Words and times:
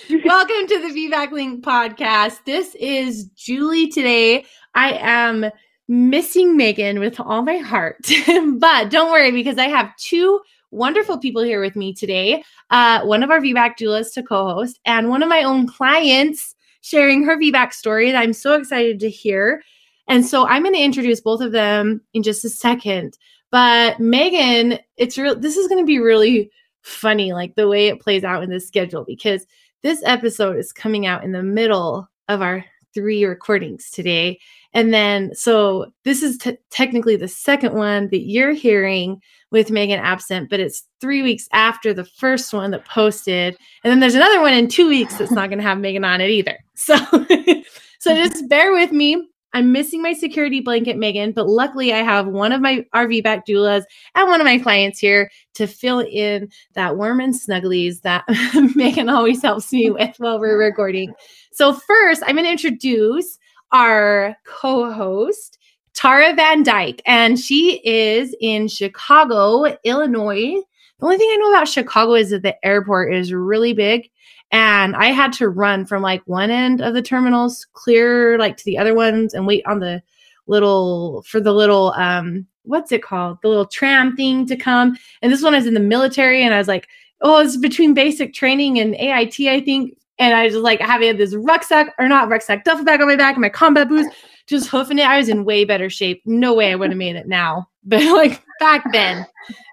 Welcome 0.24 0.66
to 0.66 0.80
the 0.80 0.88
VBAC 0.88 1.30
Link 1.30 1.64
podcast. 1.64 2.44
This 2.44 2.74
is 2.76 3.26
Julie 3.36 3.88
today. 3.88 4.44
I 4.74 4.92
am 4.94 5.50
missing 5.88 6.56
Meagan 6.56 6.98
with 6.98 7.20
all 7.20 7.42
my 7.42 7.58
heart, 7.58 7.98
but 8.58 8.90
don't 8.90 9.12
worry 9.12 9.30
because 9.30 9.56
I 9.58 9.68
have 9.68 9.96
two 9.96 10.40
wonderful 10.70 11.18
people 11.18 11.42
here 11.42 11.60
with 11.60 11.76
me 11.76 11.94
today. 11.94 12.42
Uh, 12.70 13.02
one 13.02 13.22
of 13.22 13.30
our 13.30 13.40
VBAC 13.40 13.76
doulas 13.78 14.12
to 14.14 14.22
co 14.22 14.46
host, 14.48 14.80
and 14.84 15.10
one 15.10 15.22
of 15.22 15.28
my 15.28 15.42
own 15.42 15.66
clients 15.66 16.54
sharing 16.80 17.24
her 17.24 17.38
VBAC 17.38 17.72
story 17.72 18.10
that 18.10 18.20
I'm 18.20 18.32
so 18.32 18.54
excited 18.54 19.00
to 19.00 19.10
hear. 19.10 19.62
And 20.08 20.26
so 20.26 20.46
I'm 20.46 20.62
going 20.62 20.74
to 20.74 20.82
introduce 20.82 21.20
both 21.20 21.40
of 21.40 21.52
them 21.52 22.00
in 22.14 22.22
just 22.22 22.44
a 22.44 22.50
second. 22.50 23.16
But 23.50 24.00
Meagan, 24.00 24.78
it's 24.96 25.16
real. 25.16 25.38
This 25.38 25.56
is 25.56 25.68
going 25.68 25.82
to 25.82 25.86
be 25.86 25.98
really 25.98 26.50
funny, 26.82 27.32
like 27.32 27.54
the 27.54 27.68
way 27.68 27.88
it 27.88 28.00
plays 28.00 28.24
out 28.24 28.42
in 28.42 28.50
the 28.50 28.60
schedule, 28.60 29.04
because 29.04 29.46
this 29.84 30.02
episode 30.06 30.56
is 30.56 30.72
coming 30.72 31.06
out 31.06 31.22
in 31.22 31.30
the 31.32 31.42
middle 31.42 32.08
of 32.28 32.40
our 32.40 32.64
three 32.94 33.24
recordings 33.24 33.90
today. 33.90 34.40
And 34.72 34.94
then, 34.94 35.34
so 35.34 35.92
this 36.04 36.22
is 36.22 36.38
t- 36.38 36.56
technically 36.70 37.16
the 37.16 37.28
second 37.28 37.74
one 37.74 38.08
that 38.08 38.22
you're 38.22 38.54
hearing 38.54 39.20
with 39.50 39.70
Meagan 39.70 40.00
absent, 40.00 40.48
but 40.48 40.58
it's 40.58 40.84
three 41.02 41.22
weeks 41.22 41.46
after 41.52 41.92
the 41.92 42.06
first 42.06 42.52
one 42.52 42.70
that 42.70 42.86
posted. 42.86 43.58
And 43.84 43.90
then 43.90 44.00
there's 44.00 44.14
another 44.14 44.40
one 44.40 44.54
in 44.54 44.68
two 44.68 44.88
weeks 44.88 45.18
that's 45.18 45.30
not 45.30 45.50
going 45.50 45.58
to 45.58 45.64
have 45.64 45.78
Meagan 45.78 46.04
on 46.04 46.22
it 46.22 46.30
either. 46.30 46.58
So, 46.74 46.96
so 48.00 48.16
just 48.16 48.48
bear 48.48 48.72
with 48.72 48.90
me. 48.90 49.28
I'm 49.54 49.70
missing 49.70 50.02
my 50.02 50.12
security 50.12 50.60
blanket, 50.60 50.98
Meagan, 50.98 51.30
but 51.30 51.48
luckily 51.48 51.92
I 51.92 52.02
have 52.02 52.26
one 52.26 52.50
of 52.50 52.60
my 52.60 52.84
our 52.92 53.06
VBAC 53.06 53.42
doulas 53.48 53.84
and 54.16 54.28
one 54.28 54.40
of 54.40 54.44
my 54.44 54.58
clients 54.58 54.98
here 54.98 55.30
to 55.54 55.68
fill 55.68 56.00
in 56.00 56.48
that 56.74 56.96
warm 56.96 57.20
and 57.20 57.32
snugglies 57.32 58.02
that 58.02 58.24
Meagan 58.74 59.08
always 59.08 59.40
helps 59.40 59.72
me 59.72 59.90
with 59.92 60.16
while 60.18 60.40
we're 60.40 60.58
recording. 60.58 61.14
So, 61.52 61.72
first, 61.72 62.24
I'm 62.26 62.34
going 62.34 62.46
to 62.46 62.50
introduce 62.50 63.38
our 63.70 64.36
co 64.44 64.92
host, 64.92 65.58
Tara 65.94 66.34
Van 66.34 66.64
Dyke, 66.64 67.00
and 67.06 67.38
she 67.38 67.80
is 67.84 68.34
in 68.40 68.66
Chicago, 68.66 69.78
Illinois. 69.84 70.56
The 70.98 71.06
only 71.06 71.16
thing 71.16 71.30
I 71.32 71.36
know 71.36 71.52
about 71.52 71.68
Chicago 71.68 72.14
is 72.14 72.30
that 72.30 72.42
the 72.42 72.56
airport 72.66 73.14
is 73.14 73.32
really 73.32 73.72
big 73.72 74.10
and 74.54 74.94
I 74.94 75.06
had 75.06 75.32
to 75.34 75.48
run 75.48 75.84
from 75.84 76.00
like 76.00 76.22
one 76.26 76.48
end 76.48 76.80
of 76.80 76.94
the 76.94 77.02
terminals 77.02 77.66
clear 77.72 78.38
like 78.38 78.56
to 78.56 78.64
the 78.64 78.78
other 78.78 78.94
ones 78.94 79.34
and 79.34 79.48
wait 79.48 79.66
on 79.66 79.80
the 79.80 80.00
little 80.46 81.22
for 81.26 81.40
the 81.40 81.52
little 81.52 81.92
um 81.96 82.46
what's 82.62 82.92
it 82.92 83.02
called? 83.02 83.38
The 83.42 83.48
little 83.48 83.66
tram 83.66 84.16
thing 84.16 84.46
to 84.46 84.56
come. 84.56 84.96
And 85.20 85.32
this 85.32 85.42
one 85.42 85.54
is 85.54 85.66
in 85.66 85.74
the 85.74 85.80
military 85.80 86.42
and 86.42 86.54
I 86.54 86.58
was 86.58 86.68
like, 86.68 86.88
"Oh, 87.20 87.40
it's 87.40 87.56
between 87.56 87.94
basic 87.94 88.32
training 88.32 88.78
and 88.78 88.94
AIT, 88.94 89.40
I 89.40 89.60
think." 89.60 89.98
And 90.20 90.34
I 90.34 90.48
just 90.48 90.60
like 90.60 90.80
having 90.80 91.16
this 91.16 91.34
rucksack 91.34 91.92
or 91.98 92.08
not 92.08 92.28
rucksack, 92.28 92.64
duffel 92.64 92.84
bag 92.84 93.00
on 93.00 93.08
my 93.08 93.16
back 93.16 93.34
and 93.34 93.42
my 93.42 93.48
combat 93.48 93.88
boots, 93.88 94.14
just 94.46 94.68
hoofing 94.68 95.00
it. 95.00 95.06
I 95.06 95.18
was 95.18 95.28
in 95.28 95.44
way 95.44 95.64
better 95.64 95.90
shape. 95.90 96.22
No 96.24 96.54
way 96.54 96.70
I 96.70 96.76
would 96.76 96.90
have 96.90 96.98
made 96.98 97.16
it 97.16 97.26
now. 97.26 97.68
But 97.86 98.02
like 98.04 98.42
back 98.60 98.84
then, 98.92 99.26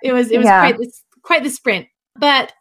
it 0.04 0.12
was 0.12 0.32
it 0.32 0.38
was 0.40 0.46
yeah. 0.46 0.60
quite 0.60 0.78
this 0.80 1.04
quite 1.22 1.44
the 1.44 1.50
sprint. 1.52 1.88
But 2.18 2.52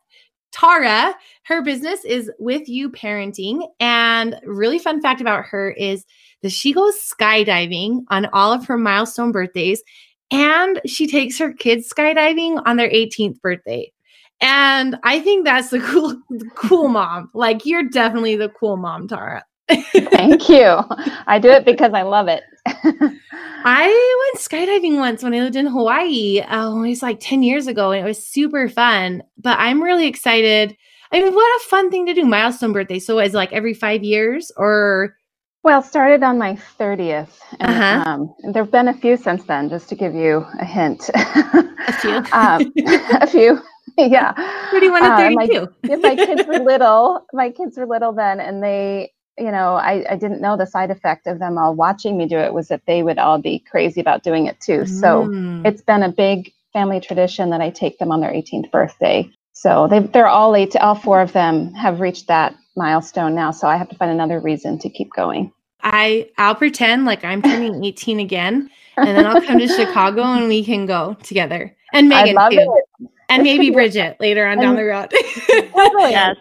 Tara, 0.52 1.14
her 1.44 1.62
business 1.62 2.04
is 2.04 2.30
With 2.38 2.68
U 2.68 2.90
Parenting. 2.90 3.66
And 3.78 4.36
really 4.44 4.78
fun 4.78 5.00
fact 5.00 5.20
about 5.20 5.44
her 5.46 5.70
is 5.72 6.04
that 6.42 6.52
she 6.52 6.72
goes 6.72 6.94
skydiving 6.94 8.04
on 8.08 8.26
all 8.32 8.52
of 8.52 8.66
her 8.66 8.78
milestone 8.78 9.32
birthdays 9.32 9.82
and 10.30 10.80
she 10.86 11.06
takes 11.06 11.38
her 11.38 11.52
kids 11.52 11.88
skydiving 11.88 12.62
on 12.66 12.76
their 12.76 12.90
18th 12.90 13.40
birthday. 13.40 13.92
And 14.40 14.96
I 15.04 15.20
think 15.20 15.44
that's 15.44 15.70
the 15.70 15.80
cool 15.80 16.16
cool 16.54 16.88
mom. 16.88 17.30
Like 17.34 17.66
you're 17.66 17.88
definitely 17.88 18.36
the 18.36 18.48
cool 18.48 18.76
mom, 18.76 19.08
Tara. 19.08 19.44
Thank 19.92 20.48
you. 20.48 20.80
I 21.26 21.38
do 21.38 21.50
it 21.50 21.64
because 21.64 21.92
I 21.92 22.02
love 22.02 22.28
it. 22.28 22.42
I 23.64 24.30
went 24.32 24.44
skydiving 24.44 24.98
once 24.98 25.22
when 25.22 25.34
I 25.34 25.40
lived 25.40 25.56
in 25.56 25.66
Hawaii. 25.66 26.42
Oh, 26.50 26.82
it 26.82 26.88
was 26.88 27.02
like 27.02 27.18
10 27.20 27.42
years 27.42 27.66
ago 27.66 27.90
and 27.90 28.04
it 28.04 28.08
was 28.08 28.26
super 28.26 28.68
fun. 28.68 29.22
But 29.38 29.58
I'm 29.58 29.82
really 29.82 30.06
excited. 30.06 30.76
I 31.12 31.20
mean, 31.20 31.34
what 31.34 31.60
a 31.60 31.68
fun 31.68 31.90
thing 31.90 32.06
to 32.06 32.14
do. 32.14 32.24
Milestone 32.24 32.72
birthday. 32.72 32.98
So 32.98 33.18
is 33.18 33.34
like 33.34 33.52
every 33.52 33.74
five 33.74 34.02
years 34.02 34.52
or 34.56 35.16
well, 35.62 35.82
started 35.82 36.22
on 36.22 36.38
my 36.38 36.54
30th. 36.78 37.38
And 37.60 37.70
uh-huh. 37.70 38.10
um, 38.10 38.34
there 38.52 38.64
have 38.64 38.72
been 38.72 38.88
a 38.88 38.94
few 38.94 39.18
since 39.18 39.44
then, 39.44 39.68
just 39.68 39.90
to 39.90 39.94
give 39.94 40.14
you 40.14 40.46
a 40.58 40.64
hint. 40.64 41.10
a 41.14 41.92
few. 42.00 42.10
um, 42.32 42.72
a 43.20 43.26
few. 43.26 43.60
Yeah. 43.98 44.32
31 44.70 45.04
and 45.04 45.36
32. 45.36 45.60
Uh, 45.60 45.66
my, 45.84 45.96
my 45.96 46.16
kids 46.16 46.46
were 46.46 46.60
little. 46.60 47.26
My 47.34 47.50
kids 47.50 47.76
were 47.76 47.86
little 47.86 48.12
then, 48.12 48.40
and 48.40 48.62
they 48.62 49.12
you 49.40 49.50
know, 49.50 49.74
I, 49.74 50.04
I 50.10 50.16
didn't 50.16 50.40
know 50.40 50.56
the 50.56 50.66
side 50.66 50.90
effect 50.90 51.26
of 51.26 51.38
them 51.38 51.58
all 51.58 51.74
watching 51.74 52.16
me 52.16 52.26
do 52.26 52.38
it 52.38 52.52
was 52.52 52.68
that 52.68 52.84
they 52.86 53.02
would 53.02 53.18
all 53.18 53.38
be 53.38 53.58
crazy 53.58 54.00
about 54.00 54.22
doing 54.22 54.46
it 54.46 54.60
too. 54.60 54.86
So 54.86 55.26
mm. 55.26 55.66
it's 55.66 55.82
been 55.82 56.02
a 56.02 56.12
big 56.12 56.52
family 56.72 57.00
tradition 57.00 57.50
that 57.50 57.60
I 57.60 57.70
take 57.70 57.98
them 57.98 58.12
on 58.12 58.20
their 58.20 58.30
18th 58.30 58.70
birthday. 58.70 59.28
So 59.52 59.88
they 59.88 60.00
they're 60.00 60.28
all 60.28 60.54
eight, 60.54 60.76
all 60.76 60.94
four 60.94 61.20
of 61.20 61.32
them 61.32 61.74
have 61.74 62.00
reached 62.00 62.28
that 62.28 62.54
milestone 62.76 63.34
now. 63.34 63.50
So 63.50 63.66
I 63.66 63.76
have 63.76 63.88
to 63.88 63.96
find 63.96 64.10
another 64.10 64.40
reason 64.40 64.78
to 64.78 64.88
keep 64.88 65.12
going. 65.12 65.52
I 65.82 66.28
I'll 66.38 66.54
pretend 66.54 67.04
like 67.04 67.24
I'm 67.24 67.42
turning 67.42 67.82
18 67.84 68.20
again, 68.20 68.70
and 68.96 69.08
then 69.08 69.26
I'll 69.26 69.40
come 69.40 69.58
to 69.58 69.68
Chicago 69.68 70.22
and 70.22 70.48
we 70.48 70.64
can 70.64 70.86
go 70.86 71.16
together. 71.22 71.74
And 71.92 72.08
Meagan 72.08 72.36
too. 72.50 72.74
It. 73.00 73.09
And 73.30 73.42
maybe 73.42 73.70
Brigette 73.74 74.20
later 74.20 74.46
on 74.46 74.58
down 74.58 74.76
the 74.76 74.84
road. 74.84 75.08
yes. 76.10 76.36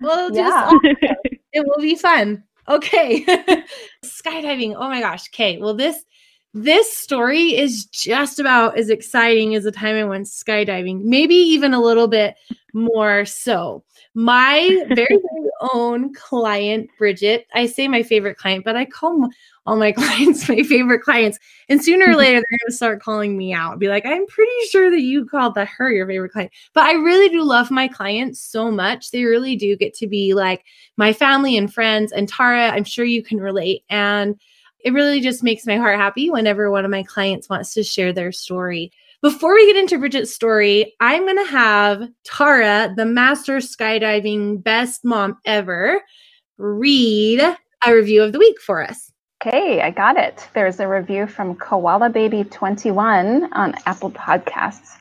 We'll 0.00 0.30
just 0.30 0.74
yeah. 0.82 1.14
it 1.52 1.64
will 1.66 1.80
be 1.80 1.94
fun. 1.94 2.42
Okay. 2.68 3.24
Skydiving. 4.04 4.74
Oh 4.76 4.88
my 4.88 5.00
gosh. 5.00 5.28
Okay. 5.28 5.58
Well, 5.58 5.74
this 5.74 6.04
this 6.52 6.96
story 6.96 7.56
is 7.56 7.84
just 7.86 8.40
about 8.40 8.76
as 8.76 8.90
exciting 8.90 9.54
as 9.54 9.64
the 9.64 9.70
time 9.70 9.94
I 9.94 10.04
went 10.04 10.26
skydiving, 10.26 11.04
maybe 11.04 11.34
even 11.36 11.74
a 11.74 11.80
little 11.80 12.08
bit 12.08 12.34
more 12.72 13.24
so. 13.24 13.84
My 14.14 14.84
very, 14.88 15.06
very 15.06 15.49
own 15.72 16.12
client, 16.14 16.90
Brigette, 16.98 17.46
I 17.54 17.66
say 17.66 17.88
my 17.88 18.02
favorite 18.02 18.36
client, 18.36 18.64
but 18.64 18.76
I 18.76 18.84
call 18.84 19.28
all 19.66 19.76
my 19.76 19.92
clients 19.96 20.48
my 20.48 20.62
favorite 20.62 21.02
clients. 21.02 21.38
And 21.68 21.82
sooner 21.82 22.06
or 22.06 22.08
mm-hmm. 22.08 22.18
later, 22.18 22.32
they're 22.32 22.58
going 22.58 22.70
to 22.70 22.76
start 22.76 23.02
calling 23.02 23.36
me 23.36 23.52
out 23.52 23.72
and 23.72 23.80
be 23.80 23.88
like, 23.88 24.06
I'm 24.06 24.26
pretty 24.26 24.66
sure 24.70 24.90
that 24.90 25.00
you 25.00 25.26
called 25.26 25.54
the 25.54 25.64
her 25.64 25.90
your 25.90 26.06
favorite 26.06 26.32
client. 26.32 26.52
But 26.72 26.84
I 26.84 26.92
really 26.92 27.28
do 27.28 27.42
love 27.42 27.70
my 27.70 27.88
clients 27.88 28.40
so 28.40 28.70
much. 28.70 29.10
They 29.10 29.24
really 29.24 29.56
do 29.56 29.76
get 29.76 29.94
to 29.94 30.06
be 30.06 30.34
like 30.34 30.64
my 30.96 31.12
family 31.12 31.56
and 31.56 31.72
friends. 31.72 32.12
And 32.12 32.28
Tara, 32.28 32.68
I'm 32.68 32.84
sure 32.84 33.04
you 33.04 33.22
can 33.22 33.38
relate. 33.38 33.84
And 33.88 34.40
it 34.82 34.92
really 34.92 35.20
just 35.20 35.42
makes 35.42 35.66
my 35.66 35.76
heart 35.76 35.98
happy 35.98 36.30
whenever 36.30 36.70
one 36.70 36.84
of 36.84 36.90
my 36.90 37.02
clients 37.02 37.48
wants 37.48 37.74
to 37.74 37.82
share 37.82 38.12
their 38.12 38.32
story. 38.32 38.92
Before 39.22 39.52
we 39.52 39.66
get 39.66 39.76
into 39.76 39.98
Brigette's 39.98 40.32
story, 40.32 40.94
I'm 40.98 41.26
going 41.26 41.36
to 41.36 41.52
have 41.52 42.08
Tara, 42.24 42.94
the 42.96 43.04
master 43.04 43.58
skydiving 43.58 44.62
best 44.62 45.04
mom 45.04 45.36
ever, 45.44 46.00
read 46.56 47.40
a 47.86 47.94
review 47.94 48.22
of 48.22 48.32
the 48.32 48.38
week 48.38 48.58
for 48.62 48.82
us. 48.82 49.12
Okay, 49.42 49.82
I 49.82 49.90
got 49.90 50.16
it. 50.16 50.48
There's 50.54 50.80
a 50.80 50.88
review 50.88 51.26
from 51.26 51.54
Koala 51.56 52.08
Baby 52.08 52.44
21 52.44 53.52
on 53.52 53.74
Apple 53.84 54.10
Podcasts. 54.10 54.96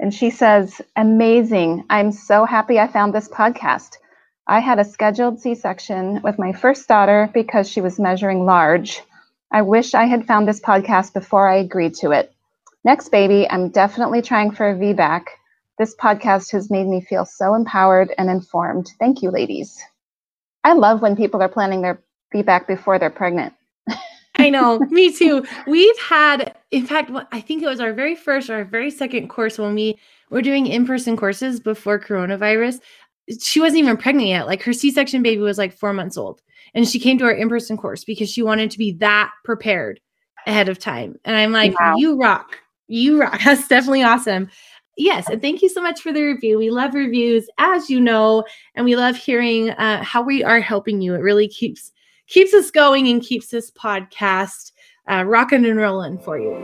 And 0.00 0.12
she 0.12 0.30
says, 0.30 0.82
Amazing. 0.96 1.84
I'm 1.90 2.10
so 2.10 2.44
happy 2.44 2.80
I 2.80 2.88
found 2.88 3.14
this 3.14 3.28
podcast. 3.28 3.98
I 4.48 4.58
had 4.58 4.80
a 4.80 4.84
scheduled 4.84 5.38
C 5.38 5.54
section 5.54 6.20
with 6.22 6.40
my 6.40 6.52
first 6.52 6.88
daughter 6.88 7.30
because 7.32 7.70
she 7.70 7.80
was 7.80 8.00
measuring 8.00 8.44
large. 8.44 9.00
I 9.52 9.62
wish 9.62 9.94
I 9.94 10.06
had 10.06 10.26
found 10.26 10.48
this 10.48 10.60
podcast 10.60 11.14
before 11.14 11.48
I 11.48 11.58
agreed 11.58 11.94
to 12.00 12.10
it. 12.10 12.34
Next, 12.84 13.10
baby, 13.10 13.46
I'm 13.50 13.68
definitely 13.70 14.22
trying 14.22 14.52
for 14.52 14.70
a 14.70 14.74
VBAC. 14.74 15.24
This 15.78 15.94
podcast 15.96 16.50
has 16.52 16.70
made 16.70 16.86
me 16.86 17.00
feel 17.00 17.24
so 17.24 17.54
empowered 17.54 18.12
and 18.18 18.30
informed. 18.30 18.90
Thank 18.98 19.22
you, 19.22 19.30
ladies. 19.30 19.78
I 20.64 20.72
love 20.74 21.02
when 21.02 21.16
people 21.16 21.42
are 21.42 21.48
planning 21.48 21.82
their 21.82 22.02
VBAC 22.34 22.66
before 22.66 22.98
they're 22.98 23.10
pregnant. 23.10 23.54
I 24.36 24.50
know, 24.50 24.78
me 24.90 25.12
too. 25.12 25.46
We've 25.66 25.98
had, 25.98 26.56
in 26.70 26.86
fact, 26.86 27.10
I 27.32 27.40
think 27.40 27.62
it 27.62 27.68
was 27.68 27.80
our 27.80 27.92
very 27.92 28.14
first 28.14 28.50
or 28.50 28.56
our 28.56 28.64
very 28.64 28.90
second 28.90 29.28
course 29.28 29.58
when 29.58 29.74
we 29.74 29.98
were 30.30 30.42
doing 30.42 30.66
in 30.66 30.86
person 30.86 31.16
courses 31.16 31.60
before 31.60 31.98
coronavirus. 31.98 32.80
She 33.40 33.60
wasn't 33.60 33.80
even 33.80 33.96
pregnant 33.96 34.28
yet. 34.28 34.46
Like 34.46 34.62
her 34.62 34.72
C 34.72 34.90
section 34.90 35.22
baby 35.22 35.40
was 35.40 35.58
like 35.58 35.72
four 35.72 35.92
months 35.92 36.16
old 36.16 36.42
and 36.74 36.88
she 36.88 36.98
came 36.98 37.18
to 37.18 37.24
our 37.24 37.32
in-person 37.32 37.76
course 37.76 38.04
because 38.04 38.30
she 38.30 38.42
wanted 38.42 38.70
to 38.70 38.78
be 38.78 38.92
that 38.92 39.30
prepared 39.44 40.00
ahead 40.46 40.68
of 40.68 40.78
time 40.78 41.18
and 41.24 41.36
i'm 41.36 41.52
like 41.52 41.78
wow. 41.78 41.94
you 41.96 42.16
rock 42.16 42.56
you 42.90 43.20
rock. 43.20 43.40
That's 43.44 43.68
definitely 43.68 44.02
awesome. 44.02 44.48
Yes 44.96 45.30
and 45.30 45.40
thank 45.40 45.62
you 45.62 45.68
so 45.68 45.80
much 45.80 46.00
for 46.00 46.12
the 46.12 46.22
review. 46.22 46.58
We 46.58 46.70
love 46.70 46.94
reviews 46.94 47.48
as 47.58 47.88
you 47.88 48.00
know 48.00 48.44
and 48.74 48.84
we 48.84 48.96
love 48.96 49.16
hearing 49.16 49.70
uh, 49.70 50.02
how 50.02 50.22
we 50.22 50.44
are 50.44 50.60
helping 50.60 51.00
you. 51.00 51.14
It 51.14 51.20
really 51.20 51.48
keeps 51.48 51.92
keeps 52.26 52.52
us 52.52 52.70
going 52.70 53.08
and 53.08 53.22
keeps 53.22 53.48
this 53.48 53.70
podcast 53.70 54.72
uh, 55.10 55.24
rocking 55.24 55.64
and 55.64 55.78
rolling 55.78 56.18
for 56.18 56.38
you. 56.38 56.54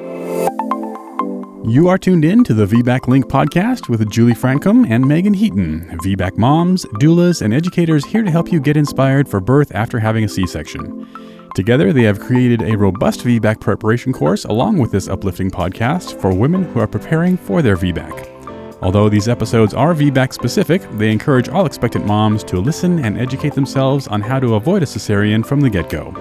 You 1.69 1.89
are 1.89 1.99
tuned 1.99 2.25
in 2.25 2.45
to 2.45 2.55
the 2.55 2.65
VBAC 2.65 3.09
Link 3.09 3.27
podcast 3.27 3.89
with 3.89 4.09
Julie 4.09 4.35
Francom 4.35 4.89
and 4.89 5.05
Meagan 5.05 5.35
Heaton, 5.35 5.99
VBAC 5.99 6.37
moms, 6.37 6.85
doulas, 7.01 7.43
and 7.43 7.53
educators 7.53 8.05
here 8.05 8.23
to 8.23 8.31
help 8.31 8.53
you 8.53 8.61
get 8.61 8.77
inspired 8.77 9.29
for 9.29 9.41
birth 9.41 9.75
after 9.75 9.99
having 9.99 10.23
a 10.23 10.29
C 10.29 10.47
section. 10.47 11.09
Together, 11.57 11.91
they 11.91 12.03
have 12.03 12.21
created 12.21 12.61
a 12.61 12.77
robust 12.77 13.21
VBAC 13.21 13.61
preparation 13.61 14.13
course 14.13 14.45
along 14.45 14.77
with 14.77 14.91
this 14.91 15.09
uplifting 15.09 15.51
podcast 15.51 16.21
for 16.21 16.35
women 16.35 16.65
who 16.65 16.81
are 16.81 16.87
preparing 16.87 17.39
for 17.39 17.63
their 17.63 17.79
VBAC. 17.79 18.77
Although 18.83 19.09
these 19.09 19.27
episodes 19.27 19.73
are 19.73 19.95
VBAC 19.95 20.35
specific, 20.35 20.83
they 20.99 21.11
encourage 21.11 21.49
all 21.49 21.65
expectant 21.65 22.05
moms 22.05 22.45
to 22.45 22.61
listen 22.61 23.03
and 23.03 23.17
educate 23.17 23.55
themselves 23.55 24.07
on 24.07 24.21
how 24.21 24.39
to 24.39 24.57
avoid 24.57 24.83
a 24.83 24.85
cesarean 24.85 25.47
from 25.47 25.63
the 25.63 25.71
get 25.71 25.89
go. 25.89 26.13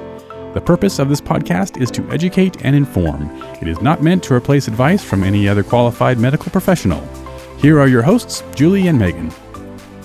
The 0.53 0.61
purpose 0.61 0.99
of 0.99 1.09
this 1.09 1.19
podcast 1.19 1.81
is 1.81 1.91
to 1.91 2.09
educate 2.11 2.63
and 2.63 2.73
inform. 2.73 3.29
It 3.61 3.67
is 3.67 3.81
not 3.81 4.01
meant 4.01 4.23
to 4.23 4.33
replace 4.33 4.69
advice 4.69 5.03
from 5.03 5.21
any 5.21 5.49
other 5.49 5.63
qualified 5.63 6.17
medical 6.17 6.49
professional. 6.49 7.05
Here 7.57 7.77
are 7.77 7.89
your 7.89 8.03
hosts, 8.03 8.41
Julie 8.55 8.87
and 8.87 8.97
Meagan. 8.97 9.33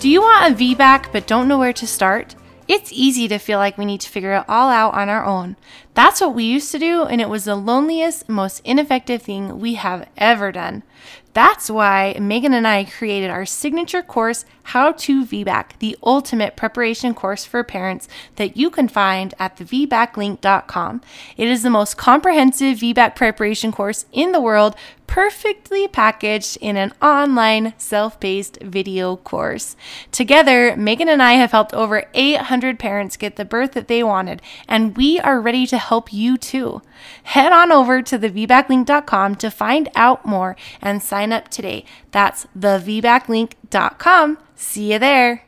Do 0.01 0.09
you 0.09 0.23
want 0.23 0.53
a 0.53 0.57
VBAC 0.57 1.13
but 1.13 1.29
don't 1.29 1.47
know 1.47 1.61
where 1.61 1.73
to 1.75 1.87
start? 1.87 2.35
It's 2.71 2.93
easy 2.93 3.27
to 3.27 3.39
feel 3.39 3.59
like 3.59 3.77
we 3.77 3.85
need 3.85 4.01
to 4.03 4.09
figure 4.09 4.33
it 4.35 4.45
all 4.49 4.71
out 4.71 4.95
on 4.95 5.09
our 5.09 5.25
own. 5.25 5.57
That's 5.95 6.21
what 6.21 6.37
we 6.37 6.45
used 6.45 6.71
to 6.71 6.79
do, 6.79 7.03
and 7.03 7.21
it 7.21 7.29
was 7.29 7.47
the 7.47 7.57
loneliest, 7.57 8.29
most 8.29 8.61
ineffective 8.65 9.23
thing 9.23 9.59
we 9.59 9.75
have 9.75 10.09
ever 10.17 10.53
done. 10.53 10.85
That's 11.33 11.69
why 11.69 12.17
Meagan 12.21 12.55
and 12.55 12.69
I 12.69 12.85
created 12.85 13.29
our 13.29 13.45
signature 13.45 14.03
course, 14.03 14.45
How 14.63 14.93
to 14.93 15.25
VBAC, 15.25 15.81
the 15.81 15.99
ultimate 16.05 16.55
preparation 16.55 17.13
course 17.13 17.45
for 17.45 17.65
parents 17.65 18.07
that 18.37 18.57
you 18.57 18.71
can 18.71 18.87
find 18.87 19.35
at 19.41 19.57
thevbaclink.com. 19.57 21.01
It 21.37 21.49
is 21.49 21.65
the 21.65 21.71
most 21.71 21.97
comprehensive 21.97 22.79
VBAC 22.79 23.17
preparation 23.17 23.73
course 23.73 24.07
in 24.13 24.31
the 24.31 24.41
world, 24.41 24.77
perfectly 25.11 25.89
packaged 25.89 26.57
in 26.61 26.77
an 26.77 26.93
online 27.03 27.75
self 27.77 28.21
paced 28.21 28.63
video 28.63 29.17
course. 29.17 29.75
Together, 30.13 30.77
Meagan 30.77 31.09
and 31.09 31.21
I 31.21 31.33
have 31.33 31.51
helped 31.51 31.75
over 31.75 32.05
800 32.15 32.79
parents 32.79 33.17
get 33.17 33.35
the 33.35 33.45
birth 33.45 33.73
that 33.73 33.89
they 33.89 34.05
wanted, 34.05 34.41
and 34.69 34.97
we 34.97 35.19
are 35.19 35.41
ready 35.41 35.67
to 35.67 35.79
help 35.79 36.13
you 36.13 36.37
too. 36.37 36.81
Head 37.25 37.53
on 37.53 37.73
over 37.73 38.01
to 38.03 38.19
thevbaclink.com 38.19 39.35
to 39.35 39.51
find 39.51 39.89
out 39.97 40.25
more 40.25 40.57
and 40.81 41.03
sign 41.03 41.33
up 41.33 41.49
today. 41.49 41.85
That's 42.13 42.47
thevbaclink.com. 42.57 44.39
See 44.55 44.93
you 44.93 45.01
there. 45.01 45.43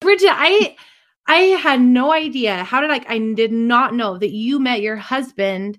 Bridget, 0.00 0.32
I 0.32 0.76
I 1.28 1.36
had 1.62 1.80
no 1.80 2.12
idea. 2.12 2.64
How 2.64 2.80
did 2.80 2.90
I 2.90 3.00
I 3.08 3.18
did 3.34 3.52
not 3.52 3.94
know 3.94 4.18
that 4.18 4.32
you 4.32 4.58
met 4.58 4.82
your 4.82 4.96
husband 4.96 5.78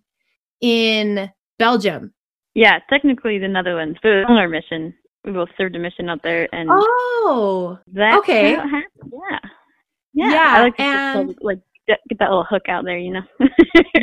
in 0.62 1.32
Belgium. 1.60 2.14
Yeah, 2.56 2.80
technically 2.90 3.38
the 3.38 3.48
Netherlands, 3.48 4.00
but 4.02 4.10
on 4.30 4.38
our 4.38 4.48
mission. 4.50 4.94
We 5.24 5.32
both 5.32 5.50
served 5.58 5.76
a 5.76 5.80
mission 5.80 6.08
out 6.10 6.22
there 6.24 6.48
and 6.54 6.70
Oh. 6.72 7.80
that 7.94 8.14
okay. 8.20 8.52
yeah. 8.54 8.66
Yeah. 9.12 9.40
Yeah, 10.14 10.54
I 10.56 10.62
like 10.64 10.78
to 10.78 10.82
and- 10.84 11.30
just, 11.30 11.44
like 11.44 11.60
get 11.88 12.00
get 12.10 12.20
that 12.20 12.30
little 12.30 12.46
hook 12.46 12.70
out 12.70 12.86
there, 12.86 12.98
you 12.98 13.12
know. 13.12 13.24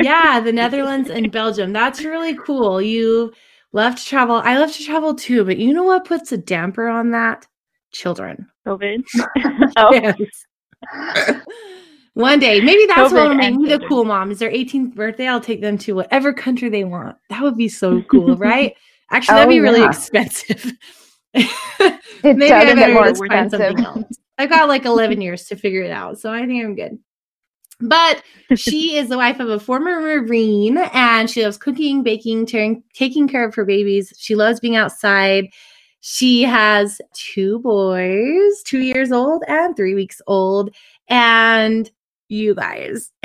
yeah, 0.01 0.39
the 0.39 0.51
Netherlands 0.51 1.09
and 1.09 1.31
Belgium. 1.31 1.73
That's 1.73 2.03
really 2.03 2.35
cool. 2.35 2.81
You 2.81 3.33
love 3.71 3.95
to 3.95 4.05
travel. 4.05 4.35
I 4.35 4.57
love 4.59 4.71
to 4.73 4.83
travel 4.83 5.15
too, 5.15 5.43
but 5.45 5.57
you 5.57 5.73
know 5.73 5.83
what 5.83 6.05
puts 6.05 6.31
a 6.31 6.37
damper 6.37 6.87
on 6.89 7.11
that? 7.11 7.47
Children. 7.93 8.47
COVID. 8.67 9.03
oh, 9.77 9.93
Yes. 9.93 10.45
One 12.15 12.39
day, 12.39 12.61
maybe 12.61 12.85
that's 12.85 13.11
COVID 13.11 13.13
what 13.13 13.27
will 13.29 13.35
make 13.35 13.55
me 13.55 13.69
the 13.69 13.79
cool 13.87 14.05
mom. 14.05 14.29
Is 14.31 14.39
their 14.39 14.51
18th 14.51 14.93
birthday? 14.93 15.27
I'll 15.27 15.41
take 15.41 15.61
them 15.61 15.77
to 15.79 15.93
whatever 15.95 16.31
country 16.31 16.69
they 16.69 16.83
want. 16.83 17.17
That 17.29 17.41
would 17.41 17.57
be 17.57 17.67
so 17.69 18.03
cool, 18.03 18.35
right? 18.37 18.75
Actually, 19.11 19.33
oh, 19.33 19.37
that'd 19.37 19.47
Oh, 19.47 19.55
be 19.55 19.59
really 19.59 19.79
yeah. 19.79 19.89
expensive. 19.89 20.71
It 21.33 21.99
maybe 22.23 22.47
does 22.47 22.51
I 22.51 22.65
get 22.65 22.75
better 22.75 22.93
more 22.93 23.07
just 23.07 23.25
find 23.27 23.49
something 23.49 23.71
expensive. 23.71 24.03
else. 24.03 24.17
I've 24.37 24.49
got 24.49 24.67
like 24.69 24.85
11 24.85 25.21
years 25.21 25.45
to 25.45 25.55
figure 25.55 25.81
it 25.81 25.91
out, 25.91 26.19
so 26.19 26.31
I 26.31 26.45
think 26.45 26.63
I'm 26.63 26.75
good. 26.75 26.99
But 27.81 28.21
she 28.55 28.95
is 28.97 29.09
the 29.09 29.17
wife 29.17 29.39
of 29.39 29.49
a 29.49 29.59
former 29.59 29.99
Marine 29.99 30.77
and 30.93 31.29
she 31.29 31.43
loves 31.43 31.57
cooking, 31.57 32.03
baking, 32.03 32.45
taking, 32.45 32.83
taking 32.93 33.27
care 33.27 33.45
of 33.47 33.55
her 33.55 33.65
babies. 33.65 34.13
She 34.17 34.35
loves 34.35 34.59
being 34.59 34.75
outside. 34.75 35.47
She 36.01 36.43
has 36.43 37.01
two 37.13 37.59
boys, 37.59 38.61
two 38.65 38.79
years 38.81 39.11
old 39.11 39.43
and 39.47 39.75
three 39.75 39.95
weeks 39.95 40.21
old. 40.27 40.75
And 41.07 41.89
you 42.33 42.55
guys, 42.55 43.11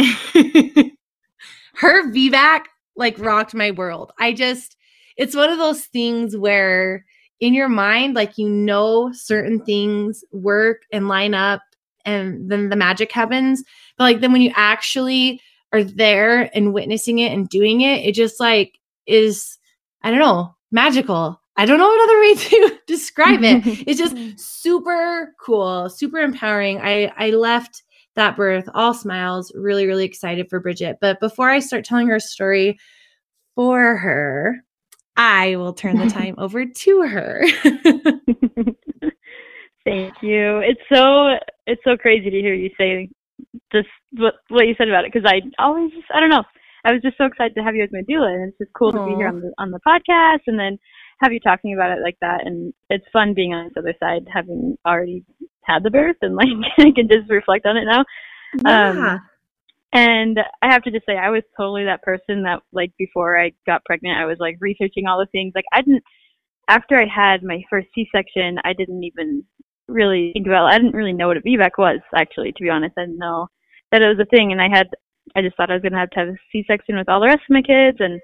her 1.74 2.12
VBAC 2.12 2.64
like 2.96 3.18
rocked 3.18 3.54
my 3.54 3.70
world. 3.70 4.12
I 4.18 4.32
just, 4.32 4.76
it's 5.16 5.34
one 5.34 5.50
of 5.50 5.58
those 5.58 5.86
things 5.86 6.36
where 6.36 7.04
in 7.40 7.54
your 7.54 7.68
mind, 7.68 8.14
like 8.14 8.38
you 8.38 8.48
know, 8.48 9.10
certain 9.12 9.64
things 9.64 10.24
work 10.32 10.82
and 10.92 11.08
line 11.08 11.34
up 11.34 11.62
and 12.04 12.50
then 12.50 12.68
the 12.68 12.76
magic 12.76 13.12
happens. 13.12 13.62
But 13.96 14.04
like 14.04 14.20
then 14.20 14.32
when 14.32 14.42
you 14.42 14.52
actually 14.54 15.40
are 15.72 15.84
there 15.84 16.54
and 16.56 16.72
witnessing 16.74 17.18
it 17.18 17.32
and 17.32 17.48
doing 17.48 17.80
it, 17.80 18.04
it 18.04 18.12
just 18.12 18.40
like 18.40 18.78
is, 19.06 19.58
I 20.02 20.10
don't 20.10 20.20
know, 20.20 20.54
magical. 20.70 21.40
I 21.56 21.66
don't 21.66 21.78
know 21.78 21.92
another 21.92 22.20
way 22.20 22.34
to 22.34 22.78
describe 22.86 23.42
it. 23.42 23.66
It's 23.86 23.98
just 23.98 24.16
super 24.38 25.34
cool, 25.40 25.88
super 25.90 26.18
empowering. 26.18 26.80
I 26.80 27.12
I 27.16 27.30
left 27.30 27.82
that 28.18 28.36
birth 28.36 28.68
all 28.74 28.92
smiles, 28.92 29.50
really 29.54 29.86
really 29.86 30.04
excited 30.04 30.50
for 30.50 30.60
Brigette. 30.60 30.98
But 31.00 31.20
before 31.20 31.48
I 31.48 31.60
start 31.60 31.84
telling 31.84 32.08
her 32.08 32.18
story 32.20 32.78
for 33.54 33.96
her, 33.96 34.56
I 35.16 35.56
will 35.56 35.72
turn 35.72 35.96
the 35.98 36.06
time 36.10 36.34
over 36.36 36.66
to 36.66 37.02
her. 37.02 37.44
Thank 39.84 40.14
you. 40.20 40.58
It's 40.58 40.80
so 40.92 41.36
it's 41.66 41.82
so 41.84 41.96
crazy 41.96 42.28
to 42.28 42.40
hear 42.40 42.54
you 42.54 42.70
say 42.76 43.08
just 43.72 43.88
what 44.12 44.34
what 44.48 44.66
you 44.66 44.74
said 44.76 44.88
about 44.88 45.04
it 45.04 45.12
because 45.12 45.30
I 45.30 45.40
always 45.62 45.92
just 45.92 46.06
I 46.12 46.20
don't 46.20 46.28
know. 46.30 46.44
I 46.84 46.92
was 46.92 47.02
just 47.02 47.18
so 47.18 47.24
excited 47.24 47.54
to 47.54 47.62
have 47.62 47.76
you 47.76 47.84
as 47.84 47.90
my 47.92 48.02
doula, 48.02 48.34
and 48.34 48.48
it's 48.48 48.58
just 48.58 48.72
cool 48.76 48.92
to 48.92 49.04
be 49.04 49.14
here 49.14 49.28
on 49.28 49.40
the 49.40 49.52
on 49.58 49.70
the 49.70 49.80
podcast, 49.86 50.40
and 50.46 50.58
then 50.58 50.78
have 51.20 51.32
you 51.32 51.40
talking 51.40 51.74
about 51.74 51.96
it 51.96 52.02
like 52.02 52.16
that. 52.20 52.46
And 52.46 52.72
it's 52.90 53.04
fun 53.12 53.34
being 53.34 53.52
on 53.52 53.66
this 53.66 53.74
other 53.76 53.94
side, 54.00 54.26
having 54.32 54.76
already 54.86 55.24
had 55.68 55.82
the 55.82 55.90
birth, 55.90 56.16
and 56.22 56.34
like 56.34 56.48
I 56.78 56.90
can 56.94 57.08
just 57.08 57.30
reflect 57.30 57.66
on 57.66 57.76
it 57.76 57.84
now. 57.84 58.04
Um, 58.64 58.98
yeah. 58.98 59.18
And 59.92 60.38
I 60.60 60.70
have 60.70 60.82
to 60.82 60.90
just 60.90 61.06
say, 61.06 61.16
I 61.16 61.30
was 61.30 61.42
totally 61.56 61.84
that 61.84 62.02
person 62.02 62.42
that, 62.42 62.60
like, 62.72 62.92
before 62.98 63.40
I 63.40 63.52
got 63.66 63.84
pregnant, 63.84 64.18
I 64.18 64.26
was 64.26 64.36
like 64.38 64.58
researching 64.60 65.06
all 65.06 65.18
the 65.18 65.26
things. 65.32 65.52
Like, 65.54 65.64
I 65.72 65.80
didn't, 65.80 66.02
after 66.68 66.96
I 67.00 67.06
had 67.06 67.42
my 67.42 67.62
first 67.70 67.88
C 67.94 68.06
section, 68.14 68.58
I 68.64 68.74
didn't 68.74 69.02
even 69.02 69.44
really 69.88 70.30
think 70.34 70.46
about, 70.46 70.66
I 70.66 70.76
didn't 70.76 70.94
really 70.94 71.14
know 71.14 71.28
what 71.28 71.38
a 71.38 71.40
VBAC 71.40 71.70
was, 71.78 72.00
actually, 72.14 72.52
to 72.52 72.62
be 72.62 72.68
honest. 72.68 72.98
I 72.98 73.02
didn't 73.02 73.18
know 73.18 73.48
that 73.90 74.02
it 74.02 74.08
was 74.08 74.18
a 74.20 74.28
thing. 74.36 74.52
And 74.52 74.60
I 74.60 74.68
had, 74.68 74.88
I 75.34 75.40
just 75.40 75.56
thought 75.56 75.70
I 75.70 75.74
was 75.74 75.82
going 75.82 75.92
to 75.92 75.98
have 75.98 76.10
to 76.10 76.18
have 76.20 76.28
a 76.28 76.36
C 76.52 76.64
section 76.66 76.98
with 76.98 77.08
all 77.08 77.20
the 77.20 77.26
rest 77.26 77.44
of 77.48 77.54
my 77.54 77.62
kids 77.62 77.96
and 78.00 78.20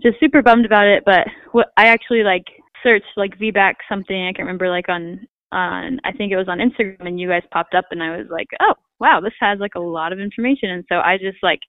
just 0.00 0.20
super 0.20 0.42
bummed 0.42 0.64
about 0.66 0.86
it. 0.86 1.02
But 1.04 1.26
what 1.50 1.72
I 1.76 1.88
actually, 1.88 2.22
like, 2.22 2.44
searched, 2.84 3.16
like, 3.16 3.36
VBAC 3.36 3.74
something, 3.88 4.16
I 4.16 4.32
can't 4.32 4.46
remember, 4.46 4.70
like, 4.70 4.88
on, 4.88 5.26
on, 5.52 6.00
I 6.04 6.12
think 6.12 6.32
it 6.32 6.36
was 6.36 6.48
on 6.48 6.58
Instagram, 6.58 7.06
and 7.06 7.20
you 7.20 7.28
guys 7.28 7.42
popped 7.52 7.74
up, 7.74 7.86
and 7.90 8.02
I 8.02 8.16
was 8.16 8.26
like, 8.30 8.48
oh, 8.60 8.74
wow, 9.00 9.20
this 9.22 9.32
has 9.40 9.58
like 9.58 9.74
a 9.76 9.80
lot 9.80 10.12
of 10.12 10.20
information. 10.20 10.70
And 10.70 10.84
so 10.88 10.96
I 10.96 11.18
just 11.18 11.38
like 11.42 11.60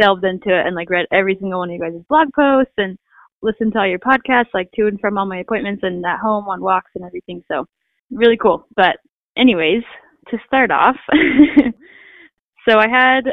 delved 0.00 0.24
into 0.24 0.48
it 0.48 0.66
and 0.66 0.74
like 0.74 0.90
read 0.90 1.06
every 1.12 1.36
single 1.38 1.60
one 1.60 1.70
of 1.70 1.74
you 1.74 1.80
guys' 1.80 2.02
blog 2.08 2.28
posts 2.34 2.72
and 2.78 2.98
listened 3.42 3.72
to 3.72 3.80
all 3.80 3.86
your 3.86 3.98
podcasts, 3.98 4.54
like 4.54 4.70
to 4.72 4.86
and 4.86 5.00
from 5.00 5.18
all 5.18 5.26
my 5.26 5.38
appointments 5.38 5.82
and 5.82 6.04
at 6.04 6.20
home 6.20 6.46
on 6.48 6.60
walks 6.60 6.90
and 6.94 7.04
everything. 7.04 7.42
So 7.48 7.66
really 8.10 8.36
cool. 8.36 8.66
But 8.76 8.96
anyways, 9.36 9.82
to 10.28 10.38
start 10.46 10.70
off, 10.70 10.96
so 12.68 12.78
I 12.78 12.88
had 12.88 13.24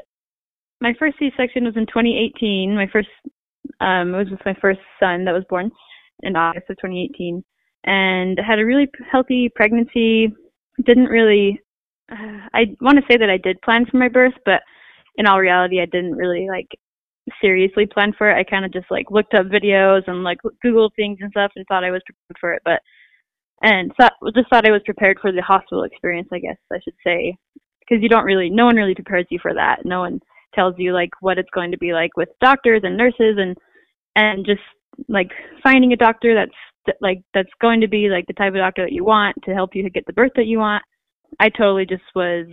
my 0.82 0.94
first 0.98 1.18
C-section 1.20 1.66
was 1.66 1.78
in 1.78 1.86
2018. 1.86 2.76
My 2.76 2.88
first, 2.92 3.10
um, 3.80 4.14
it 4.14 4.18
was 4.18 4.32
with 4.32 4.46
my 4.46 4.56
first 4.62 4.80
son 5.00 5.26
that 5.26 5.34
was 5.34 5.44
born 5.50 5.72
in 6.24 6.36
August 6.36 6.70
of 6.70 6.78
2018, 6.78 7.44
and 7.86 8.40
had 8.40 8.60
a 8.60 8.66
really 8.66 8.88
healthy 9.12 9.50
pregnancy. 9.56 10.34
Didn't 10.86 11.06
really 11.06 11.62
uh, 12.12 12.48
I 12.54 12.76
want 12.82 12.98
to 12.98 13.06
say 13.10 13.18
that 13.18 13.30
I 13.30 13.38
did 13.38 13.62
plan 13.62 13.86
for 13.86 13.98
my 13.98 14.10
birth, 14.10 14.34
but 14.46 14.62
in 15.16 15.26
all 15.26 15.40
reality, 15.40 15.82
I 15.82 15.86
didn't 15.86 16.16
really 16.16 16.48
like 16.50 16.68
seriously 17.42 17.86
plan 17.86 18.14
for 18.18 18.30
it. 18.30 18.40
I 18.40 18.44
kind 18.44 18.66
of 18.66 18.74
just 18.74 18.90
like 18.90 19.12
looked 19.12 19.34
up 19.34 19.48
videos 19.48 20.02
and 20.08 20.24
like 20.24 20.40
Googled 20.66 20.92
things 20.96 21.20
and 21.22 21.32
stuff 21.32 21.52
and 21.56 21.66
thought 21.68 21.84
I 21.84 21.92
was 21.92 22.02
prepared 22.06 22.40
for 22.40 22.54
it, 22.54 22.62
but 22.66 22.82
and 23.62 23.92
thought 23.98 24.14
just 24.36 24.50
thought 24.50 24.66
I 24.66 24.72
was 24.72 24.82
prepared 24.86 25.20
for 25.22 25.32
the 25.32 25.42
hospital 25.42 25.84
experience. 25.84 26.30
I 26.32 26.40
guess 26.40 26.58
I 26.72 26.80
should 26.84 26.96
say 27.04 27.38
because 27.82 28.02
you 28.02 28.10
don't 28.10 28.26
really, 28.26 28.50
no 28.50 28.66
one 28.66 28.76
really 28.76 28.96
prepares 28.96 29.26
you 29.30 29.40
for 29.42 29.54
that. 29.54 29.86
No 29.86 30.00
one 30.00 30.20
tells 30.56 30.76
you 30.78 30.94
like 30.94 31.10
what 31.22 31.38
it's 31.38 31.50
going 31.54 31.72
to 31.72 31.78
be 31.78 31.94
like 31.94 32.16
with 32.18 32.30
doctors 32.42 32.82
and 32.84 32.98
nurses 32.98 33.38
and 33.38 33.56
and 34.16 34.46
just 34.46 34.62
like 35.08 35.32
finding 35.64 35.94
a 35.94 35.98
doctor 35.98 36.34
that's 36.34 36.52
like 37.02 37.22
that's 37.34 37.50
going 37.62 37.82
to 37.82 37.88
be 37.88 38.10
like 38.10 38.26
the 38.28 38.34
type 38.34 38.54
of 38.54 38.60
doctor 38.60 38.84
that 38.86 38.94
you 38.94 39.04
want 39.04 39.36
to 39.44 39.54
help 39.54 39.76
you 39.76 39.90
get 39.90 40.06
the 40.06 40.14
birth 40.14 40.32
that 40.36 40.46
you 40.46 40.60
want. 40.60 40.84
I 41.40 41.50
totally 41.50 41.86
just 41.86 42.04
was 42.16 42.48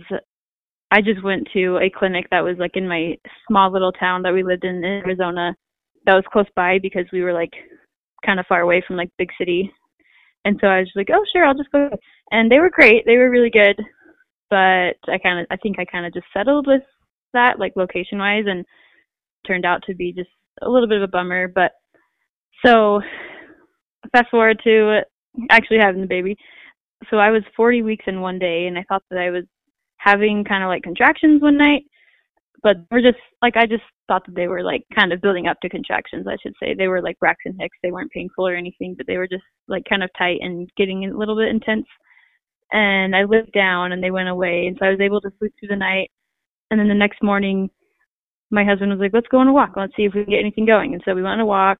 I 0.91 1.01
just 1.01 1.23
went 1.23 1.47
to 1.53 1.77
a 1.77 1.89
clinic 1.89 2.27
that 2.31 2.43
was 2.43 2.55
like 2.59 2.75
in 2.75 2.87
my 2.87 3.15
small 3.47 3.71
little 3.71 3.91
town 3.91 4.21
that 4.23 4.33
we 4.33 4.43
lived 4.43 4.63
in 4.63 4.77
in 4.77 4.83
Arizona 4.83 5.55
that 6.05 6.13
was 6.13 6.23
close 6.31 6.47
by 6.55 6.79
because 6.81 7.05
we 7.11 7.21
were 7.21 7.33
like 7.33 7.51
kind 8.25 8.39
of 8.39 8.45
far 8.47 8.61
away 8.61 8.83
from 8.85 8.95
like 8.95 9.09
big 9.17 9.29
city. 9.37 9.71
And 10.45 10.57
so 10.61 10.67
I 10.67 10.79
was 10.79 10.91
like, 10.95 11.09
oh 11.13 11.23
sure, 11.31 11.45
I'll 11.45 11.57
just 11.57 11.71
go. 11.71 11.89
And 12.31 12.49
they 12.49 12.59
were 12.59 12.69
great. 12.69 13.03
They 13.05 13.17
were 13.17 13.29
really 13.29 13.49
good. 13.49 13.75
But 14.49 14.95
I 15.11 15.17
kind 15.21 15.41
of, 15.41 15.47
I 15.51 15.57
think 15.57 15.77
I 15.77 15.85
kind 15.85 16.05
of 16.05 16.13
just 16.13 16.27
settled 16.33 16.67
with 16.67 16.83
that, 17.33 17.59
like 17.59 17.73
location 17.75 18.17
wise, 18.17 18.45
and 18.47 18.65
turned 19.45 19.65
out 19.65 19.83
to 19.87 19.95
be 19.95 20.13
just 20.13 20.29
a 20.61 20.69
little 20.69 20.87
bit 20.87 20.97
of 20.97 21.03
a 21.03 21.11
bummer. 21.11 21.49
But 21.49 21.73
so 22.65 23.01
fast 24.11 24.29
forward 24.29 24.59
to 24.63 24.99
uh, 24.99 25.41
actually 25.49 25.79
having 25.79 26.01
the 26.01 26.07
baby. 26.07 26.35
So 27.09 27.17
I 27.17 27.29
was 27.29 27.43
40 27.55 27.83
weeks 27.83 28.05
in 28.07 28.21
one 28.21 28.39
day, 28.39 28.67
and 28.67 28.77
I 28.77 28.83
thought 28.87 29.03
that 29.11 29.19
I 29.19 29.29
was 29.29 29.43
having 29.97 30.43
kind 30.43 30.63
of 30.63 30.67
like 30.67 30.83
contractions 30.83 31.41
one 31.41 31.57
night, 31.57 31.83
but 32.63 32.77
we're 32.91 33.01
just 33.01 33.19
like 33.41 33.55
I 33.55 33.65
just 33.65 33.83
thought 34.07 34.25
that 34.25 34.35
they 34.35 34.47
were 34.47 34.63
like 34.63 34.83
kind 34.95 35.11
of 35.11 35.21
building 35.21 35.47
up 35.47 35.57
to 35.61 35.69
contractions. 35.69 36.27
I 36.27 36.37
should 36.41 36.53
say 36.61 36.73
they 36.73 36.87
were 36.87 37.01
like 37.01 37.19
Braxton 37.19 37.57
Hicks. 37.59 37.77
They 37.83 37.91
weren't 37.91 38.11
painful 38.11 38.47
or 38.47 38.55
anything, 38.55 38.95
but 38.95 39.05
they 39.07 39.17
were 39.17 39.27
just 39.27 39.43
like 39.67 39.83
kind 39.89 40.03
of 40.03 40.09
tight 40.17 40.39
and 40.41 40.69
getting 40.77 41.05
a 41.05 41.17
little 41.17 41.35
bit 41.35 41.49
intense. 41.49 41.85
And 42.71 43.15
I 43.15 43.23
lived 43.23 43.53
down, 43.53 43.93
and 43.93 44.03
they 44.03 44.11
went 44.11 44.29
away, 44.29 44.67
and 44.67 44.75
so 44.79 44.85
I 44.85 44.89
was 44.89 44.99
able 44.99 45.21
to 45.21 45.31
sleep 45.39 45.53
through 45.59 45.69
the 45.69 45.75
night. 45.75 46.11
And 46.69 46.79
then 46.79 46.89
the 46.89 46.95
next 46.95 47.23
morning, 47.23 47.69
my 48.51 48.65
husband 48.65 48.91
was 48.91 48.99
like, 48.99 49.13
"Let's 49.13 49.27
go 49.27 49.37
on 49.37 49.47
a 49.47 49.53
walk. 49.53 49.73
Let's 49.77 49.95
see 49.95 50.03
if 50.03 50.13
we 50.13 50.23
can 50.23 50.31
get 50.31 50.39
anything 50.39 50.65
going." 50.65 50.93
And 50.93 51.01
so 51.05 51.15
we 51.15 51.21
went 51.21 51.33
on 51.33 51.39
a 51.39 51.45
walk 51.45 51.79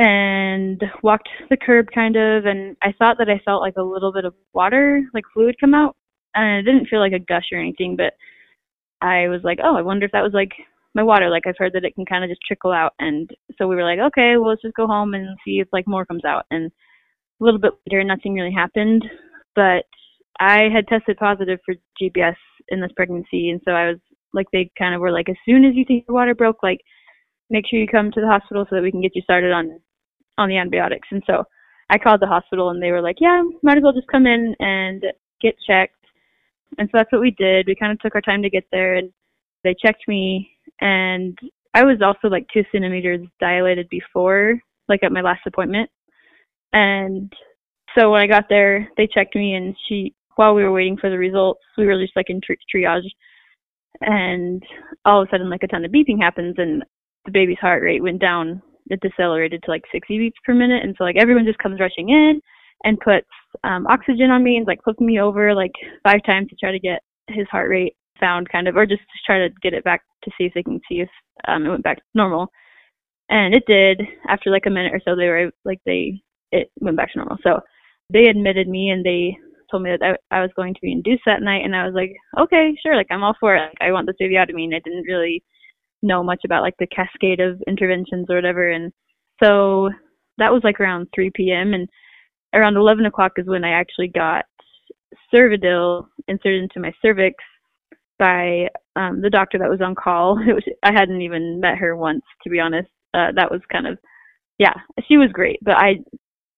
and 0.00 0.82
walked 1.02 1.28
the 1.50 1.58
curb 1.58 1.88
kind 1.94 2.16
of 2.16 2.46
and 2.46 2.74
I 2.82 2.94
thought 2.98 3.18
that 3.18 3.28
I 3.28 3.38
felt 3.44 3.60
like 3.60 3.76
a 3.76 3.82
little 3.82 4.14
bit 4.14 4.24
of 4.24 4.32
water, 4.54 5.02
like 5.12 5.24
fluid 5.34 5.56
come 5.60 5.74
out. 5.74 5.94
And 6.34 6.58
it 6.58 6.70
didn't 6.70 6.88
feel 6.88 7.00
like 7.00 7.12
a 7.12 7.18
gush 7.18 7.48
or 7.52 7.58
anything, 7.58 7.96
but 7.96 8.14
I 9.02 9.28
was 9.28 9.42
like, 9.44 9.58
Oh, 9.62 9.76
I 9.76 9.82
wonder 9.82 10.06
if 10.06 10.12
that 10.12 10.22
was 10.22 10.32
like 10.32 10.52
my 10.94 11.02
water. 11.02 11.28
Like 11.28 11.46
I've 11.46 11.58
heard 11.58 11.74
that 11.74 11.84
it 11.84 11.94
can 11.94 12.06
kind 12.06 12.24
of 12.24 12.30
just 12.30 12.40
trickle 12.46 12.72
out 12.72 12.94
and 12.98 13.28
so 13.58 13.68
we 13.68 13.76
were 13.76 13.84
like, 13.84 13.98
Okay, 13.98 14.38
well 14.38 14.48
let's 14.48 14.62
just 14.62 14.74
go 14.74 14.86
home 14.86 15.12
and 15.12 15.36
see 15.44 15.60
if 15.60 15.68
like 15.70 15.86
more 15.86 16.06
comes 16.06 16.24
out 16.24 16.46
and 16.50 16.72
a 17.40 17.44
little 17.44 17.60
bit 17.60 17.72
later 17.86 18.02
nothing 18.02 18.32
really 18.34 18.54
happened. 18.54 19.04
But 19.54 19.84
I 20.38 20.68
had 20.74 20.88
tested 20.88 21.18
positive 21.18 21.58
for 21.66 21.74
GBS 22.00 22.36
in 22.68 22.80
this 22.80 22.92
pregnancy 22.96 23.50
and 23.50 23.60
so 23.66 23.72
I 23.72 23.88
was 23.88 23.98
like 24.32 24.46
they 24.50 24.70
kind 24.78 24.94
of 24.94 25.02
were 25.02 25.12
like, 25.12 25.28
As 25.28 25.36
soon 25.44 25.66
as 25.66 25.74
you 25.74 25.84
think 25.84 26.06
your 26.08 26.14
water 26.14 26.34
broke, 26.34 26.62
like 26.62 26.80
make 27.50 27.66
sure 27.68 27.78
you 27.78 27.86
come 27.86 28.10
to 28.12 28.20
the 28.22 28.28
hospital 28.28 28.64
so 28.70 28.76
that 28.76 28.82
we 28.82 28.92
can 28.92 29.02
get 29.02 29.14
you 29.14 29.20
started 29.22 29.52
on 29.52 29.78
on 30.40 30.48
the 30.48 30.56
antibiotics. 30.56 31.08
And 31.10 31.22
so 31.26 31.44
I 31.90 31.98
called 31.98 32.20
the 32.20 32.26
hospital 32.26 32.70
and 32.70 32.82
they 32.82 32.90
were 32.90 33.02
like, 33.02 33.16
yeah, 33.20 33.42
might 33.62 33.76
as 33.76 33.82
well 33.82 33.92
just 33.92 34.08
come 34.08 34.26
in 34.26 34.54
and 34.58 35.04
get 35.40 35.54
checked. 35.66 35.94
And 36.78 36.88
so 36.88 36.98
that's 36.98 37.12
what 37.12 37.20
we 37.20 37.32
did. 37.32 37.66
We 37.66 37.74
kind 37.74 37.92
of 37.92 38.00
took 38.00 38.14
our 38.14 38.20
time 38.20 38.42
to 38.42 38.50
get 38.50 38.64
there 38.72 38.94
and 38.94 39.12
they 39.64 39.74
checked 39.84 40.08
me 40.08 40.50
and 40.80 41.38
I 41.74 41.84
was 41.84 41.98
also 42.02 42.28
like 42.28 42.46
two 42.52 42.64
centimeters 42.72 43.26
dilated 43.38 43.88
before, 43.90 44.58
like 44.88 45.02
at 45.02 45.12
my 45.12 45.20
last 45.20 45.42
appointment. 45.46 45.90
And 46.72 47.32
so 47.96 48.10
when 48.10 48.22
I 48.22 48.26
got 48.26 48.48
there, 48.48 48.88
they 48.96 49.06
checked 49.06 49.36
me 49.36 49.54
and 49.54 49.76
she, 49.88 50.14
while 50.36 50.54
we 50.54 50.62
were 50.62 50.72
waiting 50.72 50.96
for 50.96 51.10
the 51.10 51.18
results, 51.18 51.60
we 51.76 51.86
were 51.86 52.00
just 52.00 52.16
like 52.16 52.30
in 52.30 52.40
tri- 52.40 52.56
triage. 52.74 53.08
And 54.00 54.62
all 55.04 55.22
of 55.22 55.28
a 55.28 55.30
sudden, 55.30 55.50
like 55.50 55.62
a 55.64 55.66
ton 55.66 55.84
of 55.84 55.90
beeping 55.90 56.20
happens 56.20 56.54
and 56.56 56.82
the 57.26 57.32
baby's 57.32 57.58
heart 57.58 57.82
rate 57.82 58.02
went 58.02 58.20
down 58.20 58.62
it 58.86 59.00
decelerated 59.00 59.62
to 59.62 59.70
like 59.70 59.82
60 59.92 60.18
beats 60.18 60.38
per 60.44 60.54
minute, 60.54 60.82
and 60.82 60.94
so 60.96 61.04
like 61.04 61.16
everyone 61.16 61.44
just 61.44 61.58
comes 61.58 61.80
rushing 61.80 62.10
in 62.10 62.40
and 62.84 62.98
puts 63.00 63.28
um, 63.64 63.86
oxygen 63.86 64.30
on 64.30 64.42
me 64.42 64.56
and 64.56 64.66
like 64.66 64.82
flipping 64.82 65.06
me 65.06 65.20
over 65.20 65.54
like 65.54 65.72
five 66.02 66.20
times 66.24 66.48
to 66.48 66.56
try 66.56 66.72
to 66.72 66.78
get 66.78 67.02
his 67.28 67.46
heart 67.50 67.68
rate 67.68 67.94
found, 68.18 68.48
kind 68.50 68.68
of, 68.68 68.76
or 68.76 68.86
just 68.86 69.02
to 69.02 69.18
try 69.26 69.38
to 69.38 69.48
get 69.62 69.74
it 69.74 69.84
back 69.84 70.02
to 70.24 70.30
see 70.36 70.44
if 70.44 70.54
they 70.54 70.62
can 70.62 70.80
see 70.88 71.00
if 71.00 71.08
um, 71.48 71.64
it 71.64 71.70
went 71.70 71.84
back 71.84 71.96
to 71.96 72.02
normal. 72.14 72.48
And 73.28 73.54
it 73.54 73.64
did. 73.66 74.02
After 74.28 74.50
like 74.50 74.66
a 74.66 74.70
minute 74.70 74.92
or 74.92 75.00
so, 75.04 75.16
they 75.16 75.28
were 75.28 75.50
like 75.64 75.80
they 75.86 76.20
it 76.52 76.70
went 76.80 76.96
back 76.96 77.12
to 77.12 77.18
normal. 77.18 77.38
So 77.42 77.60
they 78.12 78.26
admitted 78.26 78.68
me 78.68 78.90
and 78.90 79.04
they 79.04 79.36
told 79.70 79.84
me 79.84 79.90
that 79.90 80.18
I, 80.30 80.36
I 80.36 80.42
was 80.42 80.50
going 80.56 80.74
to 80.74 80.80
be 80.82 80.92
induced 80.92 81.22
that 81.26 81.42
night, 81.42 81.64
and 81.64 81.76
I 81.76 81.86
was 81.86 81.94
like, 81.94 82.12
okay, 82.38 82.74
sure, 82.82 82.96
like 82.96 83.06
I'm 83.10 83.22
all 83.22 83.36
for 83.38 83.56
it. 83.56 83.60
Like 83.60 83.78
I 83.80 83.92
want 83.92 84.06
this 84.06 84.16
baby 84.18 84.36
out 84.36 84.50
of 84.50 84.56
me, 84.56 84.64
and 84.64 84.74
I 84.74 84.80
didn't 84.84 85.06
really 85.06 85.42
know 86.02 86.22
much 86.22 86.42
about 86.44 86.62
like 86.62 86.76
the 86.78 86.86
cascade 86.86 87.40
of 87.40 87.62
interventions 87.66 88.26
or 88.28 88.36
whatever. 88.36 88.70
And 88.70 88.92
so 89.42 89.90
that 90.38 90.52
was 90.52 90.62
like 90.64 90.80
around 90.80 91.08
3 91.14 91.30
p.m. 91.34 91.74
and 91.74 91.88
around 92.54 92.76
11 92.76 93.06
o'clock 93.06 93.32
is 93.36 93.46
when 93.46 93.64
I 93.64 93.70
actually 93.70 94.08
got 94.08 94.44
Cervidil 95.32 96.06
inserted 96.28 96.62
into 96.62 96.80
my 96.80 96.92
cervix 97.02 97.36
by 98.18 98.68
um, 98.96 99.20
the 99.22 99.30
doctor 99.30 99.58
that 99.58 99.70
was 99.70 99.80
on 99.80 99.94
call. 99.94 100.36
Was 100.46 100.62
I 100.82 100.92
hadn't 100.92 101.22
even 101.22 101.58
met 101.58 101.78
her 101.78 101.96
once 101.96 102.22
to 102.44 102.50
be 102.50 102.60
honest. 102.60 102.90
Uh, 103.14 103.32
that 103.34 103.50
was 103.50 103.60
kind 103.72 103.86
of 103.86 103.98
yeah, 104.58 104.74
she 105.08 105.16
was 105.16 105.30
great, 105.32 105.58
but 105.62 105.76
I 105.76 105.94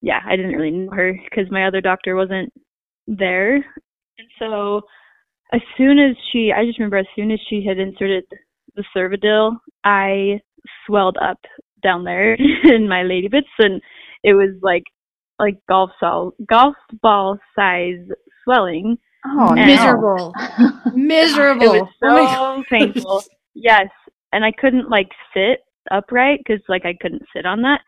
yeah 0.03 0.21
I 0.27 0.37
didn't 0.37 0.57
really 0.57 0.73
know 0.73 0.91
her 0.91 1.13
because 1.13 1.51
my 1.51 1.67
other 1.67 1.81
doctor 1.81 2.17
wasn't 2.17 2.53
there, 3.07 3.55
and 3.55 4.29
so 4.39 4.83
as 5.55 5.61
soon 5.79 5.99
as 5.99 6.17
she 6.33 6.53
I 6.55 6.65
just 6.65 6.79
remember 6.79 6.99
as 6.99 7.07
soon 7.15 7.31
as 7.31 7.39
she 7.49 7.65
had 7.65 7.79
inserted 7.79 8.25
the 8.75 8.85
Cervidil, 8.97 9.57
I 9.85 10.41
swelled 10.87 11.17
up 11.23 11.39
down 11.83 12.05
there 12.05 12.35
in 12.65 12.89
my 12.89 13.03
lady 13.03 13.29
bits, 13.29 13.49
and 13.59 13.81
it 14.23 14.35
was 14.35 14.51
like 14.63 14.85
like 15.39 15.57
golf 15.69 15.91
ball 16.01 16.33
golf 16.49 16.77
ball 17.03 17.39
size 17.57 18.07
swelling. 18.45 18.97
Oh, 19.25 19.55
miserable, 19.55 20.35
miserable. 20.95 21.63
It 21.63 21.83
was 21.83 21.89
oh 22.03 22.09
so 22.09 22.27
oh 22.29 22.65
painful. 22.69 23.23
Yes, 23.55 23.89
and 24.33 24.45
I 24.45 24.53
couldn't 24.53 24.89
like 24.89 25.09
sit 25.35 25.61
upright 25.91 26.41
because 26.45 26.63
like 26.69 26.85
I 26.85 26.97
couldn't 27.01 27.23
sit 27.35 27.47
on 27.47 27.63
that, 27.63 27.81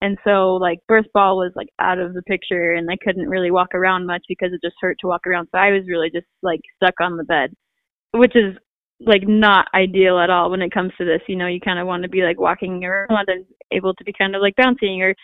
and 0.00 0.18
so 0.24 0.54
like 0.54 0.78
birth 0.88 1.06
ball 1.12 1.36
was 1.36 1.52
like 1.54 1.68
out 1.78 1.98
of 1.98 2.14
the 2.14 2.22
picture, 2.22 2.74
and 2.74 2.90
I 2.90 2.96
couldn't 3.02 3.28
really 3.28 3.50
walk 3.50 3.74
around 3.74 4.06
much 4.06 4.22
because 4.28 4.52
it 4.52 4.60
just 4.62 4.76
hurt 4.80 4.96
to 5.00 5.06
walk 5.06 5.26
around. 5.26 5.48
So 5.52 5.58
I 5.58 5.70
was 5.70 5.82
really 5.88 6.10
just 6.10 6.26
like 6.42 6.60
stuck 6.76 6.94
on 7.00 7.16
the 7.16 7.24
bed, 7.24 7.52
which 8.12 8.34
is 8.34 8.56
like 9.00 9.26
not 9.26 9.66
ideal 9.74 10.18
at 10.18 10.30
all 10.30 10.50
when 10.50 10.62
it 10.62 10.72
comes 10.72 10.92
to 10.98 11.04
this. 11.04 11.20
You 11.26 11.36
know, 11.36 11.46
you 11.46 11.60
kind 11.60 11.78
of 11.78 11.86
want 11.86 12.02
to 12.02 12.08
be 12.08 12.22
like 12.22 12.38
walking 12.38 12.84
around 12.84 13.28
and 13.28 13.44
able 13.72 13.94
to 13.94 14.04
be 14.04 14.12
kind 14.12 14.34
of 14.34 14.42
like 14.42 14.56
bouncing 14.56 15.02
or 15.02 15.14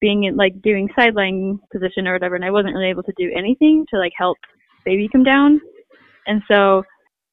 being 0.00 0.24
in 0.24 0.36
like 0.36 0.60
doing 0.62 0.88
sideline 0.98 1.58
position 1.72 2.06
or 2.06 2.12
whatever. 2.12 2.34
And 2.34 2.44
I 2.44 2.50
wasn't 2.50 2.74
really 2.74 2.90
able 2.90 3.04
to 3.04 3.12
do 3.16 3.30
anything 3.36 3.86
to 3.90 3.98
like 3.98 4.12
help 4.16 4.36
baby 4.84 5.08
come 5.10 5.24
down. 5.24 5.60
And 6.26 6.42
so 6.50 6.82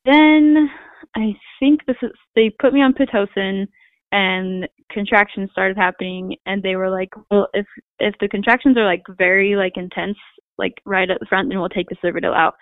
then 0.05 0.69
I 1.15 1.33
think 1.59 1.81
this 1.85 1.97
is 2.01 2.11
they 2.35 2.51
put 2.59 2.73
me 2.73 2.81
on 2.81 2.93
pitocin 2.93 3.67
and 4.11 4.67
contractions 4.91 5.49
started 5.51 5.77
happening 5.77 6.35
and 6.45 6.63
they 6.63 6.75
were 6.75 6.89
like, 6.89 7.09
well, 7.29 7.47
if 7.53 7.65
if 7.99 8.15
the 8.19 8.27
contractions 8.27 8.77
are 8.77 8.85
like 8.85 9.03
very 9.17 9.55
like 9.55 9.73
intense, 9.75 10.17
like 10.57 10.73
right 10.85 11.09
at 11.09 11.19
the 11.19 11.25
front, 11.27 11.49
then 11.49 11.59
we'll 11.59 11.69
take 11.69 11.89
the 11.89 11.95
Cervidil 12.03 12.35
out 12.35 12.55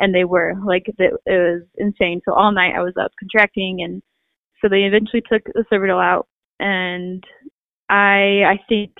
and 0.00 0.14
they 0.14 0.24
were 0.24 0.54
like 0.64 0.84
it, 0.88 0.96
it 0.98 1.12
was 1.26 1.62
insane. 1.76 2.20
So 2.24 2.34
all 2.34 2.50
night 2.50 2.74
I 2.74 2.82
was 2.82 2.94
up 3.00 3.12
contracting, 3.20 3.82
and 3.82 4.02
so 4.60 4.68
they 4.68 4.82
eventually 4.82 5.22
took 5.30 5.44
the 5.44 5.64
Cervidil 5.70 6.02
out, 6.02 6.26
and 6.58 7.22
I 7.88 8.42
I 8.48 8.60
think 8.68 8.90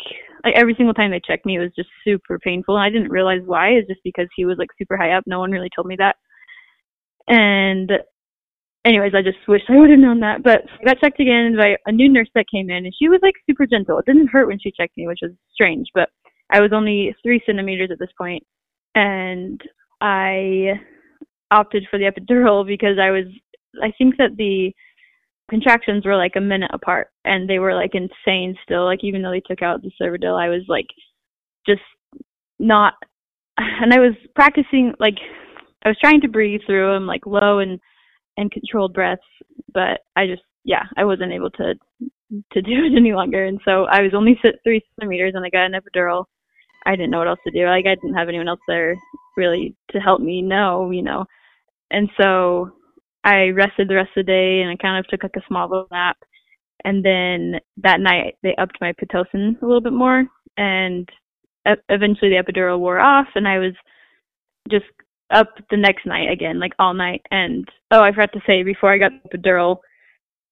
like 0.45 0.54
every 0.57 0.75
single 0.76 0.95
time 0.95 1.11
they 1.11 1.21
checked 1.26 1.47
me, 1.47 1.57
it 1.57 1.61
was 1.61 1.73
just 1.75 1.88
super 2.04 2.38
painful, 2.38 2.76
and 2.76 2.85
I 2.85 2.90
didn't 2.90 3.11
realize 3.11 3.40
why. 3.45 3.71
It's 3.71 3.88
just 3.88 4.00
because 4.04 4.28
he 4.37 4.45
was 4.45 4.59
like 4.59 4.69
super 4.78 4.97
high 4.97 5.12
up. 5.12 5.25
No 5.26 5.40
one 5.40 5.50
really 5.50 5.71
told 5.75 5.87
me 5.87 5.97
that, 5.99 6.16
and 7.26 7.90
anyways, 8.85 9.12
I 9.14 9.23
just 9.23 9.38
wish 9.49 9.62
I 9.69 9.76
would 9.76 9.90
have 9.90 9.99
known 9.99 10.21
that. 10.21 10.42
But 10.42 10.62
I 10.80 10.85
got 10.85 11.00
checked 11.00 11.21
again 11.21 11.57
by 11.57 11.76
a 11.87 11.92
new 11.92 12.11
nurse 12.12 12.30
that 12.35 12.47
came 12.52 12.71
in, 12.71 12.85
and 12.85 12.95
she 12.97 13.09
was 13.09 13.21
like 13.23 13.35
super 13.49 13.66
gentle. 13.66 13.99
It 13.99 14.07
didn't 14.07 14.28
hurt 14.28 14.49
when 14.49 14.61
she 14.61 14.71
checked 14.71 14.97
me, 14.99 15.07
which 15.07 15.21
was 15.23 15.33
strange. 15.52 15.88
But 15.95 16.11
I 16.50 16.61
was 16.61 16.73
only 16.75 17.14
three 17.23 17.40
centimeters 17.47 17.90
at 17.90 17.99
this 17.99 18.12
point, 18.19 18.42
and 18.95 19.61
I 20.00 20.80
opted 21.50 21.87
for 21.90 21.99
the 21.99 22.11
epidural 22.11 22.66
because 22.66 22.99
I 23.00 23.11
was 23.11 23.25
I 23.83 23.92
think 23.99 24.16
that 24.19 24.37
the 24.37 24.73
contractions 25.50 26.04
were 26.04 26.16
like 26.16 26.35
a 26.37 26.40
minute 26.40 26.71
apart 26.73 27.09
and 27.25 27.49
they 27.49 27.59
were 27.59 27.75
like 27.75 27.92
insane 27.95 28.57
still. 28.62 28.85
Like 28.85 29.02
even 29.02 29.23
though 29.23 29.33
they 29.33 29.40
took 29.40 29.62
out 29.62 29.83
the 29.83 29.90
cervidil 30.00 30.40
I 30.40 30.49
was 30.49 30.62
like 30.69 30.87
just 31.66 31.83
not 32.59 32.95
and 33.59 33.92
I 33.92 33.99
was 33.99 34.14
practicing 34.35 34.95
like 34.99 35.16
I 35.85 35.88
was 35.88 35.99
trying 36.00 36.21
to 36.23 36.28
breathe 36.28 36.61
through 36.66 36.92
them 36.92 37.07
like 37.07 37.26
low 37.26 37.59
and 37.59 37.80
and 38.37 38.50
controlled 38.50 38.95
breaths 38.95 39.23
but 39.73 40.00
I 40.16 40.26
just 40.26 40.42
yeah 40.64 40.85
I 40.97 41.04
wasn't 41.04 41.33
able 41.33 41.50
to 41.50 41.75
to 42.52 42.62
do 42.62 42.85
it 42.85 42.92
any 42.97 43.12
longer. 43.12 43.45
And 43.45 43.61
so 43.64 43.85
I 43.85 44.02
was 44.02 44.12
only 44.14 44.38
three 44.64 44.83
centimeters 44.99 45.33
and 45.35 45.45
I 45.45 45.50
got 45.50 45.66
an 45.66 45.73
epidural 45.73 46.25
I 46.87 46.97
didn't 46.97 47.11
know 47.11 47.19
what 47.19 47.29
else 47.29 47.41
to 47.47 47.51
do. 47.51 47.67
Like 47.67 47.87
I 47.87 47.95
didn't 47.95 48.15
have 48.15 48.29
anyone 48.29 48.49
else 48.49 48.61
there 48.67 48.97
really 49.37 49.75
to 49.93 49.99
help 49.99 50.21
me 50.21 50.43
know, 50.43 50.91
you 50.91 51.03
know. 51.03 51.25
And 51.91 52.09
so 52.21 52.71
I 53.25 53.49
rested 53.49 53.89
the 53.89 53.95
rest 53.95 54.11
of 54.17 54.27
the 54.27 54.33
day 54.33 54.61
and 54.63 54.71
I 54.71 54.77
kind 54.77 54.99
of 54.99 55.09
took 55.09 55.23
like 55.23 55.37
a 55.37 55.47
small 55.49 55.69
little 55.69 55.89
nap. 55.91 56.17
And 56.85 57.05
then 57.05 57.61
that 57.79 58.01
night 58.01 58.37
they 58.43 58.55
upped 58.57 58.81
my 58.81 58.93
pitocin 58.93 59.61
a 59.61 59.67
little 59.67 59.83
bit 59.83 59.93
more 59.93 60.25
and 60.57 61.09
eventually 61.89 62.31
the 62.31 62.43
epidural 62.43 62.79
wore 62.79 62.99
off 62.99 63.27
and 63.35 63.47
I 63.47 63.59
was 63.59 63.75
just 64.71 64.87
up 65.31 65.55
the 65.71 65.77
next 65.77 66.07
night 66.07 66.31
again, 66.31 66.59
like 66.59 66.73
all 66.79 66.95
night. 66.95 67.23
And 67.31 67.69
oh, 67.91 68.03
I 68.03 68.11
forgot 68.11 68.33
to 68.33 68.41
say 68.47 68.63
before 68.63 68.93
I 68.93 68.99
got 68.99 69.13
the 69.23 69.39
epidural, 69.39 69.79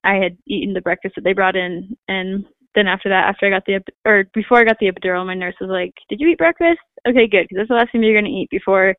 I 0.05 0.15
had 0.15 0.37
eaten 0.47 0.75
the 0.75 0.81
breakfast 0.81 1.15
that 1.17 1.25
they 1.25 1.33
brought 1.33 1.57
in 1.57 1.97
and 2.07 2.45
then 2.75 2.87
after 2.87 3.09
that, 3.09 3.29
after 3.29 3.47
I 3.47 3.51
got 3.51 3.65
the 3.67 3.81
or 4.05 4.25
before 4.35 4.59
I 4.59 4.65
got 4.65 4.77
the 4.81 4.91
epidural, 4.91 5.27
my 5.27 5.35
nurse 5.35 5.55
was 5.61 5.71
like, 5.71 5.93
"Did 6.09 6.21
you 6.21 6.29
eat 6.29 6.39
breakfast? 6.39 6.81
Okay, 7.09 7.27
good, 7.27 7.47
because 7.49 7.57
that's 7.59 7.69
the 7.69 7.75
last 7.75 7.93
thing 7.93 8.03
you're 8.03 8.21
gonna 8.21 8.29
eat 8.33 8.51
before, 8.51 8.95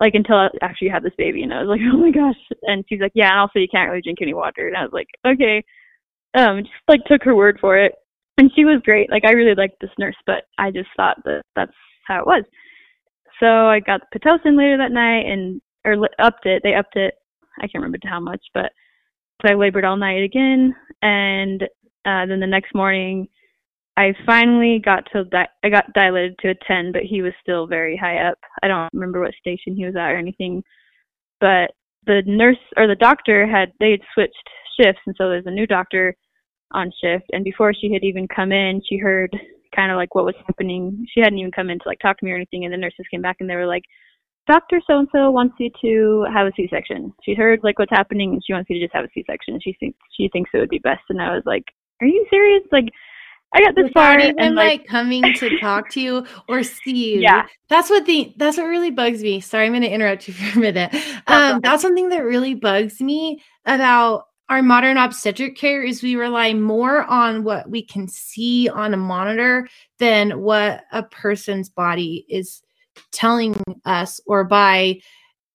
like, 0.00 0.14
until 0.14 0.48
after 0.62 0.84
you 0.84 0.90
have 0.90 1.02
this 1.02 1.16
baby." 1.18 1.42
And 1.42 1.52
I 1.52 1.62
was 1.62 1.68
like, 1.68 1.80
"Oh 1.92 1.98
my 1.98 2.10
gosh!" 2.10 2.36
And 2.62 2.84
she's 2.88 3.00
like, 3.00 3.12
"Yeah, 3.14 3.30
and 3.30 3.40
also 3.40 3.58
you 3.58 3.68
can't 3.68 3.90
really 3.90 4.02
drink 4.02 4.18
any 4.22 4.34
water." 4.34 4.68
And 4.68 4.76
I 4.76 4.82
was 4.82 4.92
like, 4.92 5.08
"Okay." 5.26 5.64
Um, 6.34 6.62
just 6.62 6.74
like 6.88 7.04
took 7.06 7.24
her 7.24 7.34
word 7.34 7.58
for 7.60 7.76
it, 7.78 7.92
and 8.38 8.50
she 8.54 8.64
was 8.64 8.82
great. 8.84 9.10
Like 9.10 9.24
I 9.24 9.32
really 9.32 9.54
liked 9.54 9.80
this 9.80 9.90
nurse, 9.98 10.16
but 10.26 10.44
I 10.58 10.70
just 10.70 10.90
thought 10.96 11.16
that 11.24 11.42
that's 11.56 11.72
how 12.06 12.20
it 12.20 12.26
was. 12.26 12.44
So 13.40 13.68
I 13.68 13.80
got 13.80 14.00
the 14.12 14.18
pitocin 14.18 14.56
later 14.56 14.76
that 14.78 14.92
night, 14.92 15.26
and 15.26 15.60
or 15.84 15.96
upped 16.18 16.46
it. 16.46 16.62
They 16.62 16.74
upped 16.74 16.96
it. 16.96 17.14
I 17.58 17.62
can't 17.62 17.82
remember 17.82 17.98
how 18.04 18.20
much, 18.20 18.44
but 18.54 18.70
so 19.42 19.52
I 19.52 19.54
labored 19.54 19.84
all 19.84 19.96
night 19.96 20.22
again, 20.22 20.74
and 21.02 21.62
uh, 22.04 22.26
then 22.26 22.40
the 22.40 22.46
next 22.46 22.74
morning, 22.74 23.28
I 23.96 24.14
finally 24.24 24.80
got 24.84 25.04
to 25.12 25.24
di- 25.24 25.48
I 25.64 25.68
got 25.68 25.92
dilated 25.92 26.38
to 26.40 26.50
a 26.50 26.54
10, 26.66 26.92
but 26.92 27.02
he 27.02 27.22
was 27.22 27.32
still 27.42 27.66
very 27.66 27.96
high 27.96 28.28
up. 28.28 28.38
I 28.62 28.68
don't 28.68 28.88
remember 28.92 29.20
what 29.20 29.34
station 29.34 29.74
he 29.74 29.84
was 29.84 29.96
at 29.96 30.12
or 30.12 30.16
anything, 30.16 30.62
but 31.40 31.72
the 32.06 32.22
nurse 32.26 32.56
or 32.76 32.86
the 32.86 32.94
doctor 32.94 33.46
had 33.46 33.72
they 33.80 33.90
had 33.90 34.00
switched 34.14 34.48
shifts, 34.80 35.02
and 35.06 35.14
so 35.18 35.28
there's 35.28 35.46
a 35.46 35.50
new 35.50 35.66
doctor 35.66 36.14
on 36.72 36.92
shift. 37.02 37.24
And 37.32 37.44
before 37.44 37.74
she 37.74 37.92
had 37.92 38.04
even 38.04 38.28
come 38.28 38.52
in, 38.52 38.80
she 38.88 38.98
heard 38.98 39.36
kind 39.74 39.90
of 39.90 39.96
like 39.96 40.14
what 40.14 40.24
was 40.24 40.34
happening. 40.46 41.04
She 41.12 41.20
hadn't 41.20 41.38
even 41.38 41.52
come 41.52 41.70
in 41.70 41.78
to 41.78 41.88
like 41.88 41.98
talk 41.98 42.18
to 42.18 42.24
me 42.24 42.32
or 42.32 42.36
anything, 42.36 42.64
and 42.64 42.72
the 42.72 42.78
nurses 42.78 43.06
came 43.10 43.22
back 43.22 43.36
and 43.40 43.50
they 43.50 43.56
were 43.56 43.66
like, 43.66 43.84
Doctor 44.46 44.80
so 44.86 44.98
and 44.98 45.08
so 45.12 45.30
wants 45.30 45.56
you 45.58 45.70
to 45.82 46.24
have 46.32 46.46
a 46.46 46.52
C-section. 46.56 47.12
She 47.22 47.34
heard 47.34 47.60
like 47.62 47.78
what's 47.78 47.90
happening, 47.90 48.32
and 48.32 48.42
she 48.44 48.54
wants 48.54 48.70
you 48.70 48.78
to 48.78 48.84
just 48.86 48.94
have 48.94 49.04
a 49.04 49.08
C-section. 49.12 49.60
She 49.62 49.76
thinks 49.78 49.98
she 50.16 50.30
thinks 50.32 50.50
it 50.54 50.58
would 50.58 50.70
be 50.70 50.78
best. 50.78 51.02
And 51.10 51.20
I 51.20 51.34
was 51.34 51.42
like, 51.44 51.64
Are 52.00 52.06
you 52.06 52.26
serious? 52.30 52.62
Like, 52.70 52.88
I 53.54 53.62
got 53.62 53.74
this 53.74 53.84
Without 53.84 53.94
far, 53.94 54.20
even 54.20 54.38
and 54.38 54.54
like, 54.54 54.80
like, 54.80 54.86
coming 54.86 55.22
to 55.34 55.58
talk 55.58 55.90
to 55.90 56.00
you 56.00 56.26
or 56.48 56.62
see 56.62 57.14
you. 57.14 57.20
Yeah. 57.20 57.46
That's 57.68 57.88
what 57.88 58.06
the 58.06 58.34
that's 58.36 58.56
what 58.56 58.64
really 58.64 58.90
bugs 58.90 59.22
me. 59.22 59.40
Sorry, 59.40 59.66
I'm 59.66 59.72
gonna 59.72 59.86
interrupt 59.86 60.28
you 60.28 60.34
for 60.52 60.58
a 60.58 60.60
minute. 60.60 60.94
Um, 61.26 61.60
that's 61.62 61.82
something 61.82 62.10
that 62.10 62.24
really 62.24 62.54
bugs 62.54 63.00
me 63.00 63.42
about 63.64 64.24
our 64.48 64.62
modern 64.62 64.96
obstetric 64.96 65.56
care 65.56 65.82
is 65.82 66.02
we 66.02 66.16
rely 66.16 66.54
more 66.54 67.04
on 67.04 67.44
what 67.44 67.68
we 67.70 67.82
can 67.82 68.08
see 68.08 68.68
on 68.68 68.94
a 68.94 68.96
monitor 68.96 69.68
than 69.98 70.40
what 70.40 70.84
a 70.90 71.02
person's 71.02 71.68
body 71.68 72.24
is 72.28 72.62
telling 73.12 73.60
us 73.84 74.20
or 74.26 74.44
by 74.44 74.98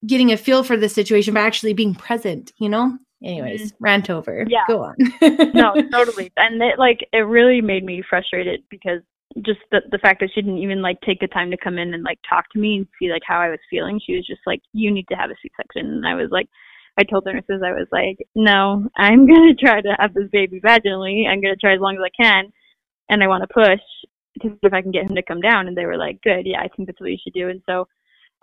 getting 0.06 0.32
a 0.32 0.38
feel 0.38 0.64
for 0.64 0.78
the 0.78 0.90
situation 0.90 1.34
by 1.34 1.42
actually 1.42 1.74
being 1.74 1.96
present, 1.96 2.52
you 2.58 2.70
know? 2.70 2.98
Anyways, 3.24 3.74
rant 3.80 4.10
over. 4.10 4.44
Mm-hmm. 4.44 4.50
Yeah. 4.50 4.66
Go 4.68 4.84
on. 4.84 4.96
no, 5.54 5.74
totally. 5.92 6.32
And 6.38 6.62
it 6.62 6.78
like 6.78 7.00
it 7.14 7.20
really 7.20 7.62
made 7.62 7.84
me 7.84 8.04
frustrated 8.08 8.64
because 8.70 9.02
just 9.46 9.60
the 9.72 9.82
the 9.92 9.98
fact 10.00 10.20
that 10.20 10.30
she 10.34 10.42
didn't 10.42 10.60
even 10.60 10.82
like 10.82 11.00
take 11.02 11.20
the 11.20 11.28
time 11.28 11.50
to 11.52 11.58
come 11.58 11.78
in 11.78 11.94
and 11.94 12.04
like 12.04 12.20
talk 12.30 12.50
to 12.52 12.60
me 12.60 12.78
and 12.78 12.88
see 13.00 13.12
like 13.12 13.24
how 13.26 13.40
I 13.40 13.50
was 13.50 13.60
feeling. 13.70 14.00
She 14.06 14.16
was 14.16 14.28
just 14.28 14.42
like, 14.46 14.62
"You 14.74 14.92
need 14.92 15.08
to 15.10 15.16
have 15.16 15.30
a 15.30 15.36
C-section," 15.42 15.86
and 15.86 16.08
I 16.08 16.16
was 16.16 16.30
like. 16.32 16.48
I 16.96 17.02
told 17.02 17.26
the 17.26 17.34
nurses 17.34 17.64
I 17.66 17.72
was 17.72 17.88
like, 17.92 18.20
no, 18.36 18.88
I'm 18.96 19.26
gonna 19.28 19.56
try 19.56 19.82
to 19.82 19.96
have 19.98 20.14
this 20.14 20.30
baby 20.32 20.62
vaginally. 20.62 21.28
I'm 21.28 21.42
gonna 21.42 21.56
try 21.56 21.74
as 21.74 21.80
long 21.80 21.96
as 21.96 22.04
I 22.06 22.24
can, 22.24 22.54
and 23.10 23.24
I 23.24 23.28
want 23.28 23.42
to 23.42 23.52
push 23.52 23.82
to 24.42 24.50
see 24.50 24.60
if 24.62 24.74
I 24.74 24.84
can 24.84 24.92
get 24.92 25.10
him 25.10 25.16
to 25.16 25.24
come 25.24 25.42
down. 25.42 25.68
And 25.68 25.76
they 25.76 25.88
were 25.88 25.98
like, 25.98 26.22
good, 26.22 26.46
yeah, 26.46 26.60
I 26.60 26.68
think 26.68 26.88
that's 26.88 27.00
what 27.00 27.10
you 27.10 27.18
should 27.24 27.34
do. 27.34 27.50
And 27.50 27.62
so 27.66 27.88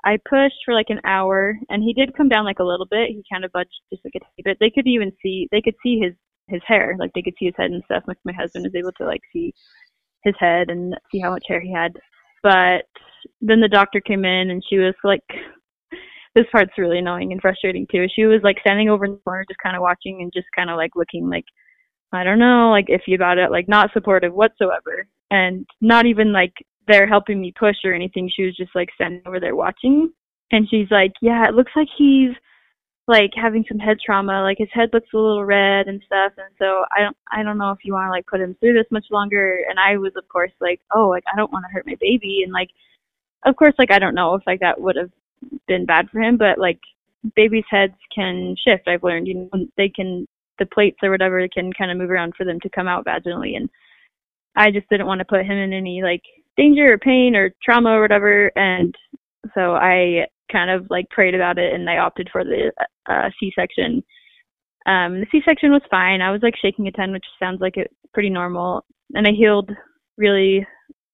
I 0.05 0.19
pushed 0.29 0.57
for 0.65 0.75
like 0.75 0.91
an 0.91 1.01
hour, 1.05 1.59
and 1.69 1.83
he 1.83 1.93
did 1.93 2.17
come 2.17 2.29
down 2.29 2.45
like 2.45 2.59
a 2.59 2.65
little 2.65 2.87
bit. 2.87 3.11
He 3.11 3.23
kind 3.31 3.45
of 3.45 3.53
budged 3.53 3.75
just 3.93 4.05
like 4.05 4.15
a 4.17 4.21
tiny 4.21 4.43
bit. 4.45 4.59
They 4.61 4.71
could 4.71 4.87
even 4.87 5.13
see, 5.23 5.49
they 5.51 5.61
could 5.61 5.77
see 5.83 5.99
his 6.01 6.15
his 6.49 6.61
hair, 6.67 6.97
like 6.99 7.13
they 7.15 7.23
could 7.23 7.35
see 7.39 7.47
his 7.47 7.55
head 7.57 7.71
and 7.71 7.83
stuff. 7.85 8.03
Like 8.07 8.19
my 8.25 8.33
husband 8.33 8.65
was 8.65 8.75
able 8.75 8.93
to 8.93 9.05
like 9.05 9.21
see 9.33 9.55
his 10.25 10.35
head 10.39 10.69
and 10.69 10.97
see 11.11 11.21
how 11.21 11.31
much 11.31 11.45
hair 11.49 11.61
he 11.61 11.73
had. 11.73 11.93
But 12.43 12.87
then 13.41 13.61
the 13.61 13.69
doctor 13.69 14.01
came 14.01 14.25
in, 14.25 14.51
and 14.51 14.63
she 14.69 14.79
was 14.79 14.95
like 15.05 15.23
this 16.35 16.47
part's 16.53 16.79
really 16.79 16.99
annoying 16.99 17.33
and 17.33 17.41
frustrating 17.41 17.87
too. 17.91 18.07
She 18.15 18.25
was 18.25 18.41
like 18.43 18.59
standing 18.61 18.89
over 18.89 19.05
in 19.05 19.13
the 19.13 19.19
corner, 19.19 19.45
just 19.49 19.61
kind 19.63 19.77
of 19.77 19.83
watching 19.83 20.23
and 20.23 20.33
just 20.33 20.47
kind 20.57 20.71
of 20.71 20.77
like 20.77 20.93
looking 20.97 21.29
like, 21.29 21.45
I 22.13 22.25
don't 22.25 22.39
know, 22.39 22.71
like 22.71 22.87
iffy 22.87 23.15
about 23.15 23.39
it, 23.39 23.51
like 23.51 23.69
not 23.69 23.93
supportive 23.93 24.33
whatsoever, 24.33 25.07
and 25.31 25.67
not 25.81 26.07
even 26.07 26.33
like 26.33 26.53
there 26.89 27.07
helping 27.07 27.41
me 27.41 27.53
push 27.59 27.77
or 27.85 27.93
anything. 27.93 28.31
She 28.35 28.45
was 28.45 28.57
just 28.57 28.75
like 28.75 28.89
standing 28.95 29.23
over 29.27 29.41
there 29.41 29.57
watching, 29.57 30.13
and 30.53 30.69
she's 30.69 30.91
like, 30.91 31.13
yeah, 31.23 31.49
it 31.49 31.55
looks 31.55 31.73
like 31.77 31.89
he's 31.97 32.31
like 33.09 33.31
having 33.35 33.65
some 33.69 33.79
head 33.79 33.97
trauma, 34.05 34.43
like 34.43 34.59
his 34.59 34.69
head 34.73 34.91
looks 34.93 35.09
a 35.13 35.17
little 35.17 35.45
red 35.45 35.89
and 35.89 36.01
stuff, 36.07 36.33
and 36.37 36.55
so 36.59 36.85
I 36.97 37.03
don't, 37.03 37.17
I 37.33 37.43
don't 37.43 37.59
know 37.59 37.73
if 37.73 37.79
you 37.83 37.93
want 37.93 38.07
to 38.07 38.11
like 38.11 38.27
put 38.27 38.41
him 38.41 38.57
through 38.61 38.75
this 38.75 38.91
much 38.91 39.07
longer. 39.11 39.61
And 39.69 39.81
I 39.81 39.97
was 39.97 40.13
of 40.17 40.29
course 40.29 40.53
like, 40.61 40.81
oh, 40.95 41.09
like 41.09 41.25
I 41.33 41.37
don't 41.37 41.53
want 41.53 41.65
to 41.65 41.73
hurt 41.73 41.87
my 41.87 41.97
baby, 42.01 42.43
and 42.45 42.53
like, 42.53 42.71
of 43.45 43.57
course, 43.57 43.75
like 43.79 43.91
I 43.91 43.99
don't 43.99 44.15
know 44.15 44.35
if 44.35 44.43
like 44.47 44.61
that 44.61 44.81
would 44.81 44.97
have 44.97 45.11
been 45.67 45.87
bad 45.87 46.09
for 46.11 46.21
him, 46.21 46.37
but 46.37 46.59
like 46.59 46.79
babies' 47.35 47.65
heads 47.71 47.95
can 48.15 48.55
shift. 48.65 48.87
I've 48.87 49.03
learned, 49.03 49.27
you 49.27 49.49
know, 49.53 49.67
they 49.77 49.89
can 49.89 50.27
the 50.59 50.67
plates 50.67 50.99
or 51.03 51.11
whatever 51.11 51.47
can 51.49 51.73
kind 51.73 51.91
of 51.91 51.97
move 51.97 52.11
around 52.11 52.35
for 52.37 52.45
them 52.45 52.61
to 52.61 52.69
come 52.69 52.87
out 52.87 53.07
vaginally, 53.07 53.57
and 53.57 53.69
I 54.57 54.71
just 54.71 54.89
didn't 54.89 55.07
want 55.07 55.21
to 55.21 55.25
put 55.25 55.45
him 55.45 55.57
in 55.57 55.73
any 55.73 56.03
like 56.03 56.23
danger 56.57 56.93
or 56.93 56.99
pain 56.99 57.35
or 57.37 57.51
trauma 57.63 57.91
or 57.91 58.03
whatever, 58.03 58.51
and 58.57 58.95
so 59.55 59.75
I 59.75 60.27
kind 60.51 60.71
of 60.71 60.87
like 60.91 61.09
prayed 61.11 61.35
about 61.35 61.59
it 61.59 61.73
and 61.73 61.89
I 61.89 61.99
opted 61.99 62.29
for 62.33 62.45
the 62.45 62.73
uh, 63.09 63.31
C-section. 63.39 64.03
Um, 64.87 65.21
the 65.21 65.27
C-section 65.31 65.71
was 65.71 65.83
fine. 65.91 66.21
I 66.21 66.33
was 66.33 66.41
like 66.43 66.55
shaking 66.61 66.89
a 66.89 66.93
10, 66.93 67.13
which 67.13 67.25
sounds 67.39 67.61
like 67.61 67.77
it's 67.77 67.95
pretty 68.13 68.31
normal, 68.31 68.85
and 69.15 69.27
I 69.27 69.33
healed 69.33 69.71
really 70.17 70.67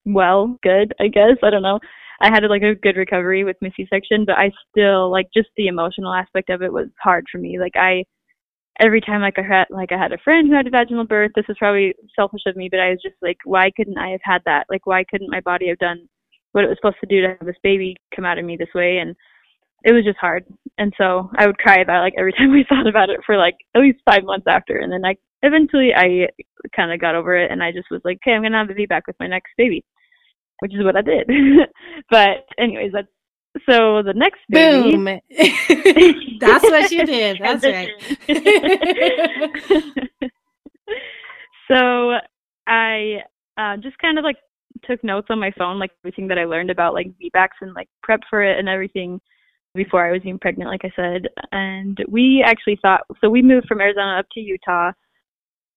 well, 0.04 0.56
good, 0.62 0.94
I 1.00 1.08
guess. 1.08 1.36
I 1.42 1.50
don't 1.50 1.62
know. 1.62 1.80
I 2.20 2.30
had 2.30 2.44
like 2.44 2.62
a 2.62 2.74
good 2.74 2.96
recovery 2.96 3.44
with 3.44 3.56
my 3.60 3.70
C-section, 3.76 4.24
but 4.24 4.36
I 4.38 4.50
still 4.70 5.10
like 5.10 5.26
just 5.34 5.48
the 5.56 5.66
emotional 5.66 6.14
aspect 6.14 6.48
of 6.48 6.62
it 6.62 6.72
was 6.72 6.88
hard 7.02 7.26
for 7.30 7.38
me. 7.38 7.58
Like 7.58 7.74
I, 7.76 8.04
every 8.80 9.00
time 9.00 9.20
like 9.20 9.38
I 9.38 9.42
had 9.42 9.66
like 9.70 9.92
I 9.92 9.98
had 9.98 10.12
a 10.12 10.18
friend 10.18 10.48
who 10.48 10.54
had 10.54 10.66
a 10.66 10.70
vaginal 10.70 11.04
birth. 11.04 11.32
This 11.34 11.44
is 11.48 11.56
probably 11.58 11.94
selfish 12.14 12.42
of 12.46 12.56
me, 12.56 12.68
but 12.70 12.80
I 12.80 12.90
was 12.90 13.02
just 13.02 13.16
like, 13.22 13.38
why 13.44 13.70
couldn't 13.76 13.98
I 13.98 14.10
have 14.10 14.20
had 14.22 14.42
that? 14.46 14.66
Like 14.70 14.86
why 14.86 15.04
couldn't 15.10 15.30
my 15.30 15.40
body 15.40 15.68
have 15.68 15.78
done 15.78 16.08
what 16.52 16.64
it 16.64 16.68
was 16.68 16.78
supposed 16.80 17.00
to 17.00 17.06
do 17.06 17.22
to 17.22 17.28
have 17.28 17.46
this 17.46 17.56
baby 17.62 17.96
come 18.14 18.24
out 18.24 18.38
of 18.38 18.44
me 18.44 18.56
this 18.56 18.74
way? 18.74 18.98
And 18.98 19.14
it 19.84 19.92
was 19.92 20.04
just 20.04 20.18
hard. 20.18 20.44
And 20.78 20.92
so 20.98 21.30
I 21.36 21.46
would 21.46 21.58
cry 21.58 21.80
about 21.80 22.00
it, 22.00 22.02
like 22.02 22.14
every 22.18 22.32
time 22.38 22.52
I 22.52 22.64
thought 22.68 22.88
about 22.88 23.10
it 23.10 23.20
for 23.24 23.36
like 23.36 23.56
at 23.74 23.82
least 23.82 24.00
five 24.08 24.24
months 24.24 24.46
after. 24.48 24.78
And 24.78 24.92
then 24.92 25.04
I 25.04 25.16
eventually 25.42 25.90
I 25.94 26.28
kind 26.74 26.92
of 26.92 27.00
got 27.00 27.14
over 27.14 27.36
it, 27.36 27.50
and 27.50 27.62
I 27.62 27.72
just 27.72 27.90
was 27.90 28.00
like, 28.04 28.18
okay, 28.22 28.34
I'm 28.34 28.42
gonna 28.42 28.58
have 28.58 28.70
a 28.70 28.74
VBAC 28.74 29.02
with 29.06 29.16
my 29.20 29.26
next 29.26 29.52
baby 29.56 29.84
which 30.60 30.74
is 30.74 30.84
what 30.84 30.96
I 30.96 31.02
did. 31.02 31.28
but 32.10 32.46
anyways, 32.58 32.92
that's 32.92 33.08
so 33.68 34.02
the 34.02 34.14
next 34.14 34.40
baby. 34.48 34.96
Boom. 34.96 35.04
That's 36.40 36.64
what 36.64 36.90
you 36.90 37.06
did. 37.06 37.38
That's 37.42 37.64
right. 37.64 37.90
so 41.68 42.18
I 42.66 43.22
uh, 43.56 43.76
just 43.78 43.98
kind 43.98 44.18
of 44.18 44.24
like 44.24 44.36
took 44.84 45.02
notes 45.02 45.28
on 45.30 45.38
my 45.38 45.52
phone, 45.58 45.78
like 45.78 45.92
everything 46.04 46.28
that 46.28 46.38
I 46.38 46.44
learned 46.44 46.70
about 46.70 46.92
like 46.94 47.06
VBACs 47.22 47.62
and 47.62 47.72
like 47.74 47.88
prep 48.02 48.20
for 48.28 48.42
it 48.42 48.58
and 48.58 48.68
everything 48.68 49.20
before 49.74 50.06
I 50.06 50.12
was 50.12 50.20
even 50.24 50.38
pregnant, 50.38 50.70
like 50.70 50.84
I 50.84 50.92
said. 50.96 51.28
And 51.52 51.98
we 52.08 52.42
actually 52.44 52.78
thought 52.82 53.02
so. 53.20 53.30
We 53.30 53.42
moved 53.42 53.66
from 53.66 53.80
Arizona 53.80 54.18
up 54.18 54.26
to 54.32 54.40
Utah 54.40 54.92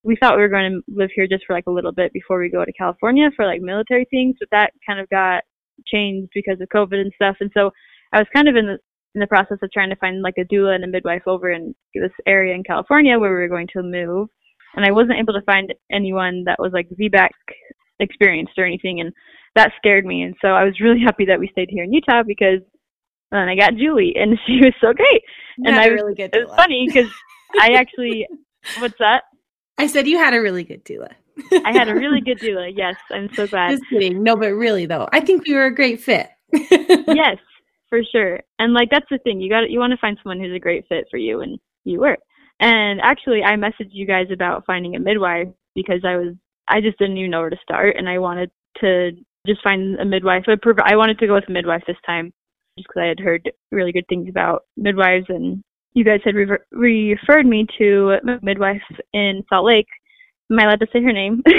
we 0.04 0.16
thought 0.16 0.36
we 0.36 0.42
were 0.42 0.50
going 0.50 0.72
to 0.72 0.94
live 0.94 1.10
here 1.14 1.28
just 1.28 1.46
for 1.46 1.54
like 1.54 1.68
a 1.68 1.72
little 1.72 1.92
bit 1.92 2.14
before 2.14 2.40
we 2.40 2.50
go 2.50 2.64
to 2.64 2.74
California 2.74 3.30
for 3.36 3.46
like 3.46 3.62
military 3.62 4.06
things, 4.10 4.36
but 4.40 4.50
that 4.52 4.72
kind 4.86 5.00
of 5.00 5.10
got 5.10 5.44
changed 5.88 6.32
because 6.34 6.60
of 6.62 6.70
COVID 6.70 7.00
and 7.00 7.12
stuff. 7.16 7.38
And 7.40 7.52
so 7.54 7.72
I 8.14 8.20
was 8.20 8.28
kind 8.34 8.48
of 8.48 8.56
in 8.56 8.66
the 8.66 8.78
in 9.16 9.22
the 9.22 9.28
process 9.28 9.58
of 9.64 9.72
trying 9.72 9.90
to 9.90 9.96
find 9.96 10.22
like 10.22 10.36
a 10.38 10.46
doula 10.54 10.76
and 10.76 10.84
a 10.84 10.88
midwife 10.88 11.24
over 11.26 11.52
in 11.52 11.74
this 11.96 12.12
area 12.28 12.54
in 12.54 12.64
California 12.64 13.18
where 13.18 13.32
we 13.32 13.42
were 13.42 13.48
going 13.48 13.68
to 13.74 13.82
move. 13.82 14.30
And 14.76 14.86
I 14.86 14.92
wasn't 14.92 15.20
able 15.20 15.34
to 15.34 15.42
find 15.46 15.74
anyone 15.92 16.44
that 16.46 16.60
was 16.60 16.72
like 16.74 16.88
VBAC 16.90 17.30
experienced 18.00 18.54
or 18.58 18.66
anything, 18.66 19.00
and 19.00 19.12
that 19.56 19.72
scared 19.78 20.06
me. 20.06 20.22
And 20.22 20.36
so 20.42 20.50
I 20.50 20.64
was 20.64 20.80
really 20.80 21.02
happy 21.06 21.26
that 21.26 21.40
we 21.40 21.50
stayed 21.52 21.70
here 21.72 21.84
in 21.84 21.94
Utah 21.94 22.24
because 22.26 22.62
then 23.32 23.50
I 23.50 23.56
got 23.56 23.76
Julie, 23.76 24.16
and 24.16 24.38
she 24.48 24.60
was 24.62 24.74
so 24.82 24.94
great. 24.94 25.24
and 25.66 25.76
I 25.76 25.90
was, 25.90 26.02
really 26.02 26.16
good 26.16 26.36
it 26.36 26.48
was 26.48 26.56
funny 26.56 26.88
because 26.88 27.12
I 27.60 27.72
actually, 27.76 28.28
what's 28.80 28.98
that? 29.00 29.24
I 29.78 29.88
said 29.88 30.08
you 30.08 30.18
had 30.18 30.34
a 30.34 30.42
really 30.42 30.64
good 30.64 30.84
doula. 30.84 31.14
I 31.66 31.72
had 31.72 31.90
a 31.90 31.96
really 31.96 32.22
good 32.26 32.40
doula. 32.40 32.72
Yes, 32.76 32.96
I'm 33.12 33.34
so 33.34 33.48
glad. 33.48 33.72
Just 33.72 33.84
kidding. 33.90 34.24
No, 34.24 34.36
but 34.36 34.52
really 34.52 34.86
though, 34.86 35.08
I 35.12 35.20
think 35.20 35.48
we 35.48 35.54
were 35.54 35.66
a 35.66 35.76
great 35.76 36.02
fit. 36.02 36.30
yes, 36.54 37.38
for 37.90 38.02
sure. 38.12 38.40
And 38.58 38.74
like 38.74 38.90
that's 38.90 39.08
the 39.10 39.20
thing. 39.20 39.42
You 39.42 39.50
got 39.50 39.70
you 39.70 39.80
want 39.80 39.92
to 39.92 39.98
find 39.98 40.18
someone 40.22 40.40
who's 40.40 40.56
a 40.56 40.60
great 40.60 40.86
fit 40.88 41.06
for 41.12 41.18
you, 41.18 41.42
and 41.42 41.60
you 41.84 42.00
were. 42.00 42.18
And 42.60 43.00
actually, 43.02 43.44
I 43.44 43.56
messaged 43.56 43.92
you 43.92 44.06
guys 44.06 44.28
about 44.32 44.66
finding 44.66 44.96
a 44.96 45.00
midwife 45.00 45.48
because 45.76 46.02
I 46.06 46.18
was 46.18 46.36
I 46.68 46.82
just 46.82 46.98
didn't 47.00 47.18
even 47.18 47.32
know 47.32 47.42
where 47.42 47.50
to 47.50 47.58
start, 47.64 47.96
and 47.98 48.10
I 48.10 48.20
wanted 48.20 48.52
to 48.82 49.12
just 49.48 49.64
find 49.64 50.00
a 50.00 50.06
midwife. 50.06 50.44
I 50.48 50.56
prov- 50.62 50.80
I 50.84 50.96
wanted 50.96 51.20
to 51.20 51.28
go 51.28 51.36
with 51.36 51.48
a 51.48 51.52
midwife 51.52 51.84
this 51.88 51.98
time, 52.06 52.32
just 52.78 52.88
because 52.88 53.02
I 53.02 53.08
had 53.08 53.20
heard 53.20 53.52
really 53.72 53.92
good 53.92 54.08
things 54.08 54.30
about 54.30 54.64
midwives, 54.78 55.26
and 55.30 55.64
you 55.94 56.04
guys 56.04 56.22
had 56.24 56.36
rever- 56.36 56.66
referred 56.72 57.46
me 57.46 57.66
to 57.78 58.18
a 58.24 58.40
midwife 58.44 58.82
in 59.14 59.44
Salt 59.50 59.66
Lake. 59.66 59.88
Am 60.52 60.60
I 60.60 60.64
allowed 60.64 60.80
to 60.80 60.88
say 60.92 61.02
her 61.04 61.14
name? 61.14 61.44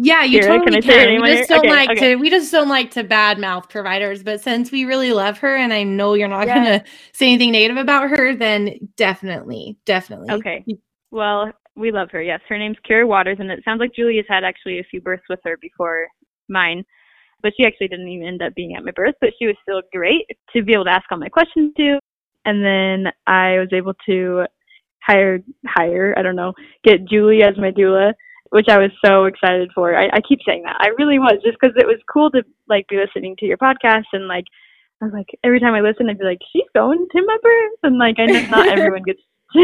Yeah, 0.00 0.24
you 0.24 0.40
Kira, 0.40 0.48
totally 0.48 0.64
can 0.64 0.74
I 0.74 0.80
can. 0.80 1.22
We 1.22 1.28
just 1.36 1.50
on 1.52 1.62
don't 1.62 1.64
here? 1.64 1.72
like 1.76 1.90
Okay, 1.90 2.08
to. 2.10 2.16
We 2.16 2.28
just 2.28 2.50
don't 2.50 2.68
like 2.68 2.90
to 2.92 3.04
badmouth 3.04 3.70
providers. 3.70 4.22
But 4.24 4.40
since 4.42 4.72
we 4.72 4.84
really 4.84 5.12
love 5.12 5.38
her, 5.38 5.56
and 5.56 5.72
I 5.72 5.84
know 5.84 6.14
you're 6.14 6.28
not 6.28 6.46
Yeah. 6.48 6.54
gonna 6.56 6.84
say 7.12 7.26
anything 7.28 7.52
negative 7.52 7.76
about 7.76 8.10
her, 8.10 8.34
then 8.34 8.88
definitely, 8.96 9.78
definitely. 9.86 10.30
Okay. 10.32 10.64
Well, 11.12 11.52
we 11.76 11.92
love 11.92 12.10
her. 12.10 12.20
Yes, 12.20 12.40
her 12.48 12.58
name's 12.58 12.76
Kira 12.88 13.06
Waters, 13.06 13.36
and 13.38 13.50
it 13.50 13.62
sounds 13.64 13.78
like 13.78 13.94
Julie 13.94 14.16
has 14.16 14.26
had 14.28 14.42
actually 14.44 14.80
a 14.80 14.84
few 14.84 15.00
births 15.00 15.24
with 15.28 15.40
her 15.44 15.56
before 15.58 16.08
mine, 16.48 16.84
but 17.42 17.52
she 17.56 17.64
actually 17.64 17.88
didn't 17.88 18.08
even 18.08 18.26
end 18.26 18.42
up 18.42 18.54
being 18.56 18.74
at 18.74 18.84
my 18.84 18.90
birth. 18.90 19.14
But 19.20 19.30
she 19.38 19.46
was 19.46 19.56
still 19.62 19.80
great 19.92 20.26
to 20.52 20.62
be 20.62 20.72
able 20.72 20.84
to 20.84 20.90
ask 20.90 21.10
all 21.12 21.18
my 21.18 21.28
questions 21.28 21.72
to, 21.76 22.00
and 22.44 22.64
then 22.64 23.12
I 23.28 23.58
was 23.60 23.68
able 23.72 23.94
to 24.06 24.44
hire 25.06 25.40
hire 25.66 26.14
I 26.16 26.22
don't 26.22 26.36
know 26.36 26.52
get 26.84 27.04
Julie 27.08 27.42
as 27.42 27.56
my 27.58 27.70
doula, 27.70 28.12
which 28.50 28.66
I 28.68 28.78
was 28.78 28.90
so 29.04 29.24
excited 29.24 29.70
for. 29.74 29.96
I, 29.96 30.06
I 30.12 30.20
keep 30.28 30.40
saying 30.46 30.62
that 30.64 30.76
I 30.80 30.88
really 30.98 31.18
was 31.18 31.40
just 31.44 31.56
because 31.60 31.74
it 31.76 31.86
was 31.86 31.98
cool 32.12 32.30
to 32.32 32.42
like 32.68 32.86
be 32.88 32.96
listening 32.96 33.36
to 33.38 33.46
your 33.46 33.58
podcast 33.58 34.04
and 34.12 34.28
like. 34.28 34.44
I 35.02 35.06
was 35.06 35.12
like, 35.12 35.26
every 35.44 35.60
time 35.60 35.74
I 35.74 35.80
listen, 35.80 36.08
I'd 36.08 36.18
be 36.18 36.24
like, 36.24 36.38
she's 36.52 36.62
going 36.74 37.06
to 37.12 37.22
my 37.26 37.36
birth. 37.42 37.78
And 37.82 37.98
like, 37.98 38.14
I 38.18 38.26
know 38.26 38.40
not 38.48 38.70
everyone 38.70 39.02
gets 39.02 39.20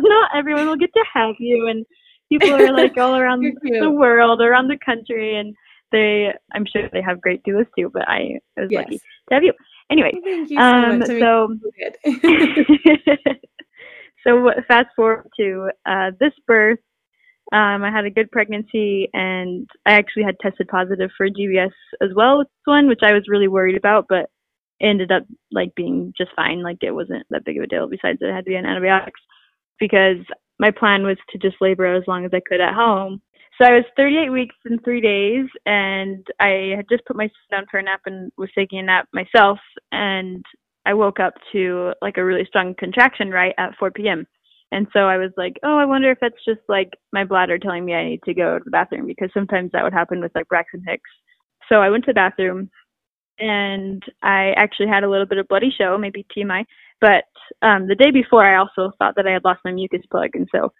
not 0.00 0.30
everyone 0.36 0.66
will 0.66 0.76
get 0.76 0.92
to 0.92 1.04
have 1.12 1.36
you 1.38 1.66
and 1.68 1.86
people 2.28 2.50
are 2.54 2.72
like 2.72 2.92
all 2.98 3.16
around 3.16 3.42
the 3.62 3.90
world 3.90 4.40
around 4.40 4.68
the 4.68 4.78
country 4.84 5.36
and 5.38 5.54
they 5.92 6.28
i'm 6.54 6.64
sure 6.70 6.88
they 6.92 7.02
have 7.02 7.20
great 7.20 7.42
doulas 7.44 7.66
too 7.78 7.90
but 7.92 8.06
i 8.08 8.38
was 8.56 8.68
Yes. 8.70 8.84
lucky 8.84 8.98
to 9.28 9.34
have 9.34 9.42
you 9.42 9.52
anyway 9.90 10.12
Thank 10.24 10.50
you 10.50 10.56
so 10.58 10.62
um 10.62 10.98
much. 10.98 11.08
So. 11.18 11.48
so 14.26 14.50
fast 14.68 14.88
forward 14.96 15.28
to 15.38 15.70
uh 15.86 16.10
this 16.20 16.32
birth 16.46 16.78
um 17.52 17.82
i 17.82 17.90
had 17.90 18.04
a 18.04 18.10
good 18.10 18.30
pregnancy 18.30 19.08
and 19.12 19.68
i 19.86 19.92
actually 19.92 20.22
had 20.22 20.38
tested 20.40 20.68
positive 20.68 21.10
for 21.16 21.28
gbs 21.28 21.70
as 22.02 22.10
well 22.14 22.38
with 22.38 22.48
this 22.48 22.66
one 22.66 22.88
which 22.88 23.00
i 23.02 23.12
was 23.12 23.28
really 23.28 23.48
worried 23.48 23.76
about 23.76 24.06
but 24.08 24.30
ended 24.80 25.10
up 25.12 25.24
like 25.52 25.74
being 25.74 26.12
just 26.16 26.30
fine. 26.36 26.62
Like 26.62 26.78
it 26.82 26.92
wasn't 26.92 27.26
that 27.30 27.44
big 27.44 27.58
of 27.58 27.64
a 27.64 27.66
deal 27.66 27.88
besides 27.88 28.18
it 28.20 28.32
had 28.32 28.44
to 28.44 28.50
be 28.50 28.56
on 28.56 28.66
antibiotics 28.66 29.20
because 29.78 30.18
my 30.58 30.70
plan 30.70 31.02
was 31.02 31.16
to 31.30 31.38
just 31.38 31.56
labor 31.60 31.94
as 31.94 32.04
long 32.06 32.24
as 32.24 32.30
i 32.34 32.40
could 32.46 32.60
at 32.60 32.74
home. 32.74 33.20
So 33.60 33.66
i 33.66 33.72
was 33.72 33.84
38 33.96 34.30
weeks 34.30 34.56
and 34.64 34.82
three 34.82 35.00
days 35.00 35.46
and 35.64 36.26
i 36.40 36.74
had 36.76 36.86
just 36.90 37.04
put 37.06 37.16
my 37.16 37.26
son 37.26 37.60
down 37.60 37.66
for 37.70 37.78
a 37.78 37.82
nap 37.82 38.00
and 38.06 38.32
was 38.36 38.50
taking 38.54 38.80
a 38.80 38.82
nap 38.82 39.08
myself 39.12 39.58
and 39.92 40.44
I 40.86 40.94
woke 40.94 41.20
up 41.20 41.34
to 41.52 41.92
like 42.02 42.16
a 42.18 42.24
really 42.24 42.44
strong 42.46 42.74
contraction 42.78 43.30
right 43.30 43.54
at 43.58 43.76
4 43.78 43.90
p.m. 43.90 44.26
And 44.72 44.86
so 44.92 45.00
I 45.00 45.18
was 45.18 45.30
like, 45.36 45.54
oh, 45.62 45.78
I 45.78 45.84
wonder 45.84 46.10
if 46.10 46.18
that's 46.20 46.44
just 46.44 46.60
like 46.68 46.90
my 47.12 47.24
bladder 47.24 47.58
telling 47.58 47.84
me 47.84 47.94
I 47.94 48.08
need 48.08 48.22
to 48.24 48.34
go 48.34 48.58
to 48.58 48.64
the 48.64 48.70
bathroom 48.70 49.06
because 49.06 49.30
sometimes 49.32 49.70
that 49.72 49.84
would 49.84 49.92
happen 49.92 50.20
with 50.20 50.32
like 50.34 50.48
Braxton 50.48 50.82
Hicks. 50.86 51.10
So 51.68 51.76
I 51.76 51.90
went 51.90 52.04
to 52.04 52.10
the 52.10 52.14
bathroom 52.14 52.70
and 53.38 54.02
I 54.22 54.52
actually 54.56 54.88
had 54.88 55.04
a 55.04 55.10
little 55.10 55.26
bit 55.26 55.38
of 55.38 55.48
bloody 55.48 55.72
show, 55.76 55.96
maybe 55.96 56.26
TMI. 56.36 56.64
But 57.00 57.24
um, 57.62 57.86
the 57.86 57.94
day 57.94 58.10
before, 58.10 58.44
I 58.44 58.58
also 58.58 58.92
thought 58.98 59.14
that 59.16 59.26
I 59.26 59.32
had 59.32 59.44
lost 59.44 59.60
my 59.64 59.72
mucus 59.72 60.02
plug. 60.10 60.30
And 60.34 60.48
so 60.52 60.72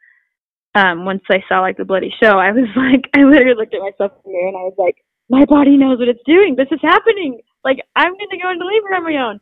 um, 0.74 1.04
once 1.04 1.22
I 1.30 1.42
saw 1.48 1.60
like 1.60 1.76
the 1.76 1.84
bloody 1.84 2.12
show, 2.22 2.38
I 2.38 2.50
was 2.50 2.68
like, 2.76 3.08
I 3.14 3.24
literally 3.24 3.54
looked 3.54 3.74
at 3.74 3.80
myself 3.80 4.12
in 4.24 4.32
the 4.32 4.36
mirror 4.36 4.48
and 4.48 4.56
I 4.56 4.62
was 4.62 4.74
like, 4.76 4.96
my 5.30 5.44
body 5.46 5.76
knows 5.76 5.98
what 5.98 6.08
it's 6.08 6.20
doing. 6.26 6.56
This 6.56 6.68
is 6.70 6.80
happening. 6.82 7.40
Like 7.64 7.78
I'm 7.96 8.12
going 8.12 8.30
to 8.30 8.42
go 8.42 8.50
into 8.50 8.66
labor 8.66 8.94
on 8.94 9.04
my 9.04 9.16
own 9.16 9.40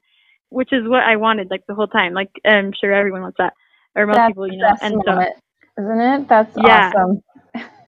which 0.53 0.73
is 0.73 0.87
what 0.88 1.03
I 1.03 1.17
wanted 1.17 1.51
like 1.51 1.62
the 1.67 1.75
whole 1.75 1.87
time. 1.87 2.12
Like 2.15 2.31
I'm 2.45 2.73
sure 2.79 2.93
everyone 2.93 3.23
wants 3.23 3.37
that, 3.38 3.55
or 3.97 4.07
most 4.07 4.17
That's 4.17 4.31
people, 4.31 4.47
you 4.53 4.59
know. 4.59 4.77
And 4.83 4.95
so 5.07 5.12
moment, 5.12 5.35
isn't 5.79 6.01
it? 6.01 6.29
That's 6.29 6.57
Yeah. 6.57 6.91
awesome. 6.95 7.23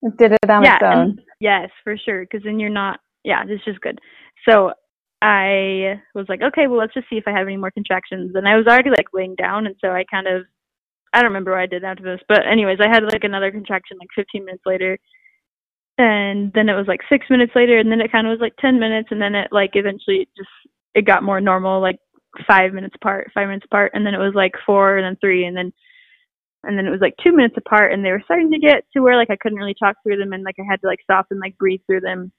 it 0.03 0.17
did 0.19 0.33
it 0.33 0.51
on 0.51 0.63
yeah, 0.65 0.77
its 0.77 0.85
own. 0.85 0.93
and- 1.11 1.23
yes, 1.41 1.71
for 1.83 1.97
sure. 1.97 2.23
Because 2.23 2.43
then 2.45 2.59
you're 2.59 2.71
not. 2.71 3.01
Yeah, 3.25 3.45
this 3.45 3.61
is 3.67 3.77
good. 3.79 3.99
So 4.49 4.73
I 5.23 6.01
was 6.15 6.27
like, 6.29 6.43
okay, 6.43 6.67
well, 6.67 6.79
let's 6.79 6.93
just 6.93 7.09
see 7.09 7.17
if 7.17 7.27
I 7.27 7.31
have 7.33 7.47
any 7.47 7.57
more 7.57 7.71
contractions. 7.71 8.33
And 8.35 8.47
I 8.47 8.57
was 8.57 8.67
already 8.67 8.91
like 8.91 9.07
laying 9.15 9.35
down, 9.37 9.67
and 9.67 9.75
so 9.81 9.89
I 9.91 10.05
kind 10.11 10.27
of, 10.27 10.43
I 11.15 11.19
don't 11.23 11.31
remember 11.31 11.53
what 11.53 11.61
I 11.61 11.67
did 11.67 11.85
after 11.85 12.03
this, 12.03 12.21
but 12.29 12.47
anyways, 12.47 12.79
I 12.81 12.89
had 12.89 13.05
like 13.05 13.25
another 13.25 13.51
contraction 13.51 13.97
like 13.99 14.09
15 14.15 14.45
minutes 14.45 14.65
later. 14.67 14.99
And 15.97 16.53
then 16.55 16.69
it 16.69 16.75
was 16.75 16.89
like 16.89 17.01
six 17.09 17.25
minutes 17.31 17.53
later, 17.55 17.79
and 17.79 17.91
then 17.91 18.01
it 18.03 18.11
kind 18.13 18.27
of 18.27 18.33
was 18.33 18.41
like 18.41 18.57
10 18.61 18.79
minutes, 18.81 19.09
and 19.13 19.23
then 19.23 19.35
it 19.35 19.49
like 19.53 19.71
eventually 19.75 20.29
just 20.37 20.49
it 20.95 21.07
got 21.07 21.23
more 21.23 21.41
normal, 21.41 21.81
like 21.81 21.97
five 22.47 22.73
minutes 22.73 22.95
apart, 22.95 23.31
five 23.35 23.49
minutes 23.49 23.67
apart, 23.67 23.93
and 23.95 24.05
then 24.07 24.15
it 24.15 24.19
was 24.19 24.35
like 24.35 24.53
four, 24.67 24.97
and 24.97 25.05
then 25.05 25.17
three, 25.21 25.45
and 25.47 25.57
then 25.57 25.73
and 26.67 26.79
then 26.79 26.87
it 26.87 26.91
was 26.91 27.01
like 27.01 27.15
two 27.23 27.33
minutes 27.33 27.57
apart, 27.59 27.93
and 27.93 28.05
they 28.05 28.11
were 28.11 28.23
starting 28.25 28.51
to 28.51 28.59
get 28.59 28.85
to 28.93 29.01
where 29.01 29.17
like 29.17 29.31
I 29.31 29.37
couldn't 29.37 29.59
really 29.59 29.75
talk 29.79 29.97
through 30.03 30.17
them, 30.17 30.33
and 30.33 30.45
like 30.45 30.57
I 30.59 30.65
had 30.69 30.81
to 30.81 30.87
like 30.87 31.01
stop 31.03 31.27
and 31.31 31.41
like 31.41 31.59
breathe 31.59 31.81
through 31.87 32.01
them. 32.01 32.33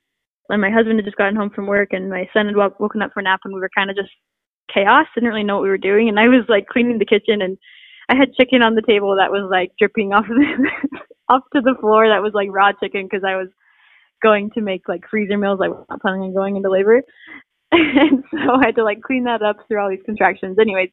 And 0.50 0.62
my 0.62 0.70
husband 0.70 1.00
had 1.00 1.06
just 1.06 1.18
gotten 1.18 1.36
home 1.36 1.50
from 1.50 1.68
work, 1.68 1.90
and 1.92 2.10
my 2.10 2.30
son 2.34 2.46
had 2.48 2.56
woke, 2.56 2.80
woken 2.80 3.02
up 3.02 3.12
for 3.14 3.20
a 3.20 3.24
nap, 3.24 3.42
and 3.46 3.54
we 3.54 3.60
were 3.60 3.70
kind 3.76 3.90
of 3.90 3.96
just 3.96 4.12
chaos, 4.74 5.08
didn't 5.14 5.30
really 5.30 5.44
know 5.44 5.56
what 5.56 5.64
we 5.64 5.70
were 5.70 5.78
doing, 5.78 6.10
and 6.10 6.20
I 6.20 6.28
was 6.28 6.46
like 6.50 6.68
cleaning 6.68 7.00
the 7.00 7.06
kitchen, 7.06 7.42
and 7.42 7.58
I 8.10 8.16
had 8.16 8.34
chicken 8.34 8.62
on 8.62 8.76
the 8.76 8.86
table 8.86 9.16
that 9.16 9.32
was 9.32 9.48
like 9.50 9.72
dripping 9.80 10.14
off 10.14 10.26
of 10.30 10.38
the, 10.38 10.70
off 11.30 11.42
to 11.54 11.62
the 11.62 11.76
floor 11.80 12.08
that 12.08 12.22
was 12.22 12.34
like 12.34 12.50
raw 12.52 12.72
chicken 12.74 13.04
because 13.10 13.24
I 13.26 13.36
was 13.36 13.50
going 14.22 14.50
to 14.52 14.62
make 14.62 14.88
like 14.88 15.02
freezer 15.10 15.38
meals. 15.38 15.60
I 15.64 15.70
was 15.70 15.86
not 15.90 16.02
planning 16.02 16.22
on 16.22 16.34
going 16.34 16.56
into 16.56 16.70
labor. 16.70 17.02
And 17.76 18.24
so 18.32 18.54
I 18.56 18.68
had 18.68 18.76
to 18.76 18.84
like 18.84 19.02
clean 19.02 19.24
that 19.26 19.42
up 19.42 19.58
through 19.68 19.82
all 19.82 19.90
these 19.90 20.06
contractions. 20.06 20.58
Anyways, 20.60 20.90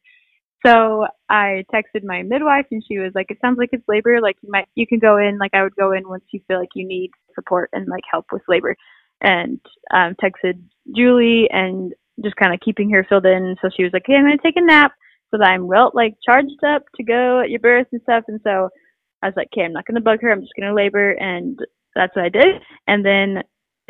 so 0.65 1.05
I 1.29 1.65
texted 1.73 2.03
my 2.03 2.23
midwife 2.23 2.65
and 2.71 2.83
she 2.87 2.97
was 2.97 3.11
like, 3.15 3.27
"It 3.29 3.37
sounds 3.41 3.57
like 3.57 3.69
it's 3.71 3.87
labor. 3.87 4.19
Like 4.21 4.37
you 4.41 4.49
might, 4.51 4.67
you 4.75 4.87
can 4.87 4.99
go 4.99 5.17
in. 5.17 5.37
Like 5.37 5.53
I 5.53 5.63
would 5.63 5.75
go 5.75 5.91
in 5.91 6.07
once 6.07 6.23
you 6.31 6.41
feel 6.47 6.59
like 6.59 6.69
you 6.75 6.87
need 6.87 7.11
support 7.35 7.69
and 7.73 7.87
like 7.87 8.03
help 8.09 8.25
with 8.31 8.41
labor." 8.47 8.75
And 9.21 9.59
um, 9.93 10.15
texted 10.23 10.61
Julie 10.95 11.47
and 11.49 11.93
just 12.23 12.35
kind 12.35 12.53
of 12.53 12.59
keeping 12.59 12.89
her 12.91 13.05
filled 13.07 13.25
in. 13.25 13.55
So 13.61 13.69
she 13.75 13.83
was 13.83 13.93
like, 13.93 14.03
"Hey, 14.05 14.15
I'm 14.15 14.23
gonna 14.23 14.37
take 14.43 14.57
a 14.57 14.61
nap 14.61 14.93
so 15.31 15.37
that 15.37 15.47
I'm 15.49 15.67
well 15.67 15.91
like 15.93 16.15
charged 16.25 16.63
up 16.65 16.83
to 16.95 17.03
go 17.03 17.41
at 17.41 17.49
your 17.49 17.59
birth 17.59 17.87
and 17.91 18.01
stuff." 18.03 18.23
And 18.27 18.39
so 18.43 18.69
I 19.21 19.27
was 19.27 19.35
like, 19.35 19.49
"Okay, 19.53 19.65
I'm 19.65 19.73
not 19.73 19.85
gonna 19.85 20.01
bug 20.01 20.19
her. 20.21 20.31
I'm 20.31 20.41
just 20.41 20.53
gonna 20.57 20.73
labor." 20.73 21.11
And 21.11 21.59
that's 21.95 22.15
what 22.15 22.25
I 22.25 22.29
did. 22.29 22.61
And 22.87 23.05
then 23.05 23.43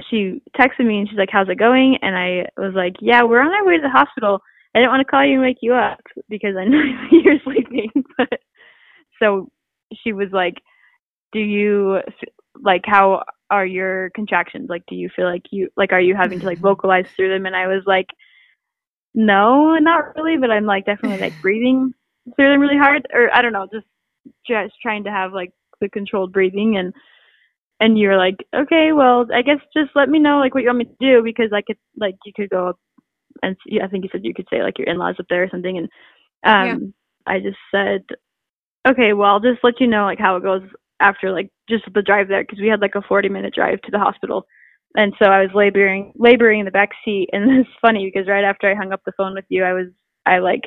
she 0.10 0.42
texted 0.60 0.86
me 0.86 1.00
and 1.00 1.10
she's 1.10 1.18
like, 1.18 1.30
"How's 1.32 1.50
it 1.50 1.60
going?" 1.60 1.98
And 2.02 2.16
I 2.16 2.48
was 2.58 2.74
like, 2.74 2.96
"Yeah, 3.00 3.24
we're 3.24 3.42
on 3.42 3.54
our 3.54 3.66
way 3.66 3.78
to 3.78 3.82
the 3.82 3.90
hospital. 3.90 4.42
I 4.76 4.80
didn't 4.80 4.92
want 4.92 5.02
to 5.02 5.12
call 5.12 5.24
you 5.24 5.34
and 5.34 5.42
wake 5.42 5.60
you 5.62 5.74
up 5.74 6.00
because 6.30 6.56
I 6.58 6.66
know 6.66 6.82
you're 7.12 7.40
sleeping." 7.44 7.92
But 8.18 8.40
so 9.22 9.50
she 10.04 10.14
was 10.14 10.30
like, 10.32 10.56
"Do 11.32 11.40
you 11.40 12.00
like 12.62 12.84
how 12.86 13.24
are 13.50 13.66
your 13.66 14.10
contractions? 14.12 14.70
Like, 14.70 14.84
do 14.88 14.96
you 14.96 15.10
feel 15.16 15.26
like 15.26 15.44
you 15.52 15.70
like 15.78 15.92
are 15.92 16.02
you 16.02 16.16
having 16.16 16.40
to 16.40 16.46
like 16.46 16.60
vocalize 16.60 17.08
through 17.16 17.30
them?" 17.30 17.46
And 17.46 17.56
I 17.56 17.68
was 17.68 17.84
like, 17.86 18.08
"No, 19.14 19.76
not 19.78 20.16
really, 20.16 20.38
but 20.38 20.52
I'm 20.52 20.66
like 20.66 20.86
definitely 20.86 21.20
like 21.20 21.40
breathing 21.42 21.94
through 22.36 22.52
them 22.52 22.62
really 22.62 22.78
hard, 22.78 23.08
or 23.14 23.36
I 23.36 23.42
don't 23.42 23.54
know, 23.54 23.68
just 23.72 23.88
just 24.48 24.74
trying 24.82 25.04
to 25.04 25.12
have 25.12 25.34
like 25.34 25.52
the 25.82 25.90
controlled 25.90 26.34
breathing 26.34 26.78
and." 26.78 26.94
And 27.84 28.00
you're 28.00 28.18
like, 28.18 28.38
okay, 28.56 28.94
well, 28.94 29.26
I 29.34 29.42
guess 29.42 29.58
just 29.76 29.92
let 29.94 30.08
me 30.08 30.18
know 30.18 30.40
like 30.40 30.54
what 30.56 30.64
you 30.64 30.70
want 30.70 30.80
me 30.80 30.86
to 30.86 30.96
do 31.02 31.22
because 31.22 31.52
I 31.54 31.62
could 31.62 31.76
like 32.00 32.16
you 32.26 32.32
could 32.34 32.50
go 32.50 32.70
up 32.70 32.80
and 33.42 33.58
see, 33.68 33.82
I 33.84 33.88
think 33.88 34.06
you 34.06 34.10
said 34.10 34.24
you 34.24 34.34
could 34.34 34.48
say 34.50 34.64
like 34.64 34.80
your 34.80 34.88
in-laws 34.88 35.18
up 35.20 35.26
there 35.30 35.44
or 35.44 35.50
something, 35.52 35.78
and 35.78 35.90
um, 36.46 36.94
I 37.28 37.40
just 37.40 37.58
said, 37.76 38.06
okay, 38.88 39.12
well, 39.12 39.32
I'll 39.32 39.42
just 39.42 39.64
let 39.64 39.82
you 39.82 39.88
know 39.88 40.06
like 40.06 40.18
how 40.18 40.38
it 40.38 40.44
goes 40.44 40.62
after 41.02 41.30
like 41.30 41.50
just 41.70 41.84
the 41.94 42.02
drive 42.02 42.30
there 42.30 42.42
because 42.44 42.62
we 42.62 42.70
had 42.70 42.80
like 42.80 42.96
a 42.96 43.02
40 43.02 43.28
minute 43.28 43.54
drive 43.54 43.82
to 43.82 43.92
the 43.92 44.00
hospital, 44.00 44.46
and 44.96 45.14
so 45.20 45.26
I 45.26 45.42
was 45.42 45.52
laboring 45.54 46.14
laboring 46.16 46.62
in 46.62 46.66
the 46.66 46.72
back 46.72 46.92
seat, 47.04 47.28
and 47.34 47.52
it's 47.60 47.70
funny 47.82 48.10
because 48.10 48.30
right 48.30 48.46
after 48.46 48.72
I 48.72 48.76
hung 48.76 48.94
up 48.94 49.02
the 49.06 49.12
phone 49.18 49.34
with 49.34 49.46
you, 49.50 49.66
I 49.66 49.74
was 49.74 49.88
I 50.26 50.40
like 50.40 50.62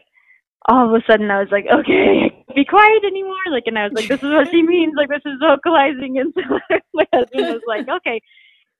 all 0.68 0.94
of 0.94 1.00
a 1.00 1.04
sudden 1.10 1.30
I 1.30 1.40
was 1.40 1.48
like, 1.50 1.64
okay, 1.72 2.44
be 2.56 2.64
quiet 2.64 3.04
anymore. 3.04 3.36
Like, 3.52 3.64
and 3.66 3.78
I 3.78 3.84
was 3.84 3.92
like, 3.94 4.08
this 4.08 4.18
is 4.18 4.30
what 4.32 4.48
she 4.50 4.62
means. 4.62 4.94
Like, 4.96 5.10
this 5.10 5.22
is 5.26 5.38
vocalizing. 5.38 6.18
And 6.18 6.32
so 6.34 6.58
my 6.94 7.06
husband 7.14 7.46
was 7.46 7.62
like, 7.68 7.86
okay. 7.98 8.20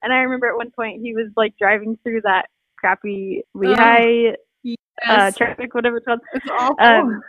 And 0.03 0.12
I 0.12 0.19
remember 0.19 0.49
at 0.49 0.57
one 0.57 0.71
point 0.71 1.03
he 1.03 1.15
was 1.15 1.31
like 1.37 1.55
driving 1.59 1.99
through 2.03 2.23
that 2.23 2.47
crappy 2.77 3.43
Lehi 3.55 4.33
uh, 4.33 4.35
Yes. 4.65 5.37
traffic, 5.37 5.75
whatever 5.75 5.99
it's 5.99 6.07
called. 6.07 6.21
it's 6.33 6.47
awful. 6.51 6.85
Um, 6.85 7.23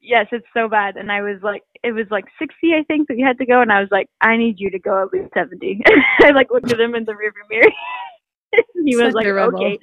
yes, 0.00 0.26
it's 0.32 0.46
so 0.54 0.68
bad. 0.68 0.96
And 0.96 1.12
I 1.12 1.20
was 1.20 1.40
like, 1.42 1.62
it 1.84 1.92
was 1.92 2.06
like 2.10 2.24
60, 2.38 2.74
I 2.74 2.84
think, 2.84 3.08
that 3.08 3.18
you 3.18 3.26
had 3.26 3.38
to 3.38 3.46
go. 3.46 3.60
And 3.60 3.70
I 3.70 3.80
was 3.80 3.90
like, 3.90 4.08
I 4.20 4.36
need 4.36 4.58
you 4.58 4.70
to 4.70 4.78
go 4.78 5.02
at 5.02 5.12
least 5.12 5.32
70. 5.34 5.82
I 6.20 6.30
like 6.30 6.50
looked 6.50 6.72
at 6.72 6.80
him 6.80 6.94
in 6.94 7.04
the 7.04 7.12
rearview 7.12 7.48
mirror. 7.50 7.70
he 8.84 8.96
was 8.96 9.14
like, 9.14 9.26
okay. 9.26 9.78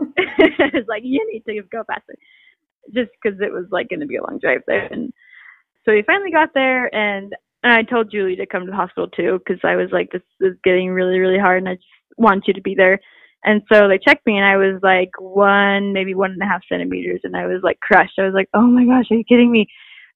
I 0.00 0.70
was 0.74 0.84
like, 0.88 1.02
you 1.04 1.24
need 1.32 1.44
to 1.46 1.62
go 1.70 1.84
faster. 1.86 2.14
Just 2.92 3.10
because 3.22 3.40
it 3.40 3.52
was 3.52 3.66
like 3.70 3.88
going 3.88 4.00
to 4.00 4.06
be 4.06 4.16
a 4.16 4.22
long 4.22 4.38
drive 4.38 4.62
there. 4.66 4.86
And 4.86 5.12
so 5.86 5.94
we 5.94 6.02
finally 6.02 6.32
got 6.32 6.50
there 6.54 6.94
and, 6.94 7.32
and 7.62 7.72
I 7.72 7.82
told 7.82 8.10
Julie 8.10 8.36
to 8.36 8.46
come 8.46 8.64
to 8.64 8.70
the 8.70 8.76
hospital 8.76 9.08
too 9.08 9.38
because 9.38 9.60
I 9.64 9.76
was 9.76 9.88
like, 9.92 10.10
this 10.10 10.22
is 10.40 10.56
getting 10.64 10.90
really, 10.90 11.18
really 11.18 11.38
hard 11.38 11.58
and 11.58 11.68
I 11.68 11.74
just 11.74 11.86
want 12.18 12.44
you 12.46 12.54
to 12.54 12.60
be 12.60 12.74
there. 12.74 12.98
And 13.44 13.62
so 13.72 13.88
they 13.88 13.98
checked 13.98 14.26
me 14.26 14.36
and 14.36 14.44
I 14.44 14.56
was 14.56 14.80
like 14.82 15.10
one, 15.18 15.92
maybe 15.92 16.14
one 16.14 16.32
and 16.32 16.42
a 16.42 16.46
half 16.46 16.62
centimeters 16.68 17.20
and 17.22 17.36
I 17.36 17.46
was 17.46 17.60
like 17.62 17.78
crushed. 17.80 18.18
I 18.18 18.24
was 18.24 18.34
like, 18.34 18.48
oh 18.54 18.66
my 18.66 18.84
gosh, 18.84 19.06
are 19.10 19.16
you 19.16 19.24
kidding 19.24 19.52
me? 19.52 19.66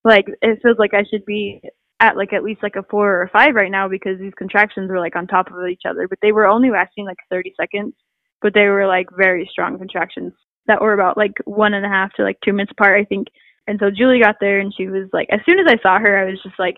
Like 0.05 0.27
it 0.43 0.59
feels 0.63 0.79
like 0.79 0.95
I 0.95 1.05
should 1.09 1.25
be 1.25 1.61
at 2.01 2.17
like 2.17 2.33
at 2.33 2.43
least 2.43 2.63
like 2.63 2.77
a 2.77 2.83
four 2.91 3.15
or 3.15 3.23
a 3.23 3.29
five 3.29 3.55
right 3.55 3.71
now 3.71 3.87
because 3.89 4.19
these 4.19 4.33
contractions 4.37 4.91
were 4.91 4.99
like 4.99 5.15
on 5.15 5.27
top 5.27 5.49
of 5.53 5.69
each 5.69 5.83
other, 5.89 6.09
but 6.09 6.19
they 6.23 6.33
were 6.33 6.47
only 6.47 6.71
lasting 6.71 7.05
like 7.05 7.19
30 7.31 7.55
seconds, 7.61 7.95
but 8.43 8.55
they 8.55 8.67
were 8.67 8.87
like 8.87 9.07
very 9.17 9.49
strong 9.53 9.79
contractions 9.79 10.33
that 10.67 10.81
were 10.81 10.95
about 10.95 11.17
like 11.17 11.33
one 11.45 11.75
and 11.75 11.85
a 11.85 11.89
half 11.89 12.13
to 12.15 12.23
like 12.23 12.39
two 12.45 12.53
minutes 12.53 12.73
apart, 12.73 12.99
I 13.01 13.05
think. 13.05 13.29
And 13.67 13.79
so 13.81 13.91
Julie 13.91 14.21
got 14.21 14.37
there 14.41 14.59
and 14.61 14.73
she 14.77 14.89
was 14.89 15.09
like, 15.13 15.29
as 15.31 15.41
soon 15.47 15.59
as 15.59 15.67
I 15.69 15.81
saw 15.83 15.99
her, 15.99 16.19
I 16.19 16.31
was 16.31 16.41
just 16.43 16.59
like, 16.59 16.77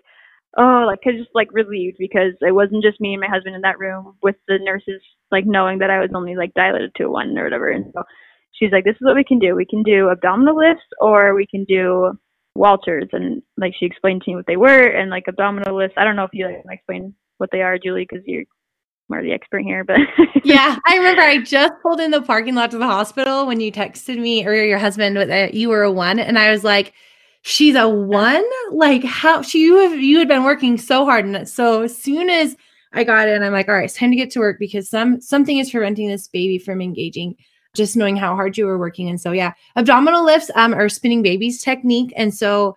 oh, 0.59 0.85
like 0.87 1.01
just 1.05 1.31
like 1.35 1.49
relieved 1.53 1.97
because 1.99 2.33
it 2.41 2.53
wasn't 2.55 2.85
just 2.85 3.01
me 3.01 3.15
and 3.15 3.21
my 3.21 3.29
husband 3.29 3.55
in 3.55 3.63
that 3.63 3.79
room 3.79 4.15
with 4.23 4.37
the 4.49 4.59
nurses 4.63 5.01
like 5.31 5.47
knowing 5.47 5.79
that 5.79 5.91
I 5.91 6.01
was 6.01 6.11
only 6.15 6.37
like 6.37 6.53
dilated 6.55 6.93
to 6.97 7.09
one 7.09 7.37
or 7.39 7.45
whatever. 7.45 7.71
And 7.71 7.87
so 7.95 8.03
she's 8.53 8.73
like, 8.73 8.85
this 8.85 8.95
is 8.95 9.03
what 9.03 9.17
we 9.17 9.25
can 9.25 9.39
do. 9.39 9.55
We 9.55 9.67
can 9.67 9.83
do 9.83 10.11
abdominal 10.11 10.57
lifts 10.57 10.85
or 11.01 11.35
we 11.35 11.47
can 11.47 11.65
do 11.65 12.13
Walcher's. 12.55 13.09
And 13.13 13.43
like 13.57 13.75
she 13.79 13.87
explained 13.87 14.23
to 14.23 14.31
me 14.31 14.37
what 14.37 14.47
they 14.47 14.57
were 14.57 14.87
and 14.89 15.11
like 15.11 15.25
abdominal 15.29 15.77
lifts. 15.77 15.95
I 15.97 16.05
don't 16.05 16.17
know 16.17 16.25
if 16.25 16.35
you 16.35 16.47
like 16.47 16.79
explain 16.79 17.15
what 17.39 17.51
they 17.53 17.63
are, 17.63 17.79
Julie, 17.79 18.07
because 18.09 18.25
you're 18.27 18.45
more 19.13 19.23
the 19.23 19.33
expert 19.33 19.63
here, 19.63 19.85
but 19.85 20.01
yeah, 20.45 20.79
I 20.87 20.97
remember 20.97 21.23
I 21.23 21.39
just 21.39 21.75
pulled 21.83 22.01
in 22.01 22.11
the 22.11 22.23
parking 22.23 22.55
lot 22.55 22.71
to 22.73 22.79
the 22.79 22.87
hospital 22.87 23.47
when 23.47 23.61
you 23.61 23.71
texted 23.71 24.19
me 24.19 24.45
or 24.47 24.55
your 24.55 24.79
husband 24.79 25.17
that 25.17 25.55
you 25.55 25.69
were 25.69 25.83
a 25.83 25.93
one, 25.93 26.19
and 26.19 26.39
I 26.39 26.51
was 26.51 26.65
like, 26.65 26.95
she's 27.43 27.77
a 27.77 27.89
one. 27.89 28.45
Like 28.71 29.05
how 29.05 29.43
she 29.43 29.61
you 29.61 29.77
have 29.77 30.01
you 30.01 30.19
had 30.19 30.29
been 30.29 30.45
working 30.45 30.79
so 30.79 31.05
hard, 31.05 31.25
and 31.25 31.49
so 31.49 31.83
as 31.83 31.97
soon 31.97 32.31
as 32.31 32.57
I 32.95 33.05
got 33.05 33.29
in, 33.29 33.43
I'm 33.43 33.53
like, 33.53 33.69
all 33.69 33.75
right, 33.75 33.85
it's 33.85 33.95
time 33.95 34.11
to 34.11 34.17
get 34.17 34.31
to 34.33 34.41
work 34.41 34.59
because 34.59 34.89
some 34.89 35.21
something 35.21 35.59
is 35.59 35.71
preventing 35.71 36.09
this 36.09 36.29
baby 36.29 36.59
from 36.59 36.81
engaging. 36.81 37.37
Just 37.75 37.97
knowing 37.97 38.17
how 38.17 38.35
hard 38.35 38.59
you 38.59 38.67
were 38.67 38.79
working, 38.79 39.09
and 39.09 39.21
so 39.21 39.33
yeah, 39.33 39.53
abdominal 39.77 40.25
lifts 40.25 40.51
um 40.55 40.75
are 40.75 40.89
spinning 40.89 41.23
babies 41.23 41.63
technique, 41.63 42.13
and 42.17 42.35
so 42.35 42.77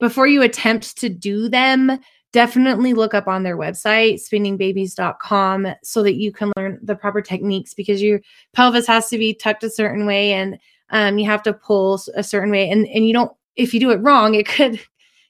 before 0.00 0.26
you 0.26 0.42
attempt 0.42 0.98
to 0.98 1.08
do 1.08 1.48
them 1.48 1.98
definitely 2.34 2.94
look 2.94 3.14
up 3.14 3.28
on 3.28 3.44
their 3.44 3.56
website, 3.56 4.14
spinningbabies.com, 4.14 5.68
so 5.84 6.02
that 6.02 6.16
you 6.16 6.32
can 6.32 6.52
learn 6.56 6.80
the 6.82 6.96
proper 6.96 7.22
techniques 7.22 7.74
because 7.74 8.02
your 8.02 8.20
pelvis 8.52 8.88
has 8.88 9.08
to 9.08 9.18
be 9.18 9.32
tucked 9.32 9.62
a 9.62 9.70
certain 9.70 10.04
way 10.04 10.32
and 10.32 10.58
um, 10.90 11.16
you 11.16 11.26
have 11.26 11.44
to 11.44 11.52
pull 11.52 12.00
a 12.16 12.24
certain 12.24 12.50
way. 12.50 12.68
And, 12.68 12.88
and 12.88 13.06
you 13.06 13.12
don't, 13.12 13.32
if 13.54 13.72
you 13.72 13.78
do 13.78 13.92
it 13.92 14.02
wrong, 14.02 14.34
it 14.34 14.48
could, 14.48 14.80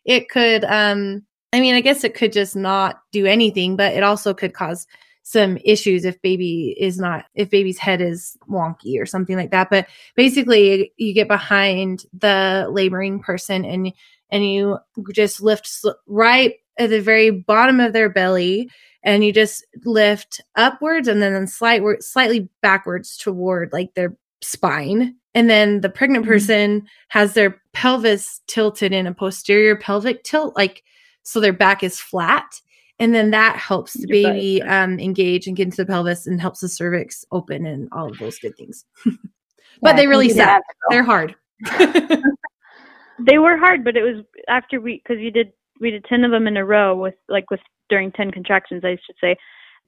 it 0.06 0.30
could, 0.30 0.64
um, 0.64 1.22
I 1.52 1.60
mean, 1.60 1.74
I 1.74 1.82
guess 1.82 2.04
it 2.04 2.14
could 2.14 2.32
just 2.32 2.56
not 2.56 3.02
do 3.12 3.26
anything, 3.26 3.76
but 3.76 3.92
it 3.92 4.02
also 4.02 4.32
could 4.32 4.54
cause 4.54 4.86
some 5.26 5.58
issues 5.62 6.06
if 6.06 6.20
baby 6.22 6.74
is 6.78 6.98
not 6.98 7.24
if 7.34 7.48
baby's 7.48 7.78
head 7.78 8.02
is 8.02 8.36
wonky 8.50 9.00
or 9.00 9.06
something 9.06 9.36
like 9.36 9.50
that 9.52 9.70
but 9.70 9.86
basically 10.16 10.92
you 10.98 11.14
get 11.14 11.28
behind 11.28 12.04
the 12.12 12.66
laboring 12.70 13.18
person 13.20 13.64
and 13.64 13.90
and 14.30 14.44
you 14.44 14.76
just 15.14 15.40
lift 15.40 15.66
right 16.06 16.56
at 16.78 16.90
the 16.90 17.00
very 17.00 17.30
bottom 17.30 17.80
of 17.80 17.92
their 17.92 18.08
belly 18.08 18.70
and 19.02 19.24
you 19.24 19.32
just 19.32 19.64
lift 19.84 20.40
upwards 20.56 21.08
and 21.08 21.22
then 21.22 21.46
slight, 21.46 21.82
slightly 22.00 22.48
backwards 22.62 23.16
toward 23.16 23.72
like 23.72 23.94
their 23.94 24.16
spine. 24.40 25.16
And 25.34 25.50
then 25.50 25.80
the 25.80 25.90
pregnant 25.90 26.24
mm-hmm. 26.24 26.32
person 26.32 26.80
mm-hmm. 26.80 26.86
has 27.08 27.34
their 27.34 27.60
pelvis 27.72 28.40
tilted 28.46 28.92
in 28.92 29.06
a 29.06 29.14
posterior 29.14 29.76
pelvic 29.76 30.24
tilt 30.24 30.56
like 30.56 30.82
so 31.22 31.40
their 31.40 31.52
back 31.52 31.82
is 31.82 32.00
flat. 32.00 32.60
And 32.98 33.14
then 33.14 33.30
that 33.32 33.56
helps 33.56 33.94
the 33.94 34.06
baby 34.06 34.62
um, 34.62 35.00
engage 35.00 35.48
and 35.48 35.56
get 35.56 35.64
into 35.64 35.78
the 35.78 35.86
pelvis 35.86 36.26
and 36.26 36.40
helps 36.40 36.60
the 36.60 36.68
cervix 36.68 37.24
open 37.32 37.66
and 37.66 37.88
all 37.92 38.10
of 38.10 38.18
those 38.18 38.38
good 38.38 38.56
things. 38.56 38.84
But 39.80 39.90
yeah, 39.90 39.96
they 39.96 40.06
really 40.06 40.28
suck. 40.28 40.62
They're 40.88 41.02
hard. 41.02 41.34
they 43.18 43.38
were 43.38 43.56
hard 43.56 43.84
but 43.84 43.96
it 43.96 44.02
was 44.02 44.24
after 44.48 44.80
we 44.80 44.96
because 44.96 45.20
you 45.20 45.30
did 45.30 45.52
we 45.80 45.90
did 45.90 46.04
10 46.04 46.24
of 46.24 46.30
them 46.30 46.46
in 46.46 46.56
a 46.56 46.64
row 46.64 46.96
with 46.96 47.14
like 47.28 47.50
with 47.50 47.60
during 47.88 48.12
10 48.12 48.30
contractions 48.30 48.82
i 48.84 48.96
should 49.04 49.16
say. 49.20 49.36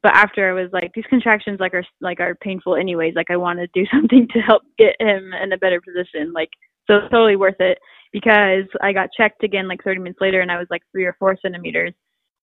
But 0.02 0.14
after 0.14 0.48
i 0.48 0.52
was 0.52 0.70
like 0.72 0.92
these 0.94 1.04
contractions 1.08 1.60
like 1.60 1.74
are 1.74 1.84
like 2.00 2.20
are 2.20 2.34
painful 2.34 2.76
anyways 2.76 3.14
like 3.14 3.30
i 3.30 3.36
want 3.36 3.58
to 3.58 3.66
do 3.68 3.86
something 3.92 4.28
to 4.32 4.40
help 4.40 4.62
get 4.78 4.94
him 5.00 5.32
in 5.42 5.52
a 5.52 5.58
better 5.58 5.80
position 5.80 6.32
like 6.32 6.50
so 6.86 6.98
it's 6.98 7.10
totally 7.10 7.36
worth 7.36 7.60
it. 7.60 7.78
Because 8.12 8.64
i 8.80 8.92
got 8.92 9.10
checked 9.16 9.42
again 9.42 9.68
like 9.68 9.82
30 9.82 10.00
minutes 10.00 10.20
later 10.20 10.40
and 10.40 10.50
i 10.50 10.58
was 10.58 10.68
like 10.70 10.82
three 10.92 11.04
or 11.04 11.16
four 11.18 11.36
centimeters. 11.40 11.92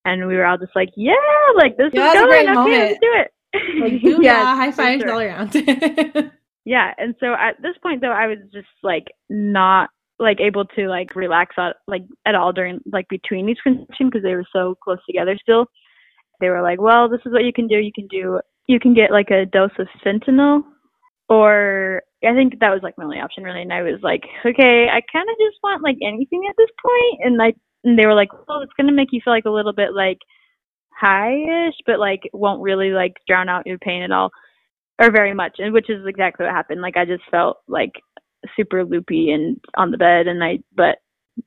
And 0.06 0.27
we 0.27 0.36
were 0.36 0.45
all 0.45 0.58
just 0.58 0.75
like 0.75 0.89
yeah 0.97 1.13
like 1.56 1.77
this 1.77 1.91
yeah, 1.93 2.10
is 2.10 2.13
going. 2.13 2.47
okay 2.49 2.53
moment. 2.53 2.73
let's 2.73 2.99
do 2.99 3.13
it. 3.13 3.32
Like, 3.82 4.21
yeah 4.23 4.56
high 4.56 4.71
fives 4.71 5.03
sure. 5.03 5.13
all 5.13 5.19
around. 5.19 6.32
Yeah 6.65 6.93
and 6.97 7.13
so 7.19 7.34
at 7.34 7.62
this 7.62 7.75
point 7.82 8.01
though 8.01 8.12
i 8.12 8.27
was 8.27 8.38
just 8.53 8.67
like 8.84 9.08
not 9.29 9.89
like 10.23 10.39
able 10.39 10.65
to 10.65 10.88
like 10.88 11.15
relax 11.15 11.55
at, 11.57 11.75
like 11.88 12.03
at 12.25 12.36
all 12.36 12.51
during 12.51 12.79
like 12.91 13.07
between 13.09 13.49
each 13.49 13.59
contraction 13.63 14.07
because 14.07 14.23
they 14.23 14.36
were 14.36 14.45
so 14.51 14.75
close 14.83 14.99
together 15.05 15.38
still. 15.41 15.65
They 16.39 16.49
were 16.49 16.62
like, 16.62 16.81
well, 16.81 17.09
this 17.09 17.21
is 17.25 17.31
what 17.31 17.43
you 17.43 17.53
can 17.53 17.67
do. 17.67 17.77
You 17.77 17.91
can 17.93 18.07
do 18.07 18.39
you 18.67 18.79
can 18.79 18.93
get 18.93 19.12
like 19.12 19.29
a 19.29 19.45
dose 19.45 19.71
of 19.77 19.88
fentanyl 20.05 20.62
or 21.29 22.01
I 22.23 22.33
think 22.33 22.59
that 22.59 22.71
was 22.71 22.81
like 22.83 22.97
my 22.97 23.03
only 23.03 23.19
option 23.19 23.43
really. 23.43 23.62
And 23.62 23.73
I 23.73 23.81
was 23.81 23.99
like, 24.01 24.23
okay, 24.45 24.88
I 24.91 25.01
kind 25.12 25.27
of 25.29 25.36
just 25.38 25.59
want 25.63 25.83
like 25.83 25.97
anything 26.01 26.43
at 26.49 26.55
this 26.57 26.69
point. 26.81 27.21
And 27.25 27.38
like, 27.38 27.55
and 27.83 27.99
they 27.99 28.05
were 28.05 28.15
like, 28.15 28.31
well, 28.31 28.62
it's 28.62 28.73
gonna 28.77 28.93
make 28.93 29.09
you 29.12 29.21
feel 29.23 29.33
like 29.33 29.45
a 29.45 29.51
little 29.51 29.73
bit 29.73 29.93
like 29.93 30.19
high-ish, 30.99 31.75
but 31.86 31.99
like 31.99 32.21
won't 32.33 32.62
really 32.62 32.91
like 32.91 33.13
drown 33.27 33.49
out 33.49 33.67
your 33.67 33.77
pain 33.79 34.03
at 34.03 34.12
all, 34.12 34.29
or 35.01 35.12
very 35.12 35.33
much. 35.33 35.55
And 35.59 35.73
which 35.73 35.89
is 35.89 36.05
exactly 36.05 36.45
what 36.45 36.55
happened. 36.55 36.81
Like 36.81 36.97
I 36.97 37.05
just 37.05 37.23
felt 37.29 37.57
like 37.67 37.91
super 38.56 38.84
loopy 38.84 39.32
and 39.32 39.58
on 39.75 39.91
the 39.91 39.97
bed 39.97 40.27
and 40.27 40.43
I 40.43 40.60
but 40.75 40.97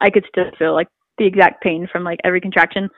I 0.00 0.10
could 0.10 0.24
still 0.28 0.50
feel 0.58 0.74
like 0.74 0.88
the 1.18 1.26
exact 1.26 1.62
pain 1.62 1.88
from 1.90 2.04
like 2.04 2.20
every 2.24 2.40
contraction. 2.40 2.88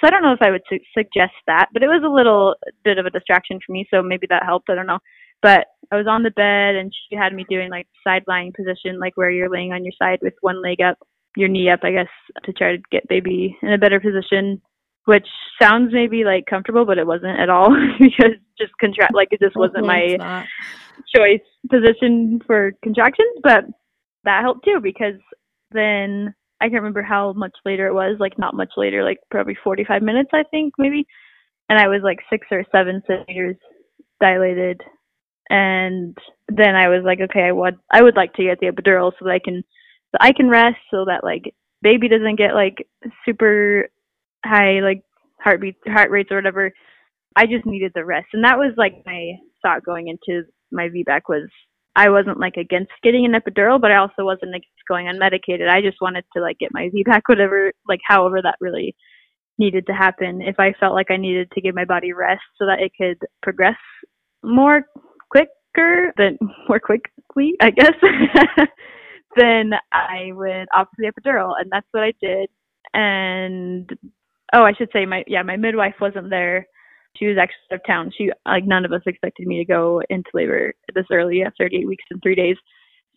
So 0.00 0.06
I 0.06 0.10
don't 0.10 0.22
know 0.22 0.32
if 0.32 0.42
I 0.42 0.50
would 0.50 0.62
su- 0.68 0.80
suggest 0.96 1.34
that, 1.46 1.68
but 1.72 1.82
it 1.82 1.86
was 1.86 2.02
a 2.04 2.12
little 2.12 2.54
bit 2.84 2.98
of 2.98 3.06
a 3.06 3.10
distraction 3.10 3.60
for 3.64 3.72
me, 3.72 3.86
so 3.90 4.02
maybe 4.02 4.26
that 4.30 4.44
helped. 4.44 4.70
I 4.70 4.74
don't 4.74 4.86
know. 4.86 4.98
But 5.42 5.66
I 5.90 5.96
was 5.96 6.06
on 6.08 6.22
the 6.22 6.30
bed 6.30 6.76
and 6.76 6.92
she 7.08 7.16
had 7.16 7.34
me 7.34 7.44
doing 7.48 7.70
like 7.70 7.86
side 8.04 8.22
lying 8.26 8.52
position, 8.56 8.98
like 8.98 9.16
where 9.16 9.30
you're 9.30 9.50
laying 9.50 9.72
on 9.72 9.84
your 9.84 9.92
side 10.00 10.20
with 10.22 10.34
one 10.40 10.62
leg 10.62 10.80
up, 10.80 10.98
your 11.36 11.48
knee 11.48 11.68
up, 11.68 11.80
I 11.82 11.92
guess, 11.92 12.08
to 12.44 12.52
try 12.52 12.76
to 12.76 12.82
get 12.90 13.08
baby 13.08 13.56
in 13.62 13.72
a 13.72 13.78
better 13.78 14.00
position, 14.00 14.62
which 15.04 15.26
sounds 15.60 15.92
maybe 15.92 16.24
like 16.24 16.46
comfortable, 16.46 16.84
but 16.84 16.98
it 16.98 17.06
wasn't 17.06 17.38
at 17.38 17.50
all 17.50 17.70
because 18.00 18.38
just 18.58 18.72
contract 18.80 19.14
like 19.14 19.28
it 19.32 19.40
just 19.40 19.56
wasn't 19.56 19.86
my 19.86 20.16
choice 21.14 21.40
position 21.70 22.40
for 22.46 22.72
contractions, 22.82 23.38
but 23.42 23.64
that 24.24 24.42
helped 24.42 24.64
too 24.64 24.78
because 24.82 25.20
then 25.72 26.34
I 26.60 26.66
can't 26.66 26.74
remember 26.74 27.02
how 27.02 27.32
much 27.32 27.54
later 27.64 27.86
it 27.88 27.94
was, 27.94 28.16
like 28.20 28.38
not 28.38 28.54
much 28.54 28.70
later, 28.76 29.02
like 29.02 29.18
probably 29.30 29.56
45 29.64 30.02
minutes, 30.02 30.30
I 30.32 30.44
think, 30.50 30.74
maybe. 30.78 31.06
And 31.68 31.78
I 31.78 31.88
was 31.88 32.02
like 32.04 32.18
six 32.30 32.46
or 32.50 32.64
seven 32.70 33.02
centimeters 33.06 33.56
dilated. 34.20 34.80
And 35.50 36.16
then 36.48 36.76
I 36.76 36.88
was 36.88 37.02
like, 37.04 37.18
okay, 37.20 37.42
I 37.42 37.52
would, 37.52 37.76
I 37.90 38.02
would 38.02 38.16
like 38.16 38.32
to 38.34 38.44
get 38.44 38.60
the 38.60 38.68
epidural 38.68 39.10
so 39.18 39.24
that 39.24 39.32
I 39.32 39.40
can, 39.44 39.64
so 40.12 40.18
I 40.20 40.32
can 40.32 40.48
rest 40.48 40.76
so 40.90 41.04
that 41.06 41.24
like 41.24 41.52
baby 41.82 42.08
doesn't 42.08 42.36
get 42.38 42.54
like 42.54 42.86
super 43.24 43.88
high, 44.44 44.80
like 44.80 45.02
heartbeat, 45.40 45.76
heart 45.86 46.10
rates 46.10 46.30
or 46.30 46.36
whatever. 46.36 46.72
I 47.34 47.46
just 47.46 47.66
needed 47.66 47.92
the 47.94 48.04
rest. 48.04 48.28
And 48.32 48.44
that 48.44 48.58
was 48.58 48.72
like 48.76 49.02
my 49.04 49.32
thought 49.62 49.84
going 49.84 50.08
into 50.08 50.44
my 50.72 50.88
VBAC 50.88 51.22
was 51.28 51.48
I 51.94 52.08
wasn't 52.08 52.40
like 52.40 52.56
against 52.56 52.92
getting 53.02 53.26
an 53.26 53.32
epidural, 53.32 53.80
but 53.80 53.90
I 53.90 53.96
also 53.96 54.24
wasn't 54.24 54.54
against 54.54 54.88
going 54.88 55.06
unmedicated. 55.06 55.68
I 55.68 55.82
just 55.82 55.98
wanted 56.00 56.24
to 56.34 56.42
like 56.42 56.58
get 56.58 56.72
my 56.72 56.88
VBAC, 56.94 57.20
whatever, 57.26 57.72
like 57.86 58.00
however 58.06 58.40
that 58.42 58.56
really 58.60 58.94
needed 59.58 59.86
to 59.86 59.92
happen. 59.92 60.40
If 60.40 60.58
I 60.58 60.72
felt 60.80 60.94
like 60.94 61.10
I 61.10 61.16
needed 61.18 61.50
to 61.52 61.60
give 61.60 61.74
my 61.74 61.84
body 61.84 62.12
rest 62.12 62.42
so 62.58 62.66
that 62.66 62.80
it 62.80 62.92
could 62.98 63.18
progress 63.42 63.76
more 64.42 64.82
quicker, 65.30 66.12
than 66.16 66.38
more 66.68 66.80
quickly, 66.80 67.54
I 67.60 67.70
guess, 67.70 67.92
then 69.36 69.72
I 69.92 70.30
would 70.32 70.68
opt 70.74 70.94
for 70.96 70.98
the 70.98 71.12
epidural, 71.12 71.52
and 71.58 71.70
that's 71.70 71.86
what 71.92 72.02
I 72.02 72.12
did. 72.20 72.48
And 72.94 73.88
oh, 74.52 74.64
I 74.64 74.72
should 74.74 74.90
say 74.92 75.06
my 75.06 75.24
yeah, 75.26 75.42
my 75.42 75.56
midwife 75.56 75.94
wasn't 76.00 76.30
there 76.30 76.66
she 77.16 77.26
was 77.26 77.36
actually 77.38 77.58
out 77.72 77.76
of 77.76 77.86
town. 77.86 78.12
She 78.16 78.30
like 78.46 78.64
none 78.64 78.84
of 78.84 78.92
us 78.92 79.02
expected 79.06 79.46
me 79.46 79.58
to 79.58 79.64
go 79.64 80.02
into 80.10 80.30
labor 80.34 80.74
this 80.94 81.06
early 81.10 81.42
at 81.42 81.54
38 81.58 81.86
weeks 81.86 82.04
and 82.10 82.22
three 82.22 82.34
days. 82.34 82.56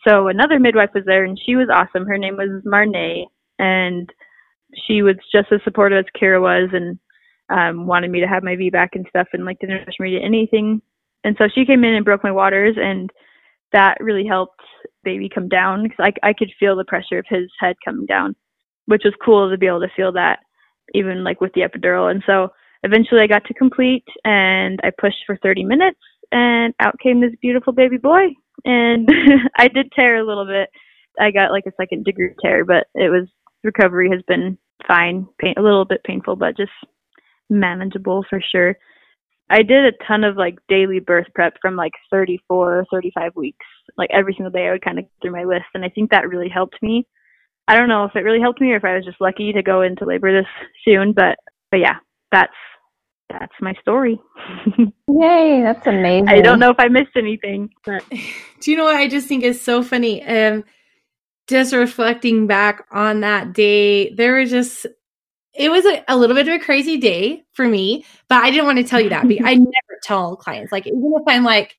So 0.07 0.27
another 0.27 0.59
midwife 0.59 0.91
was 0.93 1.05
there, 1.05 1.23
and 1.23 1.39
she 1.45 1.55
was 1.55 1.69
awesome. 1.71 2.05
Her 2.05 2.17
name 2.17 2.35
was 2.37 2.61
Marnay, 2.65 3.25
and 3.57 4.09
she 4.85 5.01
was 5.01 5.15
just 5.31 5.51
as 5.51 5.61
supportive 5.63 5.99
as 5.99 6.19
Kara 6.19 6.41
was, 6.41 6.69
and 6.73 6.99
um, 7.49 7.87
wanted 7.87 8.11
me 8.11 8.19
to 8.19 8.27
have 8.27 8.43
my 8.43 8.55
VBAC 8.55 8.89
and 8.93 9.05
stuff, 9.09 9.27
and 9.33 9.45
like 9.45 9.59
didn't 9.59 9.85
rush 9.85 9.99
me 9.99 10.11
to 10.11 10.23
anything. 10.23 10.81
And 11.23 11.35
so 11.37 11.47
she 11.53 11.65
came 11.65 11.83
in 11.83 11.95
and 11.95 12.05
broke 12.05 12.23
my 12.23 12.31
waters, 12.31 12.75
and 12.79 13.09
that 13.71 13.97
really 13.99 14.25
helped 14.25 14.61
baby 15.03 15.29
come 15.33 15.47
down 15.47 15.83
because 15.83 15.99
I 15.99 16.29
I 16.29 16.33
could 16.33 16.51
feel 16.59 16.75
the 16.75 16.85
pressure 16.85 17.19
of 17.19 17.25
his 17.27 17.49
head 17.59 17.75
coming 17.83 18.05
down, 18.05 18.35
which 18.85 19.03
was 19.05 19.13
cool 19.23 19.49
to 19.49 19.57
be 19.57 19.67
able 19.67 19.81
to 19.81 19.95
feel 19.95 20.11
that 20.13 20.39
even 20.93 21.23
like 21.23 21.41
with 21.41 21.53
the 21.53 21.61
epidural. 21.61 22.11
And 22.11 22.23
so 22.27 22.49
eventually 22.85 23.21
I 23.21 23.27
got 23.27 23.43
to 23.45 23.53
complete 23.53 24.05
and 24.23 24.79
I 24.83 24.91
pushed 24.97 25.23
for 25.25 25.37
30 25.41 25.63
minutes 25.65 25.99
and 26.31 26.73
out 26.79 26.99
came 27.01 27.19
this 27.19 27.33
beautiful 27.41 27.73
baby 27.73 27.97
boy. 27.97 28.27
And 28.63 29.09
I 29.57 29.67
did 29.67 29.91
tear 29.91 30.17
a 30.17 30.25
little 30.25 30.45
bit. 30.45 30.69
I 31.19 31.31
got 31.31 31.51
like 31.51 31.65
a 31.67 31.75
second 31.79 32.05
degree 32.05 32.33
tear, 32.41 32.63
but 32.63 32.87
it 32.93 33.09
was 33.09 33.27
recovery 33.63 34.09
has 34.11 34.21
been 34.27 34.57
fine, 34.87 35.27
pain, 35.39 35.55
a 35.57 35.61
little 35.61 35.85
bit 35.85 36.03
painful, 36.03 36.35
but 36.35 36.57
just 36.57 36.71
manageable 37.49 38.23
for 38.29 38.41
sure. 38.51 38.75
I 39.49 39.61
did 39.61 39.85
a 39.85 40.05
ton 40.07 40.23
of 40.23 40.37
like 40.37 40.55
daily 40.67 40.99
birth 40.99 41.27
prep 41.33 41.53
from 41.61 41.75
like 41.75 41.93
34 42.09 42.85
35 42.91 43.35
weeks. 43.35 43.65
Like 43.97 44.09
every 44.11 44.33
single 44.33 44.51
day, 44.51 44.67
I 44.67 44.71
would 44.71 44.83
kind 44.83 44.99
of 44.99 45.05
go 45.05 45.09
through 45.21 45.31
my 45.33 45.43
list, 45.43 45.65
and 45.73 45.85
I 45.85 45.89
think 45.89 46.11
that 46.11 46.27
really 46.27 46.49
helped 46.49 46.77
me. 46.81 47.07
I 47.67 47.75
don't 47.75 47.87
know 47.87 48.05
if 48.05 48.15
it 48.15 48.19
really 48.19 48.41
helped 48.41 48.61
me 48.61 48.71
or 48.71 48.77
if 48.77 48.83
I 48.83 48.95
was 48.95 49.05
just 49.05 49.21
lucky 49.21 49.53
to 49.53 49.63
go 49.63 49.81
into 49.81 50.05
labor 50.05 50.31
this 50.31 50.49
soon, 50.83 51.13
but 51.13 51.37
but 51.71 51.79
yeah, 51.79 51.95
that's 52.31 52.53
that's 53.29 53.53
my 53.61 53.73
story. 53.81 54.19
Yay, 54.77 55.61
that's 55.63 55.85
amazing. 55.87 56.29
I 56.29 56.41
don't 56.41 56.59
know 56.59 56.69
if 56.69 56.79
I 56.79 56.87
missed 56.87 57.15
anything, 57.15 57.69
but 57.85 58.03
Do 58.61 58.71
you 58.71 58.77
know 58.77 58.85
what 58.85 58.95
I 58.95 59.07
just 59.07 59.27
think 59.27 59.43
is 59.43 59.61
so 59.61 59.83
funny? 59.83 60.23
Um, 60.23 60.63
just 61.47 61.73
reflecting 61.73 62.47
back 62.47 62.85
on 62.91 63.21
that 63.21 63.53
day, 63.53 64.13
there 64.13 64.35
was 64.35 64.49
just 64.49 64.87
it 65.53 65.69
was 65.69 65.85
a, 65.85 66.03
a 66.07 66.17
little 66.17 66.35
bit 66.35 66.47
of 66.47 66.53
a 66.55 66.63
crazy 66.63 66.97
day 66.97 67.43
for 67.53 67.67
me, 67.67 68.05
but 68.27 68.43
I 68.43 68.51
didn't 68.51 68.65
want 68.65 68.77
to 68.77 68.83
tell 68.83 68.99
you 68.99 69.09
that. 69.09 69.23
I 69.23 69.27
never 69.55 69.99
tell 70.03 70.35
clients 70.35 70.71
like 70.71 70.87
even 70.87 71.13
if 71.15 71.23
I'm 71.27 71.43
like 71.43 71.77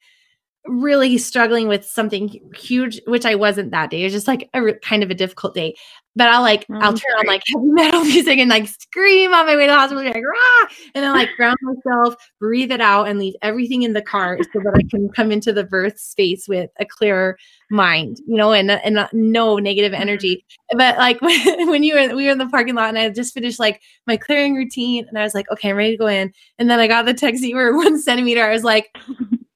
really 0.67 1.19
struggling 1.19 1.69
with 1.69 1.85
something 1.85 2.41
huge, 2.57 3.01
which 3.07 3.25
I 3.25 3.35
wasn't 3.35 3.71
that 3.71 3.91
day. 3.91 4.03
It 4.03 4.05
was 4.05 4.13
just 4.13 4.29
like 4.29 4.49
a 4.55 4.63
re- 4.63 4.79
kind 4.83 5.03
of 5.03 5.11
a 5.11 5.15
difficult 5.15 5.55
day. 5.55 5.77
But 6.17 6.29
I'll 6.29 6.43
like 6.43 6.67
Oh, 6.71 6.75
I'll 6.75 6.89
I'm 6.89 6.97
turn 6.97 7.19
on 7.19 7.27
like 7.27 7.43
heavy 7.47 7.67
metal 7.69 8.05
music 8.05 8.39
and 8.39 8.51
like 8.51 8.67
scream 8.67 9.33
on 9.33 9.47
my 9.47 9.55
way 9.55 9.67
to 9.67 9.73
the 9.73 9.79
hospital, 9.79 10.05
like 10.05 10.15
rah, 10.15 10.69
and 10.95 11.05
then 11.05 11.13
like 11.13 11.29
ground 11.37 11.59
myself, 11.63 12.15
breathe 12.41 12.73
it 12.73 12.81
out, 12.81 13.09
and 13.09 13.19
leave 13.19 13.35
everything 13.43 13.83
in 13.83 13.93
the 13.93 14.03
car 14.03 14.39
so 14.53 14.61
that 14.65 14.75
I 14.75 14.83
can 14.91 15.09
come 15.11 15.31
into 15.31 15.53
the 15.53 15.65
birth 15.65 15.99
space 16.01 16.49
with 16.49 16.71
a 16.81 16.87
clearer 16.87 17.37
mind, 17.71 18.19
you 18.27 18.37
know, 18.37 18.53
and 18.53 18.71
and 18.71 18.95
not, 18.95 19.13
no 19.13 19.57
negative 19.59 19.93
energy. 19.93 20.45
Mm-hmm. 20.73 20.79
But 20.79 20.99
like 20.99 21.21
when, 21.21 21.69
when 21.71 21.83
you 21.83 21.95
were 21.95 22.17
we 22.17 22.25
were 22.25 22.33
in 22.33 22.39
the 22.39 22.49
parking 22.49 22.75
lot 22.75 22.89
and 22.89 22.99
I 22.99 23.03
had 23.03 23.15
just 23.15 23.35
finished 23.35 23.59
like 23.59 23.81
my 24.07 24.17
clearing 24.17 24.55
routine, 24.55 25.07
and 25.09 25.19
I 25.19 25.23
was 25.23 25.35
like, 25.35 25.51
okay, 25.51 25.71
I'm 25.71 25.77
ready 25.77 25.93
to 25.93 25.99
go 25.99 26.07
in, 26.07 26.33
and 26.59 26.71
then 26.71 26.81
I 26.81 26.87
got 26.87 27.05
the 27.07 27.15
text 27.15 27.43
that 27.43 27.49
you 27.49 27.57
were 27.57 27.77
one 27.77 28.01
centimeter. 28.01 28.45
I 28.45 28.53
was 28.53 28.65
like, 28.65 28.97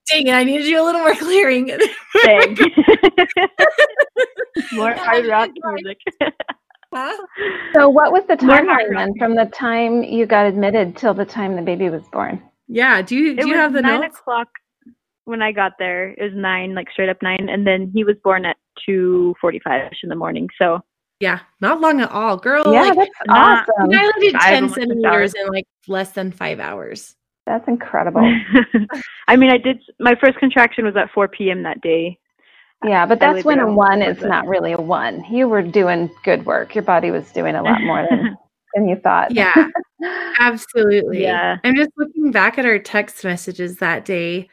dang 0.08 0.26
it, 0.26 0.32
I 0.32 0.44
need 0.44 0.58
to 0.58 0.64
do 0.64 0.80
a 0.80 0.84
little 0.84 1.00
more 1.00 1.14
clearing. 1.16 1.66
Dang. 2.24 2.56
More 4.72 4.92
hard 4.94 5.26
rock 5.26 5.50
music. 5.64 5.98
Huh? 6.92 7.16
So, 7.72 7.88
what 7.88 8.12
was 8.12 8.24
the 8.28 8.36
More 8.44 8.58
timeline 8.58 8.94
then 8.96 9.14
from 9.18 9.36
the 9.36 9.46
time 9.46 10.02
you 10.02 10.26
got 10.26 10.46
admitted 10.46 10.96
till 10.96 11.14
the 11.14 11.24
time 11.24 11.54
the 11.56 11.62
baby 11.62 11.88
was 11.88 12.02
born? 12.12 12.42
Yeah. 12.66 13.00
Do 13.00 13.16
you 13.16 13.32
It 13.32 13.40
do 13.40 13.46
you 13.46 13.52
was 13.54 13.60
have 13.60 13.72
the 13.72 13.82
nine 13.82 14.00
notes? 14.00 14.18
o'clock 14.18 14.48
when 15.24 15.40
I 15.40 15.52
got 15.52 15.72
there. 15.78 16.08
It 16.10 16.22
was 16.22 16.32
nine, 16.34 16.74
like 16.74 16.90
straight 16.90 17.08
up 17.08 17.18
nine, 17.22 17.48
and 17.48 17.66
then 17.66 17.90
he 17.94 18.02
was 18.04 18.16
born 18.24 18.44
at 18.44 18.56
two 18.84 19.34
forty-five 19.40 19.92
in 20.02 20.08
the 20.08 20.16
morning. 20.16 20.48
So 20.58 20.80
Yeah, 21.20 21.40
not 21.60 21.80
long 21.80 22.00
at 22.00 22.10
all, 22.10 22.36
girl. 22.36 22.64
yeah, 22.72 22.82
like, 22.82 22.96
that's 22.96 23.10
awesome. 23.28 23.90
I 23.92 24.12
did 24.18 24.32
five 24.32 24.42
ten 24.42 24.54
almost 24.64 24.74
centimeters 24.74 25.34
in 25.34 25.46
like 25.46 25.66
less 25.86 26.10
than 26.12 26.32
five 26.32 26.58
hours. 26.60 27.14
That's 27.50 27.68
incredible. 27.68 28.22
I 29.28 29.36
mean, 29.36 29.50
I 29.50 29.58
did. 29.58 29.80
My 29.98 30.14
first 30.20 30.38
contraction 30.38 30.84
was 30.84 30.96
at 30.96 31.10
four 31.12 31.28
p.m. 31.28 31.62
that 31.64 31.80
day. 31.80 32.18
Yeah, 32.84 33.04
but 33.04 33.20
that's 33.20 33.44
when 33.44 33.58
a 33.58 33.70
one 33.70 34.00
is 34.00 34.22
not 34.22 34.46
really 34.46 34.72
a 34.72 34.80
one. 34.80 35.24
You 35.30 35.48
were 35.48 35.62
doing 35.62 36.10
good 36.24 36.46
work. 36.46 36.74
Your 36.74 36.84
body 36.84 37.10
was 37.10 37.30
doing 37.32 37.54
a 37.54 37.62
lot 37.62 37.82
more 37.82 38.06
than, 38.08 38.36
than 38.74 38.88
you 38.88 38.96
thought. 38.96 39.32
Yeah, 39.32 39.68
absolutely. 40.38 41.22
Yeah. 41.22 41.58
I'm 41.62 41.76
just 41.76 41.90
looking 41.98 42.30
back 42.30 42.56
at 42.56 42.64
our 42.64 42.78
text 42.78 43.22
messages 43.22 43.76
that 43.78 44.06
day. 44.06 44.48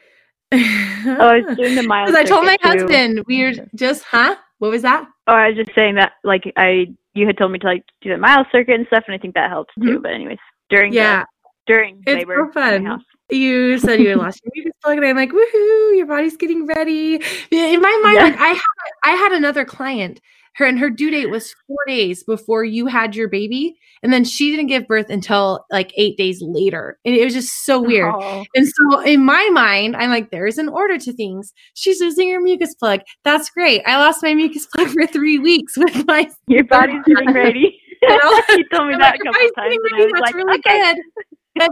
Oh, 0.52 0.58
I 1.06 1.40
was 1.40 1.56
doing 1.56 1.76
the 1.76 1.84
miles. 1.88 2.12
Because 2.12 2.26
I 2.26 2.28
told 2.28 2.46
my 2.46 2.58
circuit, 2.62 2.80
too. 2.80 2.84
husband 2.84 3.24
we 3.28 3.44
were 3.44 3.54
just, 3.76 4.04
huh? 4.04 4.36
What 4.60 4.72
was 4.72 4.82
that? 4.82 5.08
Oh, 5.28 5.34
I 5.34 5.50
was 5.50 5.58
just 5.58 5.74
saying 5.74 5.96
that, 5.96 6.14
like, 6.26 6.52
I 6.58 6.88
you 7.14 7.26
had 7.28 7.38
told 7.38 7.52
me 7.52 7.60
to 7.60 7.66
like 7.68 7.84
do 8.02 8.10
the 8.10 8.18
mile 8.18 8.46
circuit 8.52 8.76
and 8.76 8.88
stuff, 8.88 9.04
and 9.08 9.16
I 9.16 9.18
think 9.18 9.36
that 9.36 9.50
helped 9.50 9.72
too. 9.80 9.86
Mm-hmm. 9.86 10.02
But 10.02 10.12
anyways, 10.12 10.38
during 10.70 10.92
the- 10.92 10.98
Yeah, 10.98 11.24
during 11.68 12.02
It's 12.08 12.16
labor, 12.20 12.48
so 12.48 12.52
fun. 12.54 13.04
you 13.30 13.78
said 13.78 14.00
you 14.00 14.10
had 14.10 14.18
lost 14.18 14.42
your 14.44 14.52
mucus 14.56 14.74
plug, 14.84 14.98
and 14.98 15.06
I'm 15.06 15.16
like, 15.16 15.32
woohoo! 15.32 15.98
Your 15.98 16.06
body's 16.08 16.38
getting 16.38 16.66
ready. 16.66 17.16
In 17.52 17.82
my 17.82 18.00
mind, 18.04 18.16
Yeah. 18.16 18.24
like 18.24 18.40
I 18.40 18.48
had, 18.50 18.62
I 19.04 19.12
had 19.12 19.32
another 19.34 19.66
client. 19.66 20.22
Her 20.56 20.66
and 20.66 20.80
her 20.80 20.90
due 20.90 21.12
date 21.12 21.30
was 21.30 21.54
four 21.68 21.78
days 21.86 22.24
before 22.24 22.64
you 22.66 22.88
had 22.88 23.16
your 23.16 23.28
baby, 23.28 23.78
and 24.02 24.12
then 24.12 24.24
she 24.24 24.50
didn't 24.50 24.66
give 24.68 24.88
birth 24.88 25.08
until 25.12 25.64
like 25.72 25.92
eight 25.98 26.18
days 26.18 26.42
later, 26.42 26.98
and 27.06 27.14
it 27.14 27.24
was 27.24 27.36
just 27.36 27.64
so 27.64 27.80
weird. 27.80 28.12
Oh. 28.18 28.44
And 28.56 28.68
so 28.68 29.02
in 29.02 29.24
my 29.24 29.48
mind, 29.54 29.96
I'm 29.96 30.10
like, 30.10 30.32
there's 30.32 30.58
an 30.58 30.68
order 30.68 30.98
to 30.98 31.14
things. 31.14 31.54
She's 31.76 32.02
losing 32.02 32.32
her 32.32 32.42
mucus 32.42 32.74
plug. 32.74 33.02
That's 33.24 33.52
great. 33.52 33.84
I 33.86 33.98
lost 33.98 34.24
my 34.24 34.34
mucus 34.34 34.66
plug 34.66 34.88
for 34.88 35.06
three 35.06 35.38
weeks 35.38 35.78
with 35.78 36.04
my 36.08 36.28
Your 36.48 36.64
body's 36.76 37.04
getting 37.06 37.34
ready. 37.34 37.80
You 38.02 38.10
know? 38.24 38.42
you 38.50 38.66
told 38.74 38.88
me 38.88 38.94
I'm 38.96 39.00
that 39.00 39.12
like, 39.12 39.20
a 39.20 39.24
couple 39.26 39.50
times, 39.58 39.78
and 39.92 40.02
I 40.02 40.06
was 40.06 40.22
like, 40.22 40.34
really 40.34 40.58
okay. 40.60 40.94
good. 40.96 40.98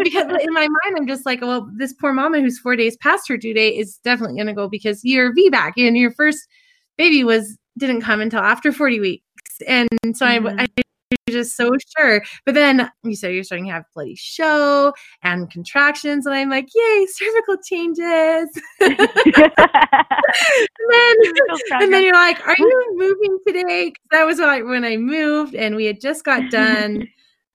Because 0.04 0.28
in 0.41 0.54
my 0.54 0.62
mind, 0.67 0.98
I'm 0.98 1.08
just 1.08 1.26
like, 1.26 1.41
well, 1.41 1.69
this 1.78 1.93
poor 1.93 2.13
mama 2.13 2.39
who's 2.39 2.60
four 2.60 2.76
days 2.76 2.98
past 2.98 3.28
her 3.28 3.38
due 3.38 3.54
date 3.54 3.78
is 3.80 3.98
definitely 4.04 4.36
going 4.36 4.48
to 4.48 4.54
go 4.54 4.67
because 4.69 5.04
your 5.04 5.34
VBAC 5.34 5.74
and 5.78 5.98
your 5.98 6.12
first 6.12 6.48
baby 6.98 7.24
was 7.24 7.58
didn't 7.78 8.02
come 8.02 8.21
until 8.21 8.39
after 8.39 8.71
40 8.71 9.00
weeks. 9.00 9.24
And 9.67 9.88
so 10.13 10.26
Mhm. 10.26 10.60
I, 10.60 10.63
I 10.63 10.82
was 11.28 11.34
just 11.36 11.56
so 11.58 11.71
sure. 11.98 12.24
But 12.45 12.56
then 12.56 12.89
you 13.04 13.15
said 13.15 13.34
you're 13.34 13.43
starting 13.43 13.65
to 13.67 13.71
have 13.74 13.84
bloody 13.93 14.15
show 14.15 14.93
and 15.24 15.50
contractions, 15.52 16.26
and 16.26 16.34
I'm 16.36 16.50
like, 16.50 16.67
yay, 16.76 17.06
cervical 17.10 17.58
changes. 17.63 18.50
and 18.82 18.98
then 20.89 21.15
and 21.82 21.93
then 21.93 22.04
you're 22.04 22.13
like, 22.13 22.45
"Are 22.48 22.56
you 22.60 22.93
moving 22.95 23.38
today?" 23.48 23.93
that 24.12 24.26
was 24.26 24.39
like 24.39 24.63
when 24.65 24.84
I 24.84 24.98
moved, 24.98 25.56
and 25.56 25.76
we 25.76 25.86
had 25.86 26.02
just 26.02 26.24
got 26.24 26.50
done. 26.52 27.08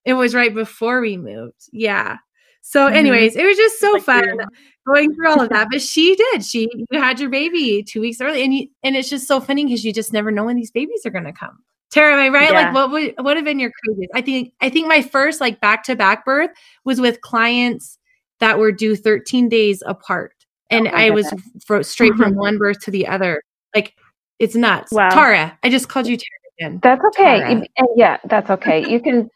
It 0.05 0.15
was 0.15 0.35
right 0.35 0.55
before 0.55 1.01
we 1.01 1.17
moved. 1.17 1.69
Yeah. 1.73 2.17
So, 2.63 2.89
Mhm. 2.89 2.95
anyways, 2.95 3.37
it 3.37 3.45
was 3.45 3.57
just 3.57 3.81
so 3.81 3.93
Like 3.93 4.03
fun 4.03 4.25
you. 4.25 4.41
going 4.87 5.15
through 5.15 5.29
all 5.31 5.41
of 5.41 5.49
that. 5.49 5.69
But 5.73 5.81
she 5.83 6.15
did. 6.15 6.45
She 6.45 6.69
you 6.91 7.01
had 7.01 7.19
your 7.21 7.31
baby 7.31 7.83
two 7.83 8.01
weeks 8.01 8.21
early, 8.21 8.43
and 8.45 8.55
you, 8.55 8.69
and 8.83 8.97
it's 8.97 9.09
just 9.09 9.27
so 9.27 9.41
funny 9.41 9.65
because 9.65 9.85
you 9.85 9.93
just 9.93 10.13
never 10.13 10.31
know 10.31 10.45
when 10.45 10.57
these 10.57 10.71
babies 10.71 11.03
are 11.07 11.11
going 11.11 11.25
to 11.25 11.33
come. 11.33 11.59
Tara, 11.91 12.13
am 12.13 12.21
I 12.21 12.29
right? 12.29 12.53
Yeah. 12.53 12.67
Like, 12.67 12.75
what 12.75 12.91
would 12.93 13.15
what 13.25 13.37
have 13.37 13.45
been 13.45 13.59
your 13.59 13.73
craziest? 13.85 14.11
I 14.15 14.21
think 14.21 14.53
I 14.61 14.69
think 14.69 14.87
my 14.89 15.03
first 15.03 15.41
like 15.41 15.61
back 15.61 15.83
to 15.85 15.97
back 15.97 16.25
birth 16.25 16.51
was 16.85 17.01
with 17.01 17.21
clients 17.23 17.99
that 18.41 18.59
were 18.59 18.73
due 18.73 18.95
13 18.95 19.49
days 19.49 19.83
apart, 19.87 20.35
and 20.71 20.87
Oh 20.87 20.91
I 20.93 21.11
was 21.11 21.33
fro- 21.67 21.83
straight 21.83 22.15
from 22.15 22.37
one 22.37 22.59
birth 22.59 22.81
to 22.81 22.91
the 22.91 23.07
other. 23.07 23.43
Like, 23.75 23.95
it's 24.39 24.55
nuts. 24.55 24.93
Wow. 24.93 25.09
Tara, 25.11 25.59
I 25.63 25.69
just 25.71 25.89
called 25.89 26.07
you 26.07 26.17
Tara 26.17 26.69
again. 26.71 26.81
That's 26.83 27.05
okay. 27.07 27.39
Tara. 27.41 27.67
Yeah, 27.97 28.19
that's 28.25 28.51
okay. 28.51 28.89
You 28.89 29.01
can 29.01 29.29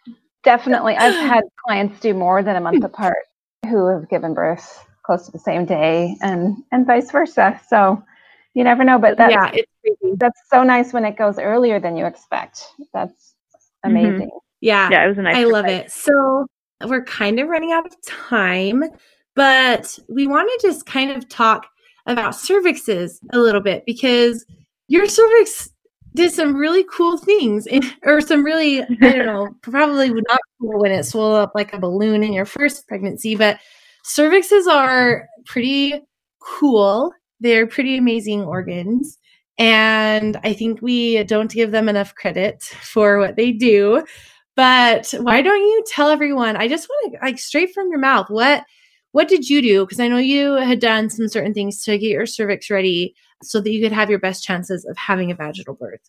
definitely, 0.44 0.96
I've 0.96 1.14
had 1.28 1.44
clients 1.64 2.00
do 2.00 2.14
more 2.14 2.42
than 2.42 2.56
a 2.56 2.60
month 2.60 2.78
hmm. 2.78 2.84
apart 2.84 3.24
who 3.68 3.88
have 3.88 4.08
given 4.08 4.34
birth 4.34 4.86
close 5.04 5.26
to 5.26 5.32
the 5.32 5.38
same 5.38 5.66
day 5.66 6.16
and, 6.22 6.56
and 6.72 6.86
vice 6.86 7.10
versa. 7.10 7.60
So 7.68 8.02
you 8.54 8.64
never 8.64 8.84
know, 8.84 8.98
but 8.98 9.16
that's, 9.16 9.32
yeah, 9.32 9.50
it's 9.52 9.70
crazy. 9.80 10.16
that's 10.16 10.40
so 10.48 10.62
nice 10.62 10.92
when 10.92 11.04
it 11.04 11.16
goes 11.16 11.38
earlier 11.38 11.80
than 11.80 11.96
you 11.96 12.06
expect. 12.06 12.64
That's 12.92 13.34
mm-hmm. 13.84 13.90
amazing. 13.90 14.30
Yeah, 14.60 14.88
yeah, 14.90 15.04
it 15.04 15.08
was 15.08 15.18
a 15.18 15.22
nice. 15.22 15.36
I 15.36 15.44
love 15.44 15.66
surprise. 15.66 15.86
it. 15.86 15.90
So 15.90 16.46
we're 16.86 17.04
kind 17.04 17.38
of 17.40 17.48
running 17.48 17.72
out 17.72 17.86
of 17.86 17.94
time, 18.02 18.84
but 19.34 19.98
we 20.08 20.26
want 20.26 20.50
to 20.58 20.66
just 20.66 20.86
kind 20.86 21.10
of 21.10 21.28
talk 21.28 21.66
about 22.06 22.32
cervixes 22.32 23.18
a 23.32 23.38
little 23.38 23.60
bit 23.60 23.84
because 23.86 24.44
your 24.88 25.06
cervix 25.06 25.70
did 26.14 26.32
some 26.32 26.56
really 26.56 26.84
cool 26.90 27.16
things 27.18 27.66
and- 27.66 27.84
or 28.04 28.20
some 28.20 28.44
really, 28.44 28.82
I 28.82 28.86
don't 28.94 29.26
know, 29.26 29.48
probably 29.62 30.10
would 30.10 30.24
not 30.28 30.40
cool 30.60 30.80
when 30.80 30.92
it 30.92 31.04
swelled 31.04 31.36
up 31.36 31.52
like 31.54 31.72
a 31.72 31.78
balloon 31.78 32.22
in 32.22 32.32
your 32.32 32.44
first 32.44 32.86
pregnancy, 32.88 33.36
but 33.36 33.58
cervixes 34.04 34.66
are 34.66 35.26
pretty 35.46 36.00
cool. 36.40 37.12
They're 37.40 37.66
pretty 37.66 37.96
amazing 37.96 38.42
organs. 38.42 39.18
And 39.58 40.36
I 40.42 40.52
think 40.52 40.82
we 40.82 41.22
don't 41.24 41.50
give 41.50 41.70
them 41.70 41.88
enough 41.88 42.14
credit 42.14 42.62
for 42.62 43.18
what 43.18 43.36
they 43.36 43.52
do. 43.52 44.04
But 44.56 45.12
why 45.18 45.42
don't 45.42 45.60
you 45.60 45.84
tell 45.86 46.08
everyone? 46.10 46.56
I 46.56 46.68
just 46.68 46.88
want 46.88 47.14
to 47.14 47.18
like 47.22 47.38
straight 47.38 47.72
from 47.74 47.88
your 47.90 47.98
mouth. 47.98 48.30
What 48.30 48.64
what 49.12 49.28
did 49.28 49.48
you 49.48 49.62
do? 49.62 49.84
Because 49.84 50.00
I 50.00 50.08
know 50.08 50.16
you 50.16 50.54
had 50.54 50.80
done 50.80 51.08
some 51.08 51.28
certain 51.28 51.54
things 51.54 51.82
to 51.84 51.98
get 51.98 52.10
your 52.10 52.26
cervix 52.26 52.68
ready 52.70 53.14
so 53.44 53.60
that 53.60 53.70
you 53.70 53.82
could 53.82 53.92
have 53.92 54.10
your 54.10 54.18
best 54.18 54.44
chances 54.44 54.84
of 54.84 54.96
having 54.96 55.30
a 55.30 55.34
vaginal 55.34 55.74
birth. 55.74 56.00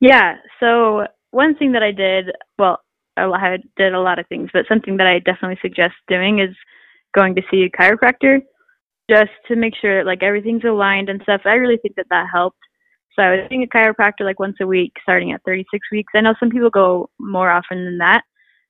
Yeah. 0.00 0.36
So 0.58 1.06
one 1.30 1.56
thing 1.56 1.72
that 1.72 1.82
I 1.82 1.92
did, 1.92 2.30
well, 2.58 2.80
I 3.16 3.58
did 3.76 3.94
a 3.94 4.00
lot 4.00 4.18
of 4.18 4.26
things, 4.28 4.50
but 4.52 4.66
something 4.68 4.96
that 4.96 5.06
I 5.06 5.18
definitely 5.18 5.58
suggest 5.60 5.94
doing 6.08 6.40
is 6.40 6.54
going 7.14 7.34
to 7.34 7.42
see 7.50 7.62
a 7.62 7.70
chiropractor 7.70 8.40
just 9.10 9.30
to 9.48 9.56
make 9.56 9.74
sure 9.80 9.98
that 9.98 10.06
like 10.06 10.22
everything's 10.22 10.64
aligned 10.64 11.08
and 11.08 11.20
stuff. 11.22 11.42
I 11.44 11.54
really 11.54 11.78
think 11.78 11.96
that 11.96 12.06
that 12.10 12.28
helped. 12.32 12.58
So 13.16 13.22
I 13.22 13.30
was 13.32 13.46
seeing 13.48 13.64
a 13.64 13.66
chiropractor 13.66 14.20
like 14.20 14.38
once 14.38 14.56
a 14.60 14.66
week, 14.66 14.92
starting 15.02 15.32
at 15.32 15.42
36 15.44 15.84
weeks. 15.90 16.12
I 16.14 16.20
know 16.20 16.34
some 16.38 16.50
people 16.50 16.70
go 16.70 17.10
more 17.18 17.50
often 17.50 17.84
than 17.84 17.98
that. 17.98 18.22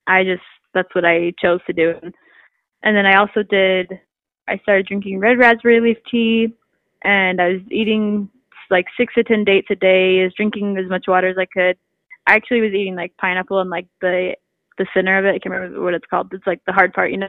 I 0.07 0.25
just 0.25 0.43
that's 0.73 0.93
what 0.95 1.05
I 1.05 1.33
chose 1.41 1.61
to 1.67 1.73
do. 1.73 1.95
And 2.83 2.97
then 2.97 3.07
I 3.07 3.17
also 3.17 3.43
did. 3.43 3.93
I 4.49 4.59
started 4.59 4.87
drinking 4.87 5.19
red 5.19 5.39
raspberry 5.39 5.81
leaf 5.81 5.99
tea, 6.11 6.55
and 7.03 7.41
I 7.41 7.49
was 7.49 7.61
eating 7.71 8.29
like 8.71 8.87
six 8.97 9.15
to 9.15 9.25
ten 9.25 9.45
dates 9.45 9.69
a 9.71 9.77
day. 9.77 10.19
Is 10.19 10.33
drinking 10.37 10.77
as 10.79 10.89
much 10.89 11.05
water 11.09 11.29
as 11.29 11.39
I 11.39 11.47
could. 11.47 11.77
I 12.27 12.35
actually 12.35 12.61
was 12.61 12.73
eating 12.73 12.97
like 12.97 13.17
pineapple 13.21 13.61
and 13.61 13.71
like 13.71 13.87
the 14.01 14.35
the 14.79 14.87
center 14.95 15.19
of 15.19 15.25
it. 15.25 15.35
I 15.35 15.39
can't 15.39 15.55
remember 15.55 15.83
what 15.83 15.95
it's 15.95 16.07
called. 16.07 16.29
It's 16.33 16.47
like 16.47 16.61
the 16.67 16.73
hard 16.73 16.93
part, 16.93 17.11
you 17.11 17.19
know. 17.19 17.29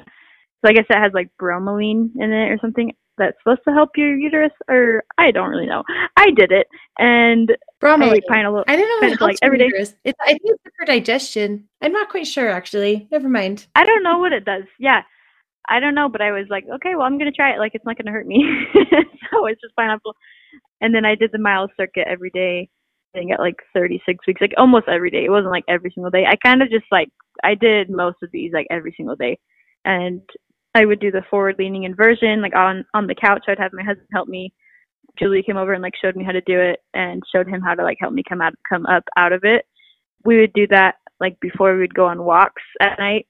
So 0.64 0.70
I 0.70 0.74
guess 0.74 0.86
it 0.90 0.98
has 0.98 1.12
like 1.14 1.30
bromelain 1.42 2.12
in 2.16 2.32
it 2.32 2.52
or 2.52 2.58
something 2.62 2.94
that's 3.18 3.38
supposed 3.40 3.62
to 3.68 3.74
help 3.74 3.90
your 3.96 4.16
uterus, 4.16 4.52
or 4.68 5.04
I 5.18 5.32
don't 5.32 5.50
really 5.50 5.66
know. 5.66 5.84
I 6.18 6.32
did 6.32 6.52
it, 6.52 6.68
and 6.98 7.50
Bromelain. 7.82 8.14
I 8.14 8.20
pineapple. 8.28 8.64
I 8.68 8.76
didn't 8.76 8.90
know 8.90 8.96
it 8.96 9.02
pineapple, 9.02 9.08
helps 9.10 9.22
like 9.22 9.38
every 9.42 9.58
day. 9.58 9.66
uterus. 9.66 9.96
It's, 10.04 10.18
I 10.22 10.30
think 10.30 10.42
it's 10.44 10.76
for 10.78 10.86
digestion. 10.86 11.68
I'm 11.82 11.92
not 11.92 12.10
quite 12.10 12.28
sure 12.28 12.50
actually. 12.50 13.08
Never 13.12 13.30
mind. 13.30 13.68
I 13.76 13.86
don't 13.86 14.04
know 14.04 14.20
what 14.20 14.34
it 14.34 14.46
does. 14.46 14.64
Yeah. 14.80 15.02
I 15.70 15.80
don't 15.80 15.96
know, 15.96 16.10
but 16.10 16.22
I 16.22 16.32
was 16.32 16.48
like, 16.50 16.66
okay, 16.76 16.96
well, 16.96 17.06
I'm 17.06 17.18
gonna 17.18 17.32
try 17.32 17.54
it. 17.54 17.60
Like, 17.60 17.74
it's 17.76 17.86
not 17.86 17.98
gonna 17.98 18.12
hurt 18.12 18.28
me. 18.28 18.44
so 19.32 19.46
it's 19.46 19.62
just 19.62 19.76
pineapple. 19.76 20.16
And 20.82 20.94
then 20.94 21.06
I 21.06 21.16
did 21.16 21.32
the 21.32 21.40
mile 21.40 21.68
circuit 21.78 22.08
every 22.08 22.32
day. 22.32 22.70
I 23.14 23.20
think 23.20 23.32
at 23.32 23.40
like 23.40 23.58
36 23.74 24.26
weeks, 24.26 24.42
like 24.42 24.54
almost 24.58 24.88
every 24.88 25.12
day. 25.12 25.26
It 25.26 25.30
wasn't 25.30 25.52
like 25.52 25.66
every 25.68 25.92
single 25.94 26.12
day. 26.12 26.26
I 26.28 26.36
kind 26.36 26.62
of 26.62 26.70
just 26.70 26.86
like 26.92 27.10
I 27.44 27.56
did 27.56 27.90
most 27.90 28.18
of 28.24 28.30
these 28.32 28.54
like 28.54 28.68
every 28.72 28.94
single 28.96 29.16
day, 29.16 29.38
and 29.86 30.22
I 30.74 30.86
would 30.86 31.00
do 31.00 31.12
the 31.12 31.24
forward 31.30 31.56
leaning 31.60 31.84
inversion 31.84 32.42
like 32.42 32.56
on 32.56 32.86
on 32.94 33.08
the 33.08 33.16
couch. 33.16 33.44
I'd 33.48 33.60
have 33.60 33.74
my 33.74 33.84
husband 33.84 34.08
help 34.14 34.28
me. 34.30 34.54
Julie 35.20 35.44
came 35.44 35.58
over 35.58 35.74
and 35.74 35.84
like 35.84 35.94
showed 36.02 36.16
me 36.16 36.24
how 36.24 36.32
to 36.32 36.42
do 36.42 36.60
it 36.60 36.80
and 36.94 37.22
showed 37.34 37.48
him 37.48 37.62
how 37.62 37.76
to 37.76 37.84
like 37.84 37.98
help 38.00 38.14
me 38.14 38.24
come 38.28 38.42
out 38.42 38.54
come 38.68 38.86
up 38.86 39.04
out 39.18 39.34
of 39.34 39.42
it. 39.44 39.66
We 40.24 40.40
would 40.40 40.54
do 40.54 40.68
that 40.68 40.96
like 41.20 41.40
before 41.42 41.74
we 41.74 41.80
would 41.80 41.94
go 41.94 42.06
on 42.06 42.24
walks 42.24 42.64
at 42.82 42.98
night. 43.00 43.28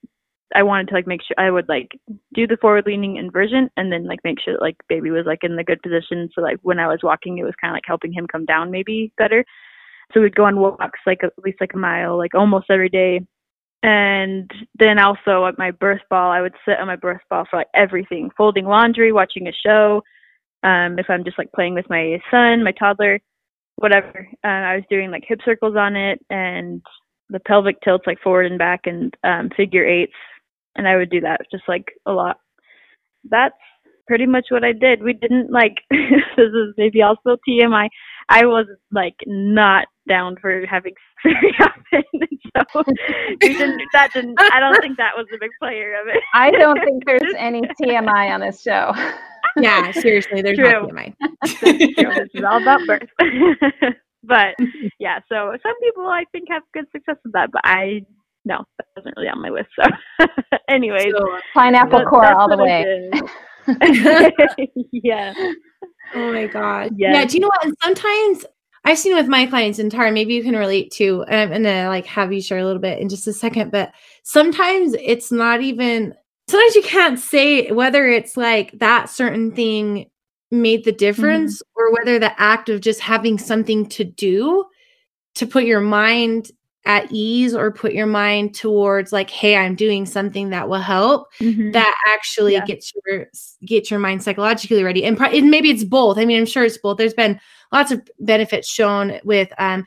I 0.55 0.63
wanted 0.63 0.89
to 0.89 0.95
like 0.95 1.07
make 1.07 1.21
sure 1.21 1.35
I 1.37 1.51
would 1.51 1.69
like 1.69 1.91
do 2.33 2.47
the 2.47 2.57
forward 2.57 2.85
leaning 2.85 3.17
inversion 3.17 3.69
and 3.77 3.91
then 3.91 4.05
like 4.05 4.19
make 4.23 4.39
sure 4.39 4.53
that 4.53 4.61
like 4.61 4.77
baby 4.89 5.09
was 5.11 5.25
like 5.25 5.43
in 5.43 5.55
the 5.55 5.63
good 5.63 5.81
position 5.81 6.29
so 6.33 6.41
like 6.41 6.57
when 6.61 6.79
I 6.79 6.87
was 6.87 6.99
walking 7.03 7.37
it 7.37 7.43
was 7.43 7.53
kind 7.61 7.71
of 7.71 7.75
like 7.75 7.83
helping 7.85 8.13
him 8.13 8.27
come 8.27 8.45
down 8.45 8.71
maybe 8.71 9.13
better. 9.17 9.43
So 10.13 10.21
we'd 10.21 10.35
go 10.35 10.45
on 10.45 10.59
walks 10.59 10.99
like 11.05 11.23
at 11.23 11.33
least 11.43 11.61
like 11.61 11.73
a 11.73 11.77
mile 11.77 12.17
like 12.17 12.35
almost 12.35 12.69
every 12.69 12.89
day. 12.89 13.21
And 13.83 14.51
then 14.77 14.99
also 14.99 15.45
at 15.45 15.57
my 15.57 15.71
birth 15.71 16.01
ball 16.09 16.31
I 16.31 16.41
would 16.41 16.53
sit 16.65 16.79
on 16.79 16.87
my 16.87 16.97
birth 16.97 17.21
ball 17.29 17.45
for 17.49 17.57
like 17.57 17.69
everything, 17.73 18.29
folding 18.37 18.65
laundry, 18.65 19.11
watching 19.11 19.47
a 19.47 19.53
show, 19.65 20.01
um 20.63 20.99
if 20.99 21.09
I'm 21.09 21.23
just 21.23 21.37
like 21.37 21.51
playing 21.53 21.75
with 21.75 21.89
my 21.89 22.19
son, 22.29 22.63
my 22.63 22.73
toddler, 22.73 23.19
whatever. 23.77 24.27
Uh, 24.43 24.47
I 24.47 24.75
was 24.75 24.83
doing 24.89 25.11
like 25.11 25.23
hip 25.27 25.39
circles 25.45 25.75
on 25.75 25.95
it 25.95 26.19
and 26.29 26.81
the 27.29 27.39
pelvic 27.39 27.79
tilts 27.81 28.05
like 28.05 28.19
forward 28.21 28.45
and 28.45 28.59
back 28.59 28.81
and 28.85 29.15
um 29.23 29.49
figure 29.55 29.85
eights 29.85 30.13
and 30.75 30.87
I 30.87 30.95
would 30.95 31.09
do 31.09 31.21
that 31.21 31.41
just 31.51 31.63
like 31.67 31.85
a 32.05 32.11
lot. 32.11 32.37
That's 33.29 33.55
pretty 34.07 34.25
much 34.25 34.47
what 34.49 34.63
I 34.63 34.73
did. 34.73 35.03
We 35.03 35.13
didn't 35.13 35.51
like 35.51 35.75
this 35.89 35.99
is 36.37 36.73
maybe 36.77 37.01
also 37.01 37.37
TMI. 37.47 37.87
I 38.29 38.45
was 38.45 38.65
like 38.91 39.15
not 39.25 39.87
down 40.07 40.35
for 40.41 40.65
having 40.65 40.93
very 41.23 41.55
often, 41.59 42.03
so 42.75 42.83
we 43.41 43.53
didn't. 43.57 43.81
That 43.93 44.11
didn't. 44.13 44.35
I 44.39 44.59
don't 44.59 44.79
think 44.81 44.97
that 44.97 45.11
was 45.15 45.27
a 45.33 45.37
big 45.39 45.51
player 45.61 45.99
of 46.01 46.07
it. 46.07 46.21
I 46.33 46.51
don't 46.51 46.79
think 46.83 47.03
there's 47.05 47.33
any 47.37 47.61
TMI 47.81 48.33
on 48.33 48.41
this 48.41 48.61
show. 48.61 48.93
Yeah, 49.57 49.91
seriously, 49.91 50.41
there's 50.41 50.57
True. 50.57 50.71
not 50.71 50.89
TMI. 50.89 51.13
This 51.61 52.29
is 52.33 52.43
all 52.43 52.61
about 52.61 52.81
birth. 52.87 53.09
but 54.23 54.55
yeah, 54.99 55.19
so 55.27 55.55
some 55.61 55.79
people 55.83 56.07
I 56.07 56.23
think 56.31 56.47
have 56.49 56.63
good 56.73 56.85
success 56.91 57.17
with 57.23 57.33
that, 57.33 57.51
but 57.51 57.61
I 57.63 58.05
no, 58.45 58.63
that 58.77 58.87
wasn't 58.95 59.15
really 59.17 59.29
on 59.29 59.41
my 59.41 59.49
list. 59.49 59.69
So, 59.79 60.27
anyways, 60.69 61.11
So, 61.11 61.33
uh, 61.33 61.39
Pineapple 61.53 61.99
that- 61.99 62.07
core 62.07 62.33
all 62.33 62.49
the 62.49 62.57
way. 62.57 63.11
yeah. 64.91 65.33
oh 66.15 66.33
my 66.33 66.47
god. 66.47 66.93
Yes. 66.97 67.13
Yeah. 67.13 67.25
Do 67.25 67.33
you 67.35 67.41
know 67.41 67.49
what? 67.61 67.73
Sometimes 67.83 68.45
I've 68.83 68.97
seen 68.97 69.15
with 69.15 69.27
my 69.27 69.45
clients, 69.45 69.77
and 69.77 69.91
Tara, 69.91 70.11
maybe 70.11 70.33
you 70.33 70.43
can 70.43 70.55
relate 70.55 70.91
to. 70.93 71.23
And 71.27 71.53
I'm 71.53 71.63
gonna 71.63 71.87
like 71.87 72.07
have 72.07 72.33
you 72.33 72.41
share 72.41 72.57
a 72.57 72.65
little 72.65 72.81
bit 72.81 72.99
in 72.99 73.07
just 73.07 73.27
a 73.27 73.33
second, 73.33 73.71
but 73.71 73.93
sometimes 74.23 74.95
it's 74.99 75.31
not 75.31 75.61
even. 75.61 76.15
Sometimes 76.49 76.75
you 76.75 76.81
can't 76.81 77.19
say 77.19 77.71
whether 77.71 78.07
it's 78.07 78.35
like 78.35 78.71
that 78.79 79.09
certain 79.09 79.51
thing 79.51 80.09
made 80.49 80.83
the 80.83 80.91
mm-hmm. 80.91 80.97
difference 80.97 81.61
or 81.75 81.93
whether 81.93 82.17
the 82.17 82.39
act 82.41 82.67
of 82.67 82.81
just 82.81 82.99
having 82.99 83.37
something 83.37 83.85
to 83.85 84.03
do 84.03 84.65
to 85.35 85.45
put 85.45 85.63
your 85.63 85.79
mind 85.79 86.51
at 86.85 87.07
ease 87.11 87.53
or 87.53 87.71
put 87.71 87.93
your 87.93 88.07
mind 88.07 88.55
towards 88.55 89.11
like 89.13 89.29
hey 89.29 89.55
i'm 89.55 89.75
doing 89.75 90.05
something 90.05 90.49
that 90.49 90.67
will 90.67 90.79
help 90.81 91.27
Mhm. 91.39 91.73
that 91.73 91.95
actually 92.07 92.53
Yeah. 92.53 92.65
gets 92.65 92.91
your 93.05 93.27
get 93.65 93.91
your 93.91 93.99
mind 93.99 94.23
psychologically 94.23 94.83
ready 94.83 95.05
and, 95.05 95.15
pro- 95.15 95.29
and 95.29 95.51
maybe 95.51 95.69
it's 95.69 95.83
both 95.83 96.17
i 96.17 96.25
mean 96.25 96.39
i'm 96.39 96.45
sure 96.47 96.63
it's 96.63 96.79
both 96.79 96.97
there's 96.97 97.13
been 97.13 97.39
lots 97.71 97.91
of 97.91 98.01
benefits 98.19 98.67
shown 98.67 99.19
with 99.23 99.51
um 99.59 99.85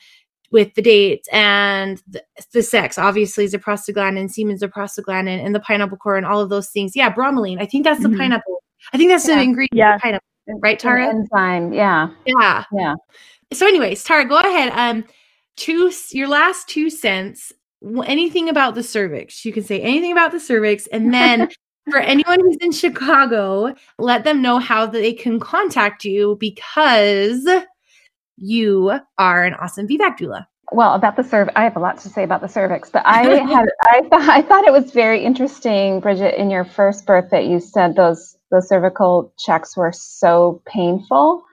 with 0.52 0.72
the 0.74 0.82
dates 0.82 1.28
and 1.32 2.00
the, 2.06 2.22
the 2.52 2.62
sex 2.62 2.96
obviously 2.96 3.48
prostaglandin 3.48 4.30
semen's 4.30 4.62
a 4.62 4.68
prostaglandin 4.68 5.44
and 5.44 5.52
the 5.52 5.60
pineapple 5.60 5.96
core 5.96 6.16
and 6.16 6.24
all 6.26 6.40
of 6.40 6.48
those 6.48 6.70
things 6.70 6.94
yeah 6.94 7.12
bromelain 7.12 7.60
i 7.60 7.66
think 7.66 7.82
that's 7.82 8.02
the 8.02 8.08
Mhm. 8.08 8.18
pineapple 8.18 8.62
i 8.92 8.96
think 8.98 9.10
that's 9.10 9.26
Yeah. 9.26 9.34
the 9.36 9.42
ingredient 9.42 9.76
Yeah. 9.76 9.94
of 9.96 10.00
pineapple 10.00 10.26
Right, 10.60 10.78
Tara? 10.78 11.08
Enzyme. 11.08 11.72
Yeah. 11.72 12.10
yeah 12.26 12.64
Yeah. 12.70 12.94
so 13.52 13.66
anyways 13.66 14.04
tara 14.04 14.24
go 14.26 14.38
ahead 14.38 14.70
um 14.74 15.04
two 15.56 15.92
your 16.10 16.28
last 16.28 16.68
two 16.68 16.90
cents 16.90 17.52
anything 18.06 18.48
about 18.48 18.74
the 18.74 18.82
cervix. 18.82 19.44
You 19.44 19.52
can 19.52 19.62
say 19.62 19.80
anything 19.80 20.12
about 20.12 20.32
the 20.32 20.40
cervix 20.40 20.86
and 20.88 21.12
then 21.12 21.50
for 21.90 21.98
anyone 21.98 22.40
who's 22.40 22.56
in 22.62 22.72
chicago 22.72 23.74
let 23.98 24.24
them 24.24 24.40
know 24.40 24.58
how 24.58 24.86
they 24.86 25.12
can 25.12 25.38
contact 25.38 26.02
you 26.02 26.36
because 26.40 27.46
you 28.38 28.98
are 29.18 29.44
an 29.44 29.54
awesome 29.54 29.86
VBAC 29.86 30.18
doula 30.18 30.46
Well, 30.72 30.94
about 30.94 31.16
the 31.16 31.24
cervix 31.24 31.54
I 31.56 31.64
have 31.64 31.76
a 31.76 31.80
lot 31.80 31.98
to 31.98 32.08
say 32.08 32.24
about 32.24 32.40
the 32.40 32.48
cervix, 32.48 32.90
but 32.90 33.02
I 33.04 33.22
had 33.48 33.68
I 33.82 34.00
thought 34.08 34.28
I 34.28 34.42
thought 34.42 34.64
it 34.64 34.72
was 34.72 34.92
very 34.92 35.24
interesting, 35.24 36.00
Brigette, 36.00 36.38
in 36.38 36.50
your 36.50 36.64
first 36.64 37.06
birth 37.06 37.30
that 37.30 37.46
you 37.46 37.60
said 37.60 37.96
those 37.96 38.36
those 38.50 38.68
cervical 38.68 39.32
checks 39.38 39.76
were 39.76 39.92
so 39.92 40.62
painful, 40.66 41.44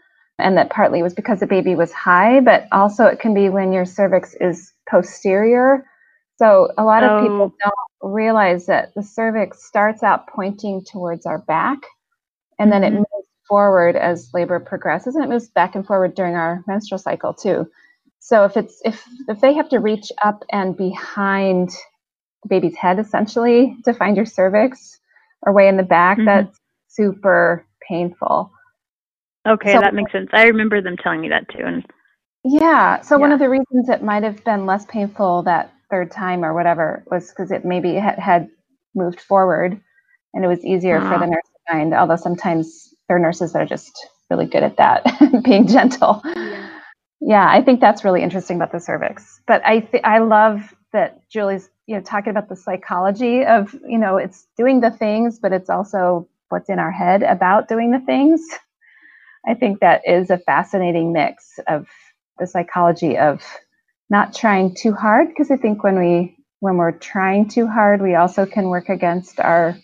and 0.42 0.58
that 0.58 0.70
partly 0.70 1.04
was 1.04 1.14
because 1.14 1.40
the 1.40 1.48
baby 1.48 1.76
was 1.76 1.92
high, 1.94 2.40
but 2.42 2.68
also 2.72 3.06
it 3.06 3.20
can 3.20 3.34
be 3.34 3.50
when 3.50 3.72
your 3.74 3.86
cervix 3.86 4.34
is 4.42 4.74
posterior. 4.90 5.86
So 6.38 6.72
a 6.78 6.84
lot 6.84 7.04
of 7.04 7.18
people 7.20 7.54
don't 7.64 8.14
realize 8.14 8.66
that 8.68 8.94
the 8.96 9.04
cervix 9.04 9.64
starts 9.66 10.04
out 10.04 10.28
pointing 10.28 10.84
towards 10.84 11.26
our 11.26 11.40
back, 11.40 11.80
and 12.60 12.72
then 12.72 12.84
it 12.84 12.94
Mhm. 12.94 12.98
moves 12.98 13.28
forward 13.48 13.96
as 13.96 14.30
labor 14.34 14.60
progresses, 14.60 15.16
and 15.16 15.24
it 15.24 15.30
moves 15.30 15.50
back 15.50 15.76
and 15.76 15.86
forward 15.86 16.16
during 16.16 16.36
our 16.36 16.64
menstrual 16.68 17.00
cycle 17.00 17.34
too. 17.34 17.70
So 18.20 18.44
if 18.46 18.58
it's 18.58 18.82
if 18.86 19.06
if 19.28 19.42
they 19.42 19.54
have 19.54 19.70
to 19.70 19.80
reach 19.80 20.12
up 20.24 20.44
and 20.52 20.76
behind 20.78 21.70
the 22.44 22.50
baby's 22.50 22.76
head 22.76 23.00
essentially 23.00 23.78
to 23.86 23.94
find 23.94 24.16
your 24.18 24.26
cervix 24.26 25.00
or 25.44 25.54
way 25.54 25.68
in 25.68 25.78
the 25.78 25.84
back, 25.84 26.18
Mhm. 26.20 26.26
that's 26.26 26.60
super 26.88 27.66
painful. 27.88 28.52
Okay, 29.48 29.74
So- 29.74 29.80
that 29.82 29.94
makes 29.94 30.12
sense. 30.12 30.30
I 30.34 30.46
remember 30.48 30.82
them 30.82 30.98
telling 30.98 31.22
me 31.22 31.30
that 31.30 31.48
too. 31.50 31.64
And 31.66 31.86
Yeah. 32.44 33.02
So 33.02 33.18
one 33.18 33.32
of 33.32 33.40
the 33.40 33.50
reasons 33.50 33.90
it 33.90 34.04
might 34.04 34.24
have 34.24 34.44
been 34.44 34.66
less 34.66 34.86
painful 34.86 35.44
that 35.44 35.72
third 35.90 36.10
time 36.12 36.44
or 36.44 36.54
whatever 36.54 37.04
was 37.12 37.30
because 37.30 37.52
it 37.52 37.66
maybe 37.66 37.94
had, 37.96 38.18
had 38.18 38.50
moved 38.96 39.20
forward 39.20 39.80
and 40.34 40.44
it 40.46 40.48
was 40.48 40.64
easier 40.66 41.00
for 41.02 41.14
Ah. 41.16 41.20
the 41.20 41.28
nurse 41.28 41.44
to 41.54 41.74
find. 41.74 41.94
Although 41.94 42.16
sometimes 42.16 42.94
there 43.08 43.18
are 43.18 43.20
nurses 43.20 43.54
that 43.54 43.62
are 43.62 43.66
just 43.66 43.92
really 44.30 44.46
good 44.46 44.64
at 44.64 44.78
that, 44.78 45.04
being 45.44 45.68
gentle. 45.68 46.24
Yeah, 47.20 47.48
I 47.48 47.62
think 47.62 47.80
that's 47.82 48.04
really 48.04 48.24
interesting 48.24 48.56
about 48.58 48.72
the 48.72 48.80
cervix. 48.80 49.42
But 49.46 49.62
I 49.66 49.82
th- 49.82 50.04
I 50.04 50.20
love 50.20 50.74
that 50.94 51.20
Julie's 51.30 51.70
you 51.86 51.96
know 51.96 52.02
talking 52.02 52.32
about 52.32 52.50
the 52.50 52.56
psychology 52.56 53.46
of 53.46 53.76
you 53.88 53.98
know 54.00 54.18
it's 54.18 54.48
doing 54.58 54.80
the 54.82 54.90
things, 54.92 55.38
but 55.40 55.52
it's 55.54 55.70
also 55.70 56.28
what's 56.50 56.70
in 56.70 56.80
our 56.80 56.92
head 56.92 57.22
about 57.24 57.68
doing 57.68 57.92
the 57.92 58.00
things. 58.00 58.42
I 59.48 59.54
think 59.54 59.80
that 59.80 60.02
is 60.08 60.30
a 60.30 60.38
fascinating 60.38 61.14
mix 61.14 61.60
of 61.68 61.88
the 62.40 62.48
psychology 62.48 63.18
of 63.18 63.42
not 64.10 64.34
trying 64.34 64.76
too 64.76 64.94
hard 64.94 65.30
because 65.30 65.52
I 65.52 65.58
think 65.58 65.84
when 65.84 66.00
we 66.00 66.38
when 66.60 66.78
we're 66.78 66.92
trying 66.92 67.48
too 67.50 67.68
hard, 67.68 68.02
we 68.02 68.16
also 68.16 68.46
can 68.46 68.70
work 68.70 68.90
against 68.90 69.40
our 69.40 69.76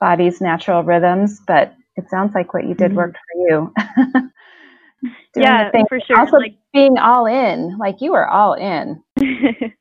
body's 0.00 0.40
natural 0.40 0.82
rhythms. 0.82 1.40
But 1.46 1.74
it 1.96 2.10
sounds 2.10 2.34
like 2.34 2.52
what 2.54 2.66
you 2.66 2.74
did 2.74 2.92
Mhm. 2.92 2.96
worked 2.96 3.16
for 3.16 3.48
you. 3.48 3.74
Yeah, 5.36 5.70
for 5.88 6.00
sure. 6.00 6.18
also 6.18 6.38
Like 6.38 6.58
being 6.72 6.98
all 6.98 7.26
in 7.26 7.78
like 7.78 8.00
you 8.00 8.12
were 8.12 8.28
all 8.28 8.54
in 8.54 9.02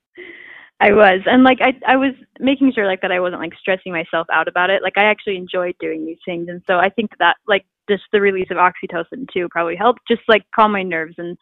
I 0.79 0.91
was, 0.91 1.21
and 1.25 1.43
like 1.43 1.59
I, 1.59 1.73
I 1.87 1.95
was 1.95 2.13
making 2.39 2.71
sure 2.73 2.85
like 2.85 3.01
that 3.01 3.11
I 3.11 3.19
wasn't 3.19 3.41
like 3.41 3.53
stressing 3.59 3.91
myself 3.91 4.27
out 4.31 4.47
about 4.47 4.69
it. 4.69 4.83
Like 4.83 4.97
I 4.97 5.05
actually 5.05 5.37
enjoyed 5.37 5.75
doing 5.79 6.05
these 6.05 6.19
things, 6.23 6.47
and 6.49 6.61
so 6.67 6.77
I 6.77 6.89
think 6.89 7.11
that 7.17 7.37
like 7.47 7.65
just 7.89 8.03
the 8.11 8.21
release 8.21 8.47
of 8.51 8.57
oxytocin 8.57 9.27
too 9.33 9.47
probably 9.49 9.75
helped, 9.75 10.01
just 10.07 10.21
like 10.27 10.43
calm 10.55 10.71
my 10.71 10.83
nerves 10.83 11.15
and 11.17 11.37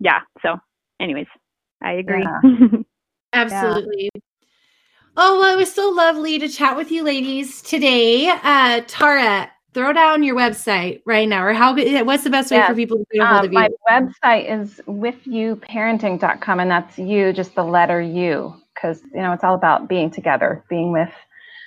yeah. 0.00 0.20
So, 0.42 0.56
anyways, 1.00 1.26
I 1.82 1.92
agree. 1.92 2.26
Absolutely. 3.32 4.10
Oh, 5.16 5.38
well, 5.40 5.54
it 5.54 5.56
was 5.58 5.72
so 5.72 5.90
lovely 5.90 6.38
to 6.38 6.48
chat 6.48 6.76
with 6.76 6.90
you 6.90 7.02
ladies 7.02 7.60
today. 7.62 8.28
Uh, 8.28 8.80
Tara, 8.86 9.50
throw 9.74 9.92
down 9.92 10.22
your 10.22 10.34
website 10.36 11.02
right 11.06 11.28
now, 11.28 11.44
or 11.44 11.52
how? 11.52 11.74
What's 12.04 12.24
the 12.24 12.30
best 12.30 12.50
way 12.50 12.58
Yeah. 12.58 12.68
for 12.68 12.74
people 12.74 12.98
to 12.98 13.04
get 13.12 13.22
a 13.22 13.26
hold 13.26 13.42
Uh, 13.42 13.46
of 13.46 13.52
you? 13.52 13.58
my 13.58 13.68
website 13.90 14.50
is 14.50 14.80
withuparenting.com 14.86 16.60
and 16.60 16.70
that's 16.70 16.98
you 16.98 17.32
just 17.32 17.54
the 17.54 17.62
letter 17.64 18.00
u 18.00 18.54
because 18.74 19.02
you 19.14 19.20
know 19.20 19.32
it's 19.32 19.44
all 19.44 19.54
about 19.54 19.88
being 19.88 20.10
together, 20.10 20.64
being 20.68 20.92
with 20.92 21.12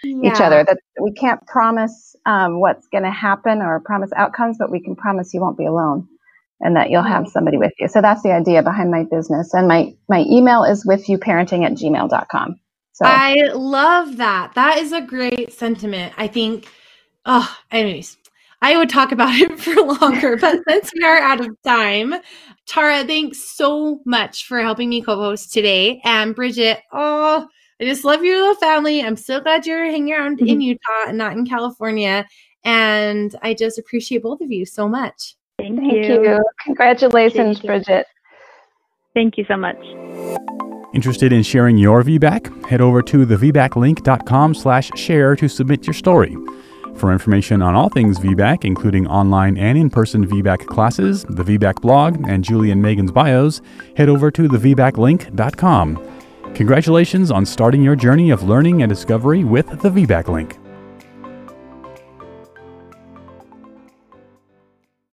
Yeah. 0.06 0.32
each 0.32 0.42
other. 0.42 0.64
That 0.64 0.78
we 1.02 1.14
can't 1.14 1.46
promise 1.48 2.16
um, 2.26 2.60
what's 2.60 2.88
going 2.88 3.04
to 3.04 3.12
happen 3.12 3.62
or 3.62 3.80
promise 3.80 4.12
outcomes, 4.16 4.58
but 4.58 4.72
we 4.72 4.82
can 4.82 4.96
promise 4.96 5.34
you 5.34 5.42
won't 5.42 5.58
be 5.58 5.66
alone 5.66 6.08
and 6.62 6.76
that 6.76 6.90
you'll 6.90 7.04
have 7.04 7.28
somebody 7.28 7.58
with 7.58 7.74
you. 7.80 7.88
So 7.88 8.02
that's 8.02 8.24
the 8.24 8.32
idea 8.32 8.64
behind 8.64 8.92
my 8.92 9.04
business. 9.04 9.54
And 9.54 9.68
my 9.68 9.94
my 10.10 10.26
email 10.30 10.64
is 10.64 10.86
with 10.86 11.10
you 11.10 11.18
parenting 11.18 11.66
at 11.66 11.74
gmail.com. 11.74 12.56
So 12.94 13.06
I 13.06 13.52
love 13.54 14.18
that. 14.18 14.54
That 14.56 14.78
is 14.78 14.94
a 14.94 15.02
great 15.02 15.52
sentiment. 15.52 16.14
I 16.18 16.28
think, 16.28 16.68
oh, 17.26 17.54
anyways, 17.70 18.16
I 18.62 18.78
would 18.78 18.90
talk 18.90 19.12
about 19.12 19.36
it 19.36 19.60
for 19.60 19.76
longer, 19.76 20.38
but 20.38 20.62
since 20.70 20.92
we 20.96 21.04
are 21.04 21.18
out 21.18 21.42
of 21.42 21.50
time, 21.66 22.16
Tara, 22.66 23.04
thanks 23.04 23.44
so 23.56 24.00
much 24.06 24.46
for 24.48 24.62
helping 24.62 24.90
me 24.90 25.02
co 25.02 25.16
host 25.16 25.52
today. 25.52 26.02
And 26.06 26.34
Brigette, 26.34 26.84
oh, 26.94 27.48
I 27.82 27.86
just 27.86 28.06
love 28.06 28.24
your 28.24 28.38
little 28.38 28.56
family. 28.56 29.02
I'm 29.02 29.18
so 29.18 29.42
glad 29.42 29.66
you're 29.66 29.86
hanging 29.86 30.14
around 30.14 30.38
mm-hmm. 30.38 30.48
in 30.48 30.62
Utah 30.62 31.08
and 31.08 31.18
not 31.18 31.34
in 31.34 31.46
California. 31.46 32.26
And 32.64 33.36
I 33.42 33.54
just 33.54 33.78
appreciate 33.78 34.24
both 34.24 34.42
of 34.42 34.52
you 34.52 34.66
so 34.66 34.88
much. 34.88 35.36
Thank, 35.58 35.80
thank 35.80 35.94
you. 35.94 36.44
Congratulations, 36.64 37.60
Thank 37.60 37.64
you. 37.64 37.68
Brigette. 37.68 38.06
Thank 39.14 39.38
you 39.38 39.46
so 39.48 39.58
much. 39.58 39.78
Interested 40.94 41.34
in 41.34 41.44
sharing 41.44 41.78
your 41.78 42.04
VBAC? 42.04 42.66
Head 42.68 42.82
over 42.82 43.02
to 43.02 43.26
thevbaclink.com 43.26 44.54
slash 44.54 44.90
share 44.96 45.36
to 45.36 45.48
submit 45.48 45.86
your 45.86 45.94
story. 45.94 46.36
For 46.96 47.12
information 47.12 47.62
on 47.62 47.76
all 47.76 47.90
things 47.90 48.18
VBAC, 48.20 48.64
including 48.64 49.06
online 49.08 49.58
and 49.58 49.78
in-person 49.78 50.26
VBAC 50.28 50.66
classes, 50.68 51.26
the 51.26 51.44
VBAC 51.44 51.82
blog, 51.82 52.26
and 52.28 52.44
Julie 52.44 52.72
and 52.72 52.82
Meagan's 52.82 53.12
bios, 53.12 53.62
head 53.98 54.08
over 54.08 54.32
to 54.32 54.48
thevbaclink.com. 54.48 56.15
Congratulations 56.56 57.32
on 57.32 57.46
starting 57.46 57.84
your 57.84 57.98
journey 57.98 58.30
of 58.30 58.44
learning 58.44 58.82
and 58.82 58.90
discovery 58.90 59.44
with 59.44 59.68
the 59.82 59.90
VBAC 59.90 60.30
Link. 60.30 60.65